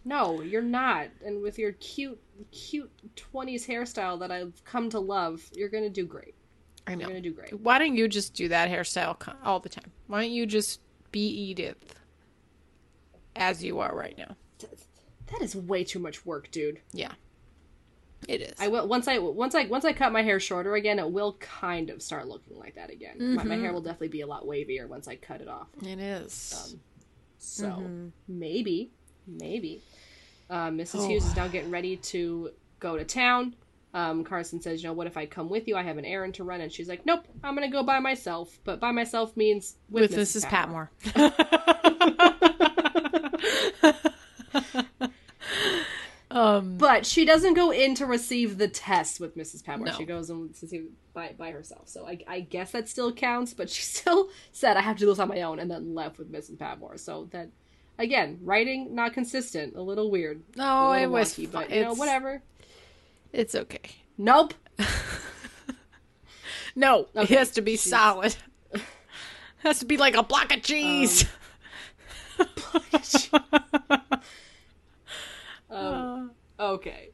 [0.05, 1.09] No, you're not.
[1.25, 2.21] And with your cute,
[2.53, 6.35] cute twenties hairstyle that I've come to love, you're gonna do great.
[6.87, 7.01] I know.
[7.03, 7.59] You're gonna do great.
[7.61, 9.91] Why don't you just do that hairstyle all the time?
[10.07, 10.81] Why don't you just
[11.13, 11.95] be Edith
[13.37, 14.37] as you are right now?
[15.31, 16.81] That is way too much work, dude.
[16.93, 17.13] Yeah.
[18.27, 18.55] It is.
[18.59, 21.35] I will once I once I once I cut my hair shorter again, it will
[21.35, 23.35] kind of start looking like that again.
[23.37, 23.61] My, my Mhm.
[23.61, 25.69] hair will definitely be a lot wavier once I cut it off.
[25.83, 26.73] It is.
[26.75, 26.81] Um,
[27.39, 28.13] so Mhm.
[28.27, 28.91] maybe,
[29.27, 29.83] maybe.
[30.51, 31.01] Uh, Mrs.
[31.01, 31.09] Oh.
[31.09, 32.51] Hughes is now getting ready to
[32.81, 33.55] go to town.
[33.95, 35.07] Um, Carson says, "You know what?
[35.07, 37.27] If I come with you, I have an errand to run." And she's like, "Nope,
[37.43, 40.47] I'm gonna go by myself." But by myself means with, With Mrs.
[40.47, 40.91] Patmore.
[46.31, 49.65] um, But she doesn't go in to receive the test with Mrs.
[49.65, 49.89] Patmore.
[49.89, 49.95] No.
[49.95, 50.55] She goes and
[51.15, 51.89] by by herself.
[51.89, 53.55] So I, I guess that still counts.
[53.55, 56.19] But she still said I have to do this on my own, and then left
[56.19, 56.59] with Mrs.
[56.59, 56.99] Patmore.
[56.99, 57.49] So that
[57.99, 60.43] again, writing not consistent, a little weird.
[60.57, 62.43] No, a little it was wonky, but you know whatever.
[63.33, 63.91] It's okay.
[64.17, 64.55] Nope.
[66.77, 68.37] No, it has to be solid.
[68.73, 68.81] It
[69.59, 71.25] has to be like a block of cheese.
[75.71, 76.31] Um,
[76.61, 77.11] okay.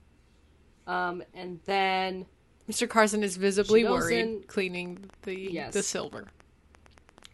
[0.87, 2.27] Um, and then
[2.71, 2.87] Mr.
[2.89, 5.73] Carson is visibly worried, in- cleaning the Yes.
[5.73, 6.27] the silver.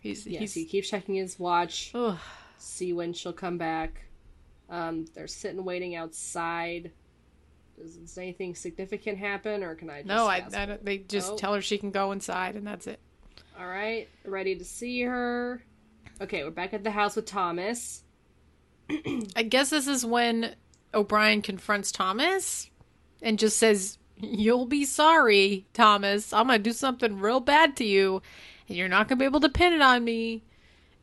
[0.02, 1.92] He's yes, he's he keeps checking his watch.
[2.62, 4.02] See when she'll come back.
[4.68, 6.92] Um, they're sitting waiting outside.
[7.78, 9.98] Does, does anything significant happen, or can I?
[10.02, 11.36] Just no, I, I don't, they just Oh.
[11.36, 13.00] tell her she can go inside, and that's it.
[13.58, 15.62] All right, ready to see her.
[16.20, 18.04] Okay, we're back at the house with Thomas.
[19.36, 20.54] I guess this is when
[20.94, 22.70] O'Brien confronts Thomas
[23.22, 26.32] and just says, "You'll be sorry, Thomas.
[26.32, 28.22] I'm gonna do something real bad to you,
[28.68, 30.42] and you're not gonna be able to pin it on me."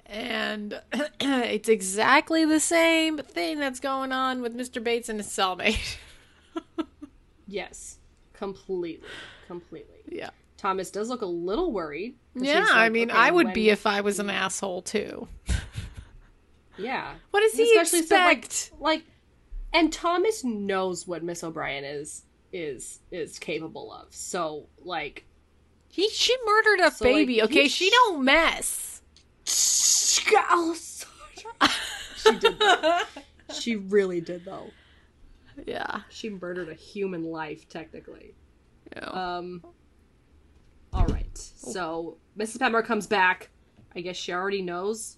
[0.08, 0.82] And
[1.20, 4.84] it's exactly the same thing that's going on with Mr.
[4.84, 5.98] Bates and his cellmate.
[7.50, 8.00] Yes,
[8.34, 9.08] completely,
[9.48, 9.96] completely.
[10.10, 10.32] Yeah.
[10.58, 12.16] Thomas does look a little worried.
[12.36, 15.30] Yeah, he's I mean, okay, I would when- be if I was an asshole too.
[16.78, 17.14] Yeah.
[17.32, 18.82] What does he Especially since, like- expect?
[18.82, 19.04] like,
[19.72, 24.08] and Thomas knows what Miss O'Brien is is is capable of.
[24.14, 25.24] So like,
[25.88, 27.42] he she murdered a So, like, baby.
[27.44, 29.02] okay, he she don't mess.
[30.76, 31.12] Sorry.
[32.18, 32.60] she did.
[32.60, 33.00] Though.
[33.54, 34.70] She really did though.
[35.66, 36.02] Yeah.
[36.10, 38.36] She murdered a human life technically.
[38.96, 39.06] Yeah.
[39.10, 39.64] Um.
[40.94, 41.38] All right.
[41.38, 42.60] So Mrs.
[42.60, 43.50] Patmore comes back.
[43.96, 45.18] I guess she already knows.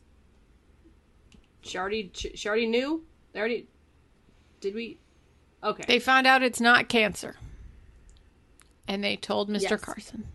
[1.62, 2.12] She already.
[2.14, 3.04] She, she already knew.
[3.34, 3.68] They already.
[4.62, 5.00] Did we?
[5.64, 5.84] Okay.
[5.88, 7.36] They found out it's not cancer.
[8.88, 9.70] And they told Mr.
[9.72, 9.82] Yes.
[9.82, 10.28] Carson.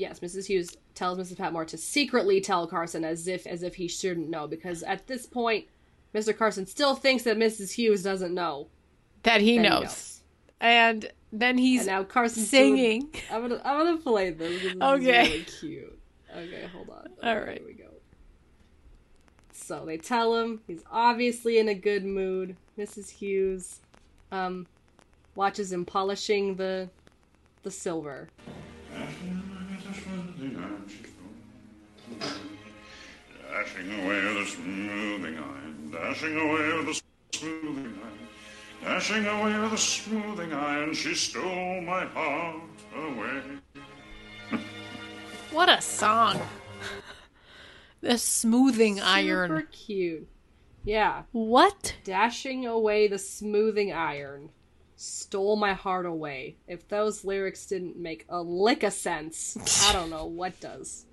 [0.00, 0.46] Yes, Mrs.
[0.46, 1.36] Hughes tells Mrs.
[1.38, 5.26] Patmore to secretly tell Carson as if as if he shouldn't know because at this
[5.26, 5.66] point,
[6.14, 6.36] Mr.
[6.36, 7.72] Carson still thinks that Mrs.
[7.72, 8.68] Hughes doesn't know
[9.24, 9.82] That he That he knows.
[9.82, 10.20] knows.
[10.60, 13.00] And then he's and now Carson singing.
[13.02, 14.62] doing- I'm gonna I'm gonna play this.
[14.62, 15.22] This Okay.
[15.22, 15.98] is really cute.
[16.34, 17.06] Okay, hold on.
[17.22, 17.58] All Okay, right.
[17.58, 17.84] Here we go.
[19.52, 22.56] So they tell him he's obviously in a good mood.
[22.78, 23.10] Mrs.
[23.10, 23.80] Hughes
[24.32, 24.66] um
[25.34, 26.88] watches him polishing the
[27.62, 28.28] the silver.
[30.38, 30.54] Dashing
[34.00, 37.02] away with a smoothing iron, dashing away with a
[37.36, 38.28] smoothing iron,
[38.84, 42.62] dashing away with a smoothing iron, she stole my heart
[42.96, 43.42] away.
[45.50, 46.40] What a song.
[48.00, 49.48] the smoothing iron.
[49.50, 50.28] Super cute.
[50.84, 51.22] Yeah.
[51.32, 51.96] What?
[52.04, 54.50] Dashing away the smoothing iron.
[55.00, 56.56] Stole my heart away.
[56.66, 59.56] If those lyrics didn't make a lick of sense,
[59.88, 61.06] I don't know what does.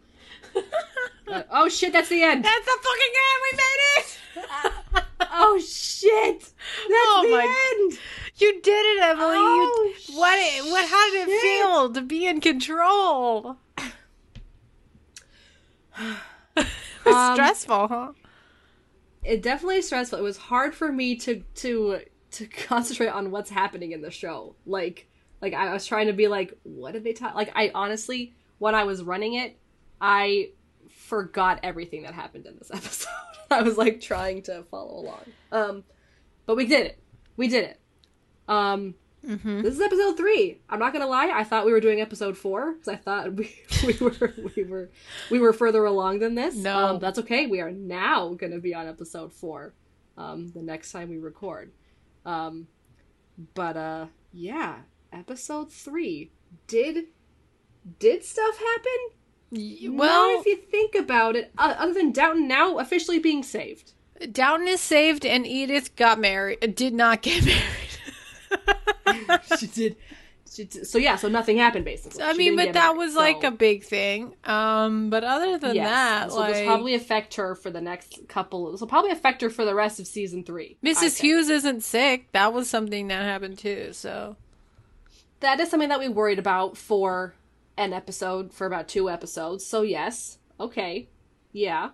[0.56, 2.44] Uh, oh shit, that's the end!
[2.44, 3.42] That's the fucking end!
[3.44, 5.04] We made it!
[5.32, 6.40] oh shit!
[6.40, 6.54] That's
[6.90, 7.44] oh the my
[7.80, 8.00] end!
[8.38, 9.36] You did it, Emily!
[9.38, 13.58] Oh, you, what what how did it feel to be in control?
[15.96, 16.66] it
[17.06, 18.12] was Um, stressful, huh?
[19.24, 20.18] It definitely stressful.
[20.18, 22.00] It was hard for me to to
[22.36, 24.56] to concentrate on what's happening in the show.
[24.66, 25.08] Like
[25.42, 27.36] like I was trying to be like, what did they talk?
[27.36, 29.58] Like I honestly, when I was running it,
[30.00, 30.50] I
[30.90, 33.10] forgot everything that happened in this episode.
[33.52, 35.22] I was like trying to follow along.
[35.52, 35.84] Um,
[36.46, 37.00] but we did it.
[37.38, 37.80] We did it.
[38.48, 40.62] Um, this is episode three.
[40.70, 41.32] I'm not gonna lie.
[41.34, 43.56] I thought we were doing episode four because I thought we,
[43.86, 44.90] we were we were
[45.32, 46.56] we were further along than this.
[46.56, 46.78] No.
[46.78, 47.48] um, that's okay.
[47.48, 49.74] We are now gonna be on episode four.
[50.18, 51.72] Um, the next time we record.
[52.26, 52.68] Um,
[53.54, 54.78] but uh, yeah,
[55.14, 56.32] episode three
[56.68, 57.06] did
[58.00, 59.92] did stuff happen?
[59.96, 63.94] well- Not if you think about it, uh, other than Downton now officially being saved.
[64.32, 66.76] Downton is saved, and Edith got married.
[66.76, 67.46] Did not get
[69.16, 69.42] married.
[69.60, 69.96] she did.
[70.84, 72.24] So yeah, so nothing happened basically.
[72.24, 74.34] I She mean, but that married, was like a big thing.
[74.44, 75.88] Um, but other than Yes.
[75.90, 78.72] that, so like this probably affect her for the next couple.
[78.72, 80.78] This will probably affect her for the rest of season three.
[80.84, 81.20] Mrs.
[81.20, 82.32] Hughes isn't sick.
[82.32, 83.90] That was something that happened too.
[83.94, 84.36] So
[85.42, 87.36] that is something that we worried about for
[87.78, 89.66] an episode for about two episodes.
[89.66, 91.10] So yes, okay,
[91.52, 91.90] yeah.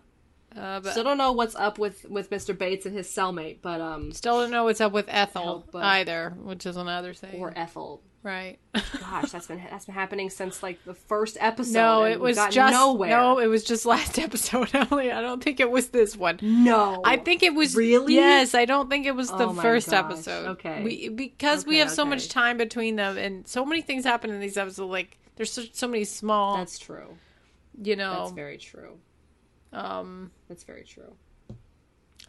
[0.55, 2.55] Uh, but Still don't know what's up with with Mr.
[2.57, 5.83] Bates and his cellmate, but um, still don't know what's up with Ethel Help, but-
[5.83, 7.39] either, which is another thing.
[7.39, 8.01] or Ethel.
[8.23, 8.59] Right?
[8.99, 11.73] Gosh, that's been that's been happening since like the first episode.
[11.73, 13.09] no, it was just nowhere.
[13.09, 15.11] no, it was just last episode, Emily.
[15.11, 16.39] I don't think it was this one.
[16.41, 18.15] No, I think it was Really?
[18.15, 20.47] Yes, I don't think it was the Oh my first gosh, episode.
[20.51, 20.83] okay.
[20.83, 24.29] we because we Okay, have so much time between them, and so many things happen
[24.29, 24.89] in these episodes.
[24.91, 26.57] Like there's so, so many small.
[26.57, 27.17] That's true.
[27.81, 28.97] You know, That's very true.
[29.73, 31.13] um, That's very true.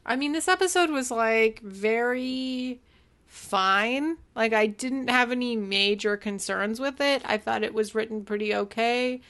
[0.07, 2.81] I mean, this episode was like very
[3.33, 4.19] fine.
[4.37, 7.23] Like I didn't have any major concerns with it.
[7.25, 9.23] I thought it was written pretty okay.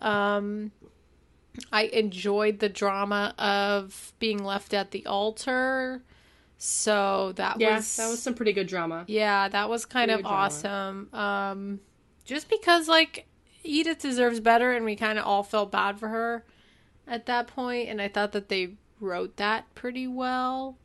[0.00, 0.72] Um
[1.72, 6.02] I enjoyed the drama of being left at the altar.
[6.58, 9.04] So that Yeah, was that was some pretty good drama.
[9.06, 10.36] Yeah, that was kind Pretty of drama.
[10.36, 11.14] awesome.
[11.14, 11.80] Um
[12.24, 13.26] just because like
[13.62, 16.44] Edith deserves better and we kind of all felt bad for her
[17.06, 20.76] at that point and I thought that they wrote that pretty well.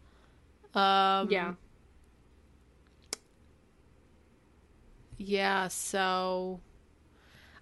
[0.76, 1.54] Um Yeah.
[5.22, 6.62] Yeah, so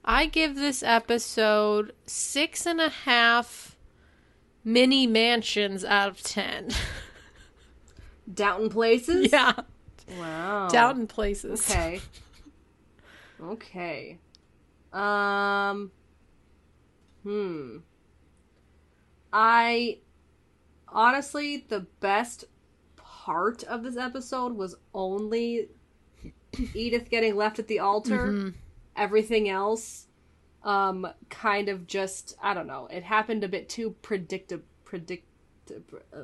[0.05, 3.75] I give this episode six and a half
[4.63, 6.69] mini mansions out of ten.
[8.33, 9.31] Downton Places.
[9.31, 9.53] yeah.
[10.19, 10.67] Wow.
[10.69, 11.67] Downton Places.
[11.69, 11.99] Okay.
[13.41, 14.19] Okay.
[14.93, 15.91] Um.
[17.23, 17.77] Hmm.
[19.33, 19.97] I
[20.87, 22.45] honestly, the best
[22.95, 25.69] part of this episode was only
[26.73, 28.27] Edith getting left at the altar.
[28.27, 28.53] Mhm.
[28.95, 30.07] Everything else,
[30.63, 32.87] um, kind of just I don't know.
[32.91, 34.63] It happened a bit too predictable.
[34.85, 35.25] Predict.
[35.69, 36.21] uh,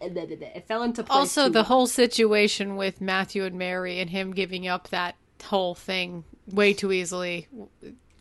[0.00, 1.16] It fell into place.
[1.18, 1.64] Also, the well.
[1.64, 6.92] whole situation with Matthew and Mary and him giving up that whole thing way too
[6.92, 7.48] easily.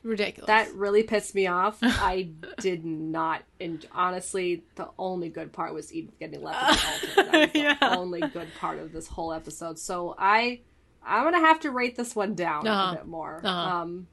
[0.01, 0.47] Ridiculous.
[0.47, 1.77] That really pissed me off.
[1.81, 2.30] I
[2.61, 7.31] did not, and honestly, the only good part was Edith getting left at the altar.
[7.31, 7.95] That was the Yeah.
[7.97, 9.77] only good part of this whole episode.
[9.77, 10.61] So I,
[11.05, 12.93] I'm gonna have to rate this one down Uh-huh.
[12.93, 13.41] a bit more.
[13.43, 13.49] Uh-huh.
[13.81, 14.07] Um,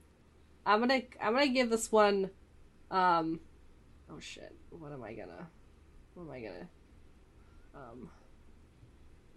[0.64, 2.30] I'm gonna, I'm gonna give this one,
[2.90, 3.40] um,
[4.10, 5.48] oh shit, what am I gonna,
[6.14, 6.68] what am I gonna,
[7.74, 8.10] um,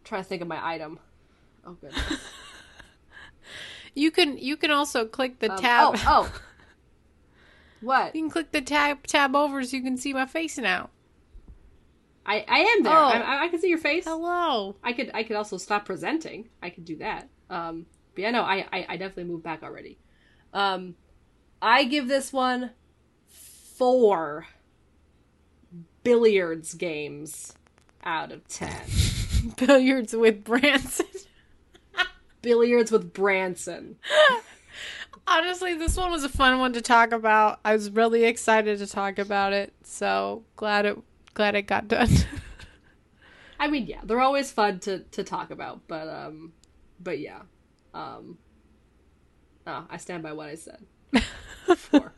[0.03, 0.99] try to think of my item.
[1.65, 2.03] Oh goodness.
[3.95, 5.95] you can you can also click the Um, tab.
[5.97, 6.01] Oh,
[6.31, 6.33] oh.
[7.81, 8.13] What?
[8.13, 10.89] You can click the tab tab over so you can see my face now.
[12.29, 12.93] I, I am there.
[12.93, 13.07] Oh.
[13.07, 14.05] I, I- can see your face.
[14.05, 14.75] Hello.
[14.83, 16.47] I could I could also stop presenting.
[16.61, 17.27] I could do that.
[17.49, 19.97] Um, But yeah, no, I, I, I definitely moved back already.
[20.53, 20.95] Um,
[21.61, 22.71] I give this one
[23.75, 24.45] four
[26.03, 27.53] billiards games
[28.03, 28.81] out of ten.
[29.57, 31.05] Billiards with Branson.
[32.41, 33.97] billiards with Branson.
[35.27, 37.59] Honestly, this one was a fun one to talk about.
[37.63, 39.73] I was really excited to talk about it.
[39.83, 40.97] So glad it
[41.39, 42.09] glad it got done.
[43.61, 46.51] I mean, yeah, they're always fun to, to talk about, but um,
[46.99, 47.43] but yeah,
[47.93, 48.37] um,
[49.65, 50.83] oh, I stand by what I said.
[51.77, 52.13] Four,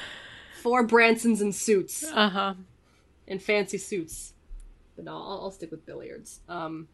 [0.62, 2.02] four Bransons in suits.
[2.02, 2.54] Uh huh.
[3.26, 4.32] In fancy suits.
[4.96, 6.40] But no, I'll, I'll stick with billiards.
[6.48, 6.88] Um,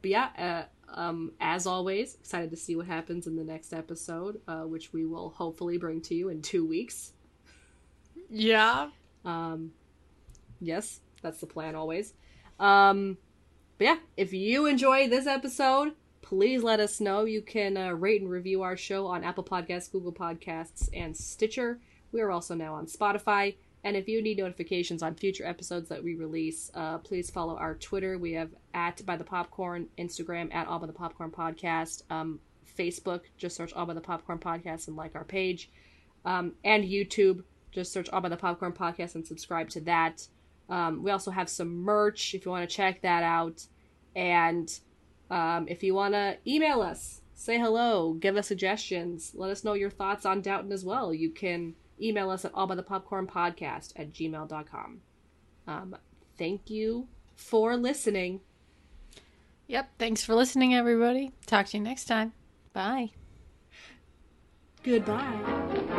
[0.00, 4.40] but yeah, uh, um, as always, excited to see what happens in the next episode,
[4.48, 7.12] uh, which we will hopefully bring to you in two weeks.
[8.28, 8.88] Yeah.
[9.24, 9.70] Um,
[10.62, 12.14] yes, that's the plan always.
[12.58, 13.18] Um,
[13.78, 17.24] but yeah, if you enjoy this episode, please let us know.
[17.24, 21.80] You can uh, rate and review our show on Apple Podcasts, Google Podcasts, and Stitcher.
[22.12, 23.56] We are also now on Spotify.
[23.84, 27.74] And if you need notifications on future episodes that we release, uh, please follow our
[27.74, 28.16] Twitter.
[28.16, 32.38] We have at by the popcorn, Instagram at all by the popcorn podcast, um,
[32.78, 33.22] Facebook.
[33.36, 35.68] Just search all by the popcorn podcast and like our page,
[36.24, 37.42] um, and YouTube.
[37.72, 40.28] Just search all by the popcorn podcast and subscribe to that.
[40.72, 43.66] Um, we also have some merch if you want to check that out.
[44.16, 44.72] And
[45.30, 49.74] um, if you want to email us, say hello, give us suggestions, let us know
[49.74, 51.12] your thoughts on Downton as well.
[51.12, 55.00] You can email us at allbythepopcornpodcast at gmail.com.
[55.66, 55.96] Um,
[56.38, 58.40] thank you for listening.
[59.66, 59.90] Yep.
[59.98, 61.32] Thanks for listening, everybody.
[61.46, 62.32] Talk to you next time.
[62.72, 63.10] Bye.
[64.82, 65.98] Goodbye.